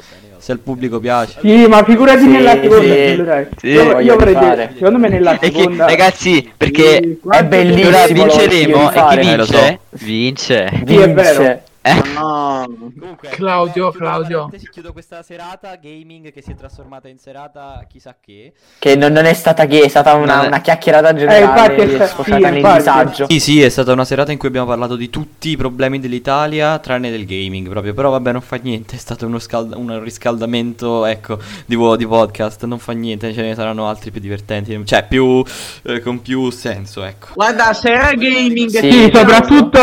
Se 0.49 0.53
al 0.55 0.61
pubblico 0.61 0.99
piace. 0.99 1.37
Sì, 1.41 1.67
ma 1.67 1.83
figurati 1.83 2.21
Sì, 2.21 2.27
nella 2.27 2.53
seconda. 2.59 2.81
sì. 2.81 3.01
allora, 3.11 3.47
Sì, 3.55 3.67
io, 3.67 3.99
io 3.99 4.15
vorrei 4.15 4.33
rifare. 4.33 4.55
dire, 4.55 4.71
secondo 4.77 4.97
me 4.97 5.07
nella 5.09 5.33
E 5.35 5.37
che, 5.37 5.59
seconda. 5.59 5.85
ragazzi, 5.85 6.51
perché 6.57 7.17
È 7.29 7.43
bellissimo. 7.43 8.13
vinceremo 8.13 8.89
e 8.91 8.93
chi 9.07 9.15
rifare. 9.15 9.35
Lo 9.37 9.45
so. 9.45 9.57
vince? 9.59 9.79
Vince. 9.91 10.69
Sì, 10.87 10.95
è 10.95 11.13
vero. 11.13 11.61
Eh? 11.81 12.01
No. 12.13 12.65
Comunque, 12.97 13.29
Claudio, 13.39 13.89
chiudo 13.89 14.05
Claudio. 14.05 14.37
parentesi, 14.37 14.69
chiudo 14.69 14.91
questa 14.91 15.23
serata 15.23 15.75
gaming 15.75 16.31
che 16.31 16.41
si 16.41 16.51
è 16.51 16.55
trasformata 16.55 17.07
in 17.07 17.17
serata 17.19 17.85
chissà 17.89 18.17
che. 18.19 18.53
Che 18.77 18.95
non, 18.95 19.13
non 19.13 19.25
è 19.25 19.33
stata 19.33 19.65
che, 19.65 19.81
è 19.83 19.87
stata 19.87 20.13
una, 20.15 20.43
è- 20.43 20.47
una 20.47 20.59
chiacchierata 20.61 21.09
infatti 21.11 21.19
generale 21.19 21.75
è 21.75 21.87
sta- 21.87 22.07
sfociata 22.07 22.47
sì, 22.47 22.53
nel 22.53 22.55
infatti. 22.55 22.77
disagio. 22.77 23.25
Sì, 23.29 23.39
sì, 23.39 23.61
è 23.61 23.69
stata 23.69 23.93
una 23.93 24.03
serata 24.05 24.31
in 24.33 24.37
cui 24.37 24.49
abbiamo 24.49 24.67
parlato 24.67 24.95
di 24.97 25.09
tutti 25.09 25.49
i 25.49 25.57
problemi 25.57 25.99
dell'Italia, 25.99 26.77
tranne 26.79 27.11
del 27.11 27.25
gaming 27.25 27.69
proprio. 27.69 27.93
Però 27.93 28.09
vabbè, 28.09 28.31
non 28.33 28.41
fa 28.41 28.57
niente, 28.57 28.95
è 28.97 28.99
stato 28.99 29.25
uno 29.25 29.39
scald- 29.39 29.73
un 29.75 30.03
riscaldamento, 30.03 31.05
ecco, 31.05 31.39
di, 31.65 31.75
vo- 31.75 31.95
di 31.95 32.05
podcast. 32.05 32.65
Non 32.65 32.79
fa 32.79 32.91
niente, 32.91 33.33
ce 33.33 33.41
ne 33.41 33.55
saranno 33.55 33.87
altri 33.87 34.11
più 34.11 34.19
divertenti, 34.19 34.85
cioè 34.85 35.05
più 35.07 35.41
eh, 35.83 36.01
con 36.01 36.21
più 36.21 36.49
senso, 36.49 37.03
ecco. 37.03 37.27
Guarda, 37.35 37.71
se 37.73 37.89
era 37.91 38.13
gaming 38.13 38.69
Sì, 38.69 38.91
Sì, 38.91 39.11
soprattutto, 39.13 39.79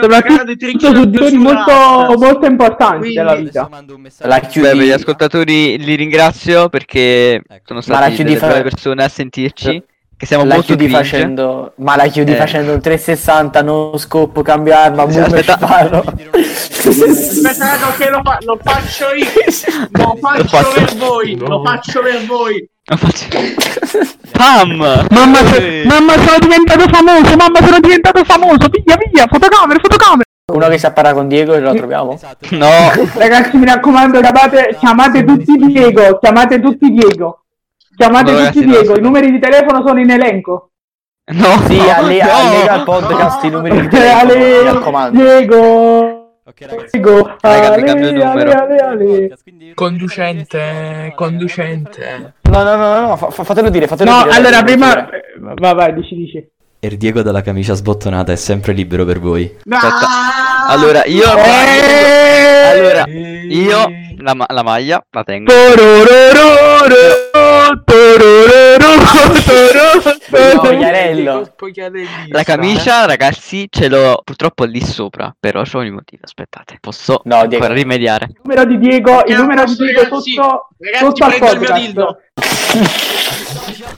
soprattutto 0.00 0.44
su 0.94 1.10
temi 1.10 1.36
molto, 1.38 2.14
molto 2.18 2.46
importanti 2.46 2.98
Quindi- 2.98 3.16
della 3.16 3.34
vita. 3.34 3.68
La 4.18 4.38
Beh, 4.40 4.46
chiudi. 4.48 4.68
per 4.68 4.76
gli 4.76 4.90
ascoltatori 4.90 5.78
li 5.78 5.94
ringrazio 5.94 6.68
perché 6.68 7.42
Ecco. 7.48 7.80
sono 7.80 7.98
chiudi 8.06 8.22
delle 8.24 8.36
fa- 8.36 8.46
brave 8.46 8.62
persone 8.62 9.04
a 9.04 9.08
sentirci. 9.08 9.82
Che 10.22 10.28
siamo 10.28 10.44
la 10.44 10.54
molto 10.54 10.68
chiudi 10.76 10.84
cringe. 10.86 11.02
facendo 11.02 11.72
ma 11.78 11.96
la 11.96 12.06
chiudi 12.06 12.30
Eh. 12.30 12.36
facendo 12.36 12.72
un 12.72 12.80
360 12.80 13.60
no 13.62 13.96
scoppo 13.96 14.40
cambio 14.42 14.76
arma 14.76 15.04
Sì, 15.10 15.14
boom 15.18 15.24
aspetta. 15.24 15.56
sparo 15.56 16.04
Aspetta 16.06 17.92
che 17.98 18.08
lo, 18.08 18.20
fa- 18.22 18.38
lo 18.42 18.58
faccio 18.62 19.06
io. 19.14 19.26
Lo 19.90 20.16
faccio 20.20 20.44
faccio- 20.46 20.72
per 20.72 20.94
voi. 20.96 21.36
Lo 21.38 21.62
faccio 21.64 22.00
per 22.02 22.24
voi. 22.26 22.68
Lo 22.84 22.96
faccio- 22.96 23.26
Pam! 24.32 25.06
Mamma, 25.10 25.36
so- 25.46 25.54
Eh. 25.56 25.82
mamma, 25.86 26.12
sono 26.14 26.38
diventato 26.40 26.84
famoso, 26.88 27.36
mamma, 27.36 27.58
sono 27.64 27.80
diventato 27.80 28.24
famoso, 28.24 28.68
via, 28.84 28.96
via, 29.12 29.26
fotocamere, 29.28 29.80
fotocamere. 29.80 30.24
Uno 30.52 30.68
che 30.68 30.78
sa 30.78 30.92
parlare 30.92 31.14
con 31.14 31.28
Diego 31.28 31.56
lo 31.58 31.72
troviamo 31.74 32.14
Esatto. 32.14 32.48
No! 32.56 32.66
Ragazzi, 33.14 33.56
mi 33.56 33.64
raccomando, 33.64 34.20
chiamate, 34.20 34.76
chiamate 34.78 35.24
tutti 35.24 35.56
Diego, 35.56 36.18
chiamate 36.18 36.60
tutti 36.60 36.90
Diego. 36.90 37.44
Chiamate 37.96 38.32
No, 38.32 38.36
tutti 38.46 38.60
ragazzi, 38.60 38.64
no, 38.66 38.72
Diego, 38.72 38.96
i 38.96 39.00
numeri 39.00 39.30
di 39.30 39.38
telefono 39.38 39.86
sono 39.86 40.00
in 40.00 40.10
elenco. 40.10 40.70
No! 41.24 41.44
sì 41.66 41.78
alle, 41.78 42.20
no. 42.20 42.28
allega 42.30 42.72
al 42.72 42.82
podcast 42.84 43.44
i 43.44 43.50
numeri 43.50 43.80
di 43.82 43.86
telefono 43.88 44.34
mi 44.38 44.62
raccomando 44.64 45.22
Diego, 45.22 46.20
Ok, 46.44 46.60
ragazzi. 46.66 46.98
Diego, 46.98 47.36
Ale, 47.40 47.82
cambio 47.84 48.08
il 48.08 48.14
numero. 48.16 48.50
Ale, 48.50 48.76
Ale, 48.76 49.36
Conducente, 49.74 51.12
conducente. 51.14 52.34
no 52.42 52.62
no 52.64 52.76
no 52.76 53.00
no 53.06 53.16
fa- 53.16 53.30
fa- 53.30 53.44
fatelo 53.44 53.70
dire 53.70 53.86
fatelo 53.86 54.10
No, 54.10 54.22
dire 54.24 54.34
allora 54.34 54.62
prima... 54.64 54.94
dire. 54.94 55.22
Vai, 55.38 55.74
vai, 55.74 55.94
dici, 55.94 56.14
dici. 56.16 56.50
E 56.84 56.96
Diego 56.96 57.22
dalla 57.22 57.42
camicia 57.42 57.74
sbottonata 57.74 58.32
è 58.32 58.34
sempre 58.34 58.72
libero 58.72 59.04
per 59.04 59.20
voi. 59.20 59.44
Aspetta. 59.70 59.98
Ah! 60.00 60.66
Allora, 60.66 61.04
io... 61.04 61.22
Eh! 61.36 62.70
Allora, 62.72 63.04
io 63.06 63.88
la, 64.18 64.34
ma- 64.34 64.46
la 64.48 64.62
maglia 64.64 65.00
la 65.10 65.22
tengo. 65.22 65.52
Pogliarello. 70.60 71.52
La 72.28 72.42
camicia, 72.42 73.04
ragazzi, 73.06 73.66
ce 73.70 73.88
l'ho 73.88 74.20
purtroppo 74.24 74.64
lì 74.64 74.80
sopra. 74.80 75.34
Però 75.38 75.62
ho 75.72 75.82
i 75.82 75.90
motivi. 75.90 76.22
Aspettate, 76.24 76.78
posso 76.80 77.20
No, 77.24 77.46
Diego. 77.46 77.64
ancora 77.64 77.74
rimediare. 77.74 78.26
Il 78.28 78.36
numero 78.42 78.64
di 78.64 78.78
Diego, 78.78 79.22
il 79.26 79.36
numero 79.36 79.64
di 79.64 79.76
Diego 79.76 80.02
ragazzi? 80.02 80.32
sotto, 80.32 80.68
Ragazzi, 80.78 81.04
sotto 81.04 81.24
al 81.24 81.32
il 81.32 81.38
podcast. 81.38 83.41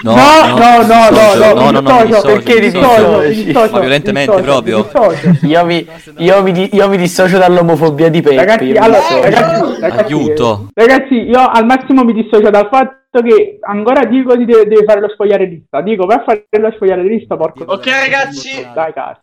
No, 0.04 0.14
no, 0.14 0.82
no, 0.82 1.10
no, 1.10 1.34
no, 1.34 1.70
no, 1.70 1.80
no, 1.80 2.02
no, 2.04 2.20
perché 2.20 2.60
dissocio. 2.60 3.20
dissocio, 3.20 3.72
Ma 3.72 3.78
violentemente 3.80 4.42
proprio. 4.42 4.86
Io 5.42 5.64
mi, 5.64 5.86
io 6.18 6.42
mi 6.42 6.52
di- 6.52 6.68
io 6.74 6.88
mi 6.90 6.98
dissocio 6.98 7.38
dall'omofobia 7.38 8.10
di 8.10 8.20
Peppe. 8.20 8.36
Ragazzi, 8.36 8.70
allora, 8.72 9.00
ragazzi, 9.22 9.80
ragazzi, 9.80 10.12
Aiuto. 10.12 10.68
Ragazzi, 10.74 11.14
io 11.14 11.40
al 11.48 11.64
massimo 11.64 12.04
mi 12.04 12.12
dissocio 12.12 12.50
dal 12.50 12.68
fatto 12.70 13.22
che 13.22 13.58
ancora 13.62 14.04
Diego 14.04 14.36
ti 14.36 14.44
deve, 14.44 14.66
deve 14.66 14.84
fare 14.84 15.00
lo 15.00 15.08
sfogliare 15.08 15.46
lista. 15.46 15.80
Dico, 15.80 16.04
vai 16.04 16.18
a 16.18 16.22
fare 16.24 16.46
lo 16.50 16.70
sfogliare 16.74 17.02
lista, 17.02 17.36
porco. 17.36 17.64
Ok, 17.66 17.86
ragazzi. 17.86 18.66
Dai, 18.74 18.92
cazzo. 18.92 19.20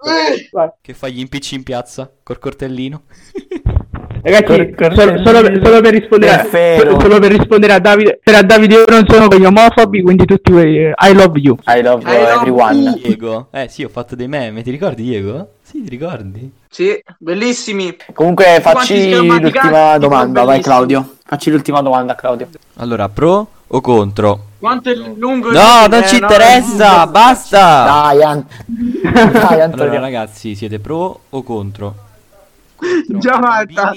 Vai. 0.51 0.69
Che 0.81 0.93
fai 0.95 1.13
gli 1.13 1.19
impicci 1.19 1.53
in 1.53 1.63
piazza 1.63 2.11
col 2.23 2.39
cortellino? 2.39 3.03
Ragazzi, 4.23 4.75
solo, 4.93 5.23
solo 5.23 5.41
per, 5.41 5.61
solo 5.63 5.81
per 5.81 5.93
rispondere 5.93 6.49
solo 6.99 7.19
per 7.19 7.31
rispondere 7.31 7.73
a 7.73 7.79
Davide, 7.79 8.19
per 8.23 8.35
a 8.35 8.41
Davide 8.43 8.75
io 8.75 8.85
non 8.87 9.03
sono 9.07 9.27
con 9.27 9.39
gli 9.39 9.45
omofobi, 9.45 10.01
quindi 10.01 10.25
tutti 10.25 10.51
eh, 10.53 10.93
I 10.95 11.13
love 11.13 11.39
you. 11.39 11.57
I 11.65 11.81
love 11.81 12.03
I 12.03 12.19
love 12.19 12.33
everyone. 12.33 12.93
Diego? 13.01 13.47
Eh 13.51 13.67
sì, 13.67 13.83
ho 13.83 13.89
fatto 13.89 14.15
dei 14.15 14.27
meme, 14.27 14.61
ti 14.61 14.69
ricordi 14.69 15.03
Diego? 15.03 15.53
Sì, 15.63 15.83
ti 15.83 15.89
ricordi? 15.89 16.51
Sì, 16.69 17.01
bellissimi. 17.17 17.95
Comunque 18.13 18.59
facci 18.61 19.09
l'ultima 19.15 19.97
domanda, 19.97 20.43
vai. 20.43 20.61
Claudio. 20.61 21.15
Facci 21.25 21.49
l'ultima 21.49 21.81
domanda, 21.81 22.13
Claudio. 22.15 22.49
Allora, 22.75 23.09
pro 23.09 23.47
o 23.67 23.81
contro? 23.81 24.45
Quanto 24.59 24.91
è 24.91 24.93
lungo 24.93 25.47
il 25.47 25.53
No, 25.55 25.83
video, 25.83 25.87
non 25.87 26.03
eh, 26.03 26.07
ci 26.07 26.19
no, 26.19 26.27
interessa, 26.27 27.07
basta! 27.07 27.83
Dai, 27.85 28.21
An- 28.21 28.45
Dai 28.67 29.23
Allora, 29.23 29.63
Antonio. 29.63 29.99
ragazzi, 29.99 30.53
siete 30.55 30.79
pro 30.79 31.21
o 31.29 31.41
contro? 31.43 31.95
Già 33.07 33.39
fatta. 33.41 33.93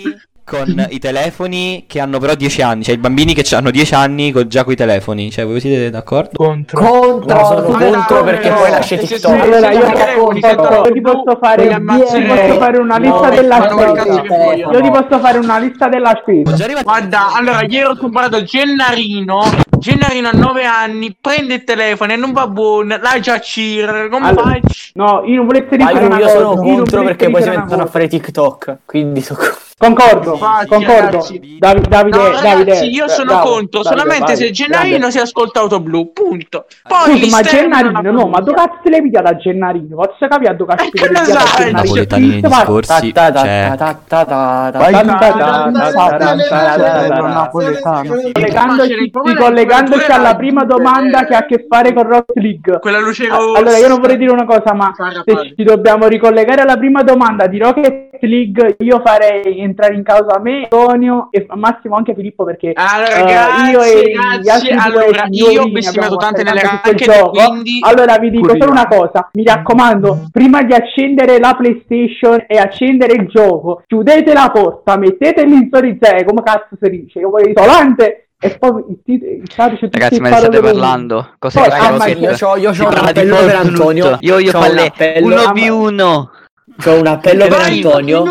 Con 0.47 0.87
i 0.91 0.99
telefoni 0.99 1.85
che 1.89 2.01
hanno 2.01 2.18
però 2.18 2.35
10 2.35 2.61
anni, 2.61 2.85
cioè 2.85 2.95
i 2.95 2.99
bambini 2.99 3.32
che 3.32 3.47
hanno 3.57 3.70
10 3.70 3.95
anni 3.95 4.30
con, 4.30 4.47
già 4.47 4.62
con 4.62 4.74
i 4.74 4.76
telefoni, 4.76 5.30
cioè 5.30 5.47
voi 5.47 5.59
siete 5.59 5.89
d'accordo? 5.89 6.32
Contro. 6.35 6.78
Contro, 6.85 7.35
no, 7.35 7.45
sono 7.47 7.66
Allora, 7.78 7.91
contro 7.97 8.24
perché 8.24 8.51
no, 8.51 8.57
poi 8.57 8.82
se- 8.82 8.99
TikTok. 8.99 9.41
Allora 9.41 9.70
io, 9.72 9.87
sì, 9.87 10.39
io 10.41 10.93
ti 10.93 11.01
posso 11.01 11.39
fare, 11.41 11.62
li 11.62 11.68
ti 11.68 11.74
ammazzerei. 11.74 12.26
posso 12.26 12.59
fare 12.59 12.78
una 12.78 12.99
lista 12.99 13.28
No, 13.28 13.35
della 13.35 13.68
spesa. 13.70 14.55
Io 14.70 14.80
ti 14.82 14.91
posso 14.91 15.18
fare 15.18 15.39
una 15.39 15.59
lista 15.59 15.89
della 15.89 16.20
spesa. 16.20 16.82
Guarda, 16.82 17.32
allora 17.35 17.62
ieri 17.62 17.87
ho 17.87 17.97
comprato 17.97 18.43
Gennarino. 18.43 19.45
Gennarino 19.85 20.28
ha 20.28 20.32
9 20.32 20.64
anni, 20.64 21.14
prende 21.20 21.57
il 21.57 21.64
telefono 21.64 22.11
e 22.11 22.16
non 22.16 22.32
va 22.32 22.47
buono. 22.47 22.97
La 22.97 23.20
già 23.20 23.39
Cir, 23.39 24.09
come 24.11 24.28
Allora, 24.28 24.53
faccio? 24.53 24.91
No, 24.95 25.22
io 25.26 25.37
non 25.37 25.45
volete 25.45 25.76
Ma 25.76 25.93
dire 25.93 26.01
io, 26.01 26.07
una 26.07 26.18
io 26.18 26.24
cosa, 26.24 26.39
sono 26.39 26.55
contro 26.55 27.03
perché 27.03 27.28
poi 27.28 27.43
si 27.43 27.49
mettono 27.51 27.82
a 27.82 27.87
fare 27.87 28.09
TikTok. 28.09 28.78
Quindi 28.87 29.20
sono 29.20 29.41
Concordo, 29.77 30.37
Facci, 30.37 30.66
concordo. 30.68 31.18
Ragazzi. 31.18 31.57
Dav- 31.59 31.89
Davide, 31.89 32.16
no, 32.16 32.41
Davide, 32.41 32.79
io 32.87 33.09
sono 33.09 33.33
bravo, 33.33 33.51
contro 33.51 33.83
Davide, 33.83 34.01
solamente 34.01 34.33
vai, 34.33 34.37
se 34.37 34.51
Gennarino 34.53 34.97
grande. 34.97 35.11
si 35.11 35.18
ascolta 35.18 35.61
Autoblu, 35.61 36.12
punto. 36.12 36.66
Poi 36.87 37.18
Scusi, 37.18 37.31
ma 37.31 37.41
Gennarino, 37.43 38.12
no, 38.12 38.27
ma 38.29 38.41
dove 38.41 38.57
cazzo 38.57 38.81
le 38.85 39.03
pigliata 39.03 39.31
a 39.31 39.37
Gennarino? 39.37 39.97
Posso 39.97 40.29
capire 40.29 40.51
a 40.51 40.55
dove 40.55 40.75
cazzo 40.77 40.91
l'hai 40.93 41.09
pigliata 41.11 41.55
Gennarino? 41.57 41.79
Napoletani 41.79 42.41
Collegandoci 49.37 50.11
alla 50.11 50.37
prima 50.37 50.64
domanda 50.64 51.25
che 51.25 51.35
ha 51.35 51.39
a 51.39 51.47
che 51.47 51.66
fare 51.68 51.93
con 51.93 52.05
Rock 52.05 52.33
League. 52.37 52.79
Quella 52.79 53.01
luce 53.01 53.27
Allora, 53.27 53.77
io 53.77 53.89
non 53.89 54.01
vorrei 54.01 54.16
dire 54.16 54.31
una 54.31 54.45
cosa, 54.45 54.72
ma 54.72 54.93
se 55.25 55.55
ci 55.57 55.64
dobbiamo 55.64 56.07
ricollegare 56.07 56.62
alla 56.62 56.77
prima 56.77 57.03
domanda 57.03 57.49
di 57.49 57.59
Rocket 57.59 58.18
League, 58.20 58.77
io 58.79 59.03
farei 59.05 59.61
entrare 59.75 59.95
in 59.95 60.03
causa 60.05 60.39
me, 60.41 60.62
Antonio 60.62 61.29
e 61.33 61.47
massimo 61.55 61.97
anche 61.97 62.14
Filippo 62.14 62.45
perché 62.45 62.72
Allora, 62.75 63.16
eh, 63.16 63.25
grazie, 63.25 63.70
io 63.72 63.83
e 63.83 64.11
gli 64.11 64.43
grazie. 64.45 64.51
altri 64.72 64.93
due 64.93 65.03
Allora, 65.03 65.27
io 65.31 65.62
ho 65.62 65.68
bestemmiato 65.68 66.16
tante 66.16 66.43
nelle 66.45 66.62
racchette, 66.62 67.05
gioco. 67.05 67.31
quindi... 67.31 67.79
Allora 67.83 68.18
vi 68.18 68.31
dico 68.31 68.47
Pure 68.47 68.59
solo 68.61 68.72
io. 68.72 68.81
una 68.81 68.87
cosa, 68.89 69.29
mi 69.33 69.45
raccomando, 69.45 70.29
prima 70.31 70.62
di 70.62 70.72
accendere 70.72 71.39
la 71.39 71.55
PlayStation 71.55 72.45
e 72.47 72.57
accendere 72.59 73.14
il 73.14 73.27
gioco, 73.29 73.83
chiudete 73.87 74.33
la 74.33 74.51
porta, 74.53 74.97
mettete 74.97 75.45
l'insorizzare, 75.45 76.25
come 76.25 76.43
cazzo 76.43 76.77
si 76.81 76.89
dice, 76.91 77.18
io 77.18 77.31
voglio 77.31 77.51
isolante 77.51 78.29
e 78.39 78.57
poi 78.59 78.85
il 78.91 78.99
tit- 79.05 79.22
il 79.22 79.51
codice 79.57 79.89
Ragazzi, 79.91 80.20
ma 80.20 80.29
ne 80.29 80.37
state 80.37 80.61
parlando? 80.61 81.31
Cose 81.39 81.59
Poi, 81.61 81.68
che 81.70 81.75
ah, 81.77 82.09
io 82.09 82.31
c'ho- 82.33 82.57
io 82.57 82.72
Si 82.75 82.81
un 82.83 82.93
appello 82.93 83.37
per. 83.37 83.55
Antonio. 83.55 84.18
Io 84.20 84.39
io 84.39 84.51
un 84.55 84.61
falle 84.62 84.87
appello- 84.87 85.35
1v1. 85.35 86.29
C'ho 86.83 86.99
un 86.99 87.07
appello 87.07 87.47
per 87.47 87.61
Antonio. 87.61 88.25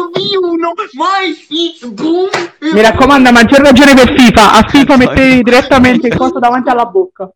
Uno 0.64 0.74
v 0.74 0.90
uno, 0.96 1.06
vai, 1.06 1.34
sì, 1.34 1.74
boom. 1.92 2.30
Mi 2.74 2.82
raccomando, 2.82 3.30
a 3.30 3.32
maggior 3.32 3.60
ragione 3.62 3.94
per 3.94 4.14
FIFA, 4.18 4.54
a 4.54 4.64
FIFA 4.68 4.98
mettete 4.98 5.42
direttamente 5.42 6.08
il 6.08 6.16
coso 6.16 6.40
davanti 6.40 6.70
alla 6.70 6.86
bocca. 6.86 7.30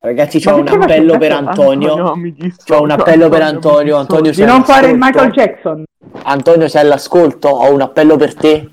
Ragazzi, 0.00 0.40
c'ho 0.40 0.56
un 0.56 0.66
appello 0.66 1.16
per 1.16 1.30
Antonio. 1.32 2.16
mi 2.16 2.32
dissocio. 2.32 2.74
C'ho 2.74 2.82
un 2.82 2.90
appello 2.90 3.28
per 3.28 3.42
Antonio. 3.42 3.96
Antonio, 3.98 4.32
Di 4.32 4.44
non 4.44 4.64
fare 4.64 4.88
il? 4.90 4.96
Michael 4.98 5.30
Jackson. 5.30 5.84
Antonio, 6.24 6.66
sei 6.66 6.80
all'ascolto. 6.82 7.48
Ho 7.48 7.72
un 7.72 7.82
appello 7.82 8.16
per 8.16 8.34
te. 8.34 8.68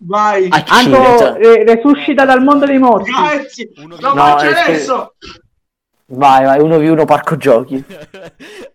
Vai. 0.00 0.48
Accendete. 0.50 1.24
Anto 1.24 1.36
eh, 1.36 1.64
resuscita 1.64 2.24
dal 2.24 2.42
mondo 2.42 2.66
dei 2.66 2.78
morti. 2.78 3.10
Grazie. 3.12 3.70
Lo 4.00 4.14
No, 4.14 4.20
faccio 4.22 4.44
è 4.46 4.52
che- 4.52 4.60
adesso. 4.72 5.14
Vai, 6.06 6.44
vai, 6.44 6.58
1v1 6.60 7.04
parco 7.06 7.36
giochi. 7.36 7.82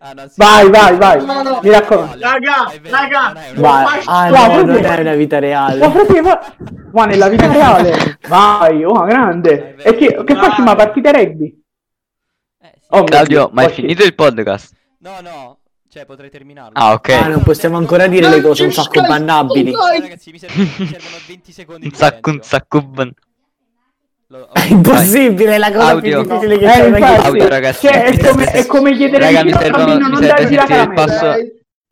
Ah, 0.02 0.14
no, 0.14 0.22
sì. 0.28 0.34
Vai, 0.38 0.70
vai, 0.70 0.96
vai. 0.96 1.22
No, 1.26 1.42
no. 1.42 1.60
Mi 1.62 1.68
raccomando. 1.70 2.18
Raga, 2.18 2.72
raga. 2.84 3.32
non 3.32 3.36
è 3.42 3.50
una- 3.50 3.60
Vai. 3.60 3.84
faccio- 3.98 4.10
Ah, 4.10 4.28
no, 4.30 4.62
non 4.62 4.84
è 4.84 5.00
una 5.00 5.14
vita 5.14 5.34
Ma 5.36 5.40
reale. 5.40 5.90
frate, 5.90 6.20
ma... 6.22 6.40
ma 6.92 7.04
nella 7.04 7.28
vita 7.28 7.46
reale. 7.52 8.18
Vai, 8.26 8.82
oh, 8.82 9.04
grande. 9.04 9.76
E 9.76 9.94
che, 9.96 10.06
che 10.24 10.34
Vai. 10.34 10.36
facciamo 10.36 10.62
una 10.62 10.74
partita 10.74 11.10
rugby? 11.10 11.62
Eh, 12.62 12.72
sì. 12.76 12.86
Oh, 12.88 12.96
mio 12.96 13.04
Claudio, 13.04 13.38
Dio, 13.44 13.50
ma 13.52 13.62
hai 13.62 13.70
finito 13.72 14.02
il 14.04 14.14
podcast? 14.14 14.72
No, 15.00 15.20
no, 15.20 15.58
cioè 15.90 16.06
potrei 16.06 16.30
terminarlo. 16.30 16.72
Ah, 16.72 16.94
ok. 16.94 17.08
Ah, 17.10 17.28
non 17.28 17.42
possiamo 17.42 17.76
ancora 17.76 18.06
dire 18.06 18.30
le 18.30 18.40
cose 18.40 18.64
un 18.64 18.72
sacco 18.72 19.02
bannabili. 19.02 19.70
Ragazzi, 20.00 20.30
mi 20.30 20.38
servono, 20.38 20.62
mi 20.78 20.86
servono 20.86 21.16
20 21.26 21.52
secondi 21.52 21.86
Un 21.88 21.92
sacco, 21.92 22.30
un 22.30 22.40
sacco. 22.42 22.80
ban- 22.80 23.12
Lo- 24.32 24.48
È 24.54 24.66
impossibile, 24.68 25.58
la 25.58 25.72
cosa 25.72 25.88
Audio. 25.88 26.22
più 26.22 26.30
difficile 26.38 26.58
che 26.58 26.72
Eh, 26.72 26.86
infatti. 26.88 27.26
Audio, 27.26 27.48
ragazzi. 27.48 27.86
Cioè, 27.86 28.02
è 28.04 28.28
come, 28.28 28.44
è 28.44 28.66
come 28.66 28.96
chiedere 28.96 29.24
Raga, 29.24 29.42
mi 29.44 29.50
bambino 29.50 29.76
servono- 29.76 29.98
non 29.98 30.10
mi 30.10 30.16
serve 30.26 30.42
dargli 30.42 30.54
la 30.54 30.64
caramella. 30.66 31.04
passo. 31.04 31.34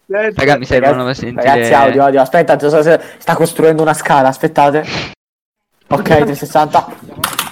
Raga, 0.07 0.57
mi 0.59 0.64
servono 0.64 1.05
per 1.05 1.16
sentire. 1.16 1.43
Ragazzi, 1.43 1.72
audio, 1.74 2.05
audio, 2.05 2.20
aspetta, 2.20 2.57
sta- 3.18 3.34
costruendo 3.34 3.82
una 3.82 3.93
scala, 3.95 4.28
aspettate. 4.28 4.84
Ok, 5.89 6.03
360. 6.03 6.86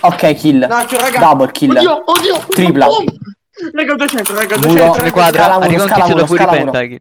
Ok, 0.01 0.35
kill. 0.35 0.67
No, 0.69 0.87
cioè, 0.87 1.01
raga. 1.01 1.19
Double 1.19 1.51
kill. 1.53 1.71
Oddio, 1.77 2.03
oddio. 2.05 2.39
Tripla. 2.49 2.87
Boom. 2.87 3.05
Raga, 3.73 3.95
200, 3.95 4.35
raga, 4.35 4.57
Muro. 4.57 4.69
200. 4.69 4.93
Sulle 4.93 4.99
raga. 5.03 5.11
quadra, 5.13 5.43
Scala 5.43 5.59
muro, 5.69 5.87
scala 5.87 6.07
muro, 6.07 6.27
scala 6.27 6.53
muro. 6.53 6.65
pentaghi. 6.65 7.01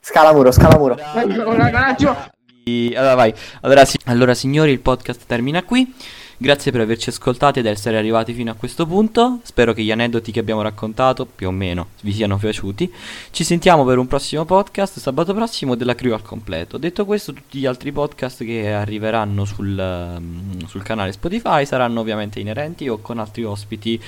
Scala 0.00 0.32
muro, 0.32 0.52
scala 0.52 0.76
muro. 0.78 0.96
Raga, 0.96 1.48
un 1.48 1.60
attimo. 1.60 2.16
Vi- 2.64 2.94
Allora 2.96 3.14
vai. 3.14 3.34
Allora, 3.62 3.84
sì. 3.84 3.96
allora 4.06 4.34
signori, 4.34 4.72
il 4.72 4.80
podcast 4.80 5.22
termina 5.26 5.62
qui. 5.62 5.94
Grazie 6.36 6.72
per 6.72 6.80
averci 6.80 7.10
ascoltati 7.10 7.60
ed 7.60 7.66
essere 7.66 7.96
arrivati 7.96 8.32
fino 8.32 8.50
a 8.50 8.54
questo 8.54 8.86
punto. 8.86 9.38
Spero 9.44 9.72
che 9.72 9.82
gli 9.82 9.92
aneddoti 9.92 10.32
che 10.32 10.40
abbiamo 10.40 10.62
raccontato, 10.62 11.26
più 11.26 11.46
o 11.46 11.52
meno, 11.52 11.88
vi 12.02 12.12
siano 12.12 12.36
piaciuti. 12.38 12.92
Ci 13.30 13.44
sentiamo 13.44 13.84
per 13.84 13.98
un 13.98 14.08
prossimo 14.08 14.44
podcast 14.44 14.98
sabato 14.98 15.32
prossimo 15.32 15.76
della 15.76 15.94
crew 15.94 16.12
al 16.12 16.22
completo. 16.22 16.76
Detto 16.76 17.04
questo, 17.04 17.32
tutti 17.32 17.60
gli 17.60 17.66
altri 17.66 17.92
podcast 17.92 18.44
che 18.44 18.72
arriveranno 18.72 19.44
sul, 19.44 19.78
ehm, 19.78 20.66
sul 20.66 20.82
canale 20.82 21.12
Spotify 21.12 21.64
saranno 21.64 22.00
ovviamente 22.00 22.40
inerenti 22.40 22.88
o 22.88 22.98
con 22.98 23.20
altri 23.20 23.44
ospiti 23.44 24.00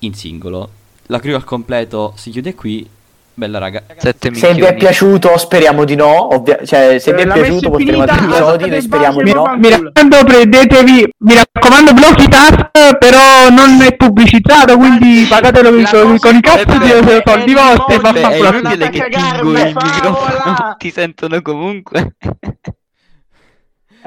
in 0.00 0.14
singolo. 0.14 0.70
La 1.06 1.20
crew 1.20 1.36
al 1.36 1.44
completo 1.44 2.12
si 2.16 2.30
chiude 2.30 2.54
qui. 2.54 2.86
Bella 3.38 3.58
raga. 3.58 3.82
Sette 3.98 4.32
se 4.32 4.54
vi 4.54 4.62
è 4.62 4.74
piaciuto, 4.74 5.36
speriamo 5.36 5.84
di 5.84 5.94
no. 5.94 6.34
Ovvia- 6.34 6.64
cioè, 6.64 6.98
se 6.98 7.12
vi 7.12 7.20
è 7.20 7.26
piaciuto, 7.26 7.68
potremo 7.68 8.00
altri 8.00 8.24
episodi. 8.24 8.70
Noi 8.70 8.80
speriamo 8.80 9.22
di 9.22 9.32
no. 9.34 9.54
Mi 9.58 9.68
raccomando, 9.68 10.24
prendetevi. 10.24 11.14
Mi 11.18 11.34
raccomando, 11.34 11.92
blocchi 11.92 12.28
task, 12.28 12.70
però 12.96 13.50
non 13.50 13.82
è 13.82 13.94
pubblicizzato. 13.94 14.78
Quindi 14.78 15.26
pagatelo 15.28 15.70
con, 15.70 16.18
con 16.18 16.34
i 16.34 16.40
cazzo 16.40 16.78
di 16.78 16.88
soldi 17.26 17.52
vostri. 17.52 17.98
Fa 18.00 18.12
fare 18.14 18.90
che 18.90 19.08
ti 20.78 20.90
sentono 20.90 21.42
comunque. 21.42 22.16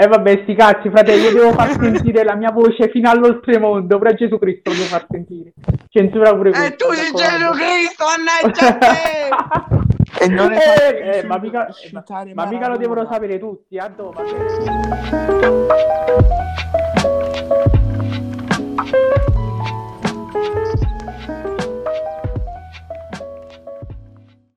Eh 0.01 0.07
vabbè, 0.07 0.43
sti 0.43 0.55
cazzi, 0.55 0.89
fratello, 0.89 1.23
io 1.23 1.33
devo 1.33 1.51
far 1.51 1.71
sentire 1.77 2.23
la 2.23 2.33
mia 2.33 2.51
voce 2.51 2.87
fino 2.87 3.09
all'oltremondo, 3.09 3.99
però 3.99 4.15
Gesù 4.15 4.39
Cristo 4.39 4.71
devo 4.71 4.83
far 4.83 5.05
sentire. 5.09 5.51
Censura 5.89 6.33
pure 6.33 6.51
eh, 6.51 6.53
questo. 6.53 6.73
E 6.73 6.75
tu 6.77 6.93
sei 6.93 7.11
Gesù 7.11 7.51
Cristo, 7.51 8.05
anneggia 8.05 8.77
te! 8.79 10.23
e 10.23 10.27
non 10.29 10.53
è 10.53 11.01
eh, 11.03 11.17
eh, 11.17 11.23
ma 11.23 11.37
mica, 11.37 11.67
eh, 11.67 11.89
ma, 11.91 12.03
ma 12.33 12.45
mica 12.45 12.69
lo 12.69 12.77
devono 12.77 13.05
sapere 13.11 13.37
tutti, 13.39 13.75
eh, 13.75 13.79
a 13.79 13.89
dopo. 13.89 14.23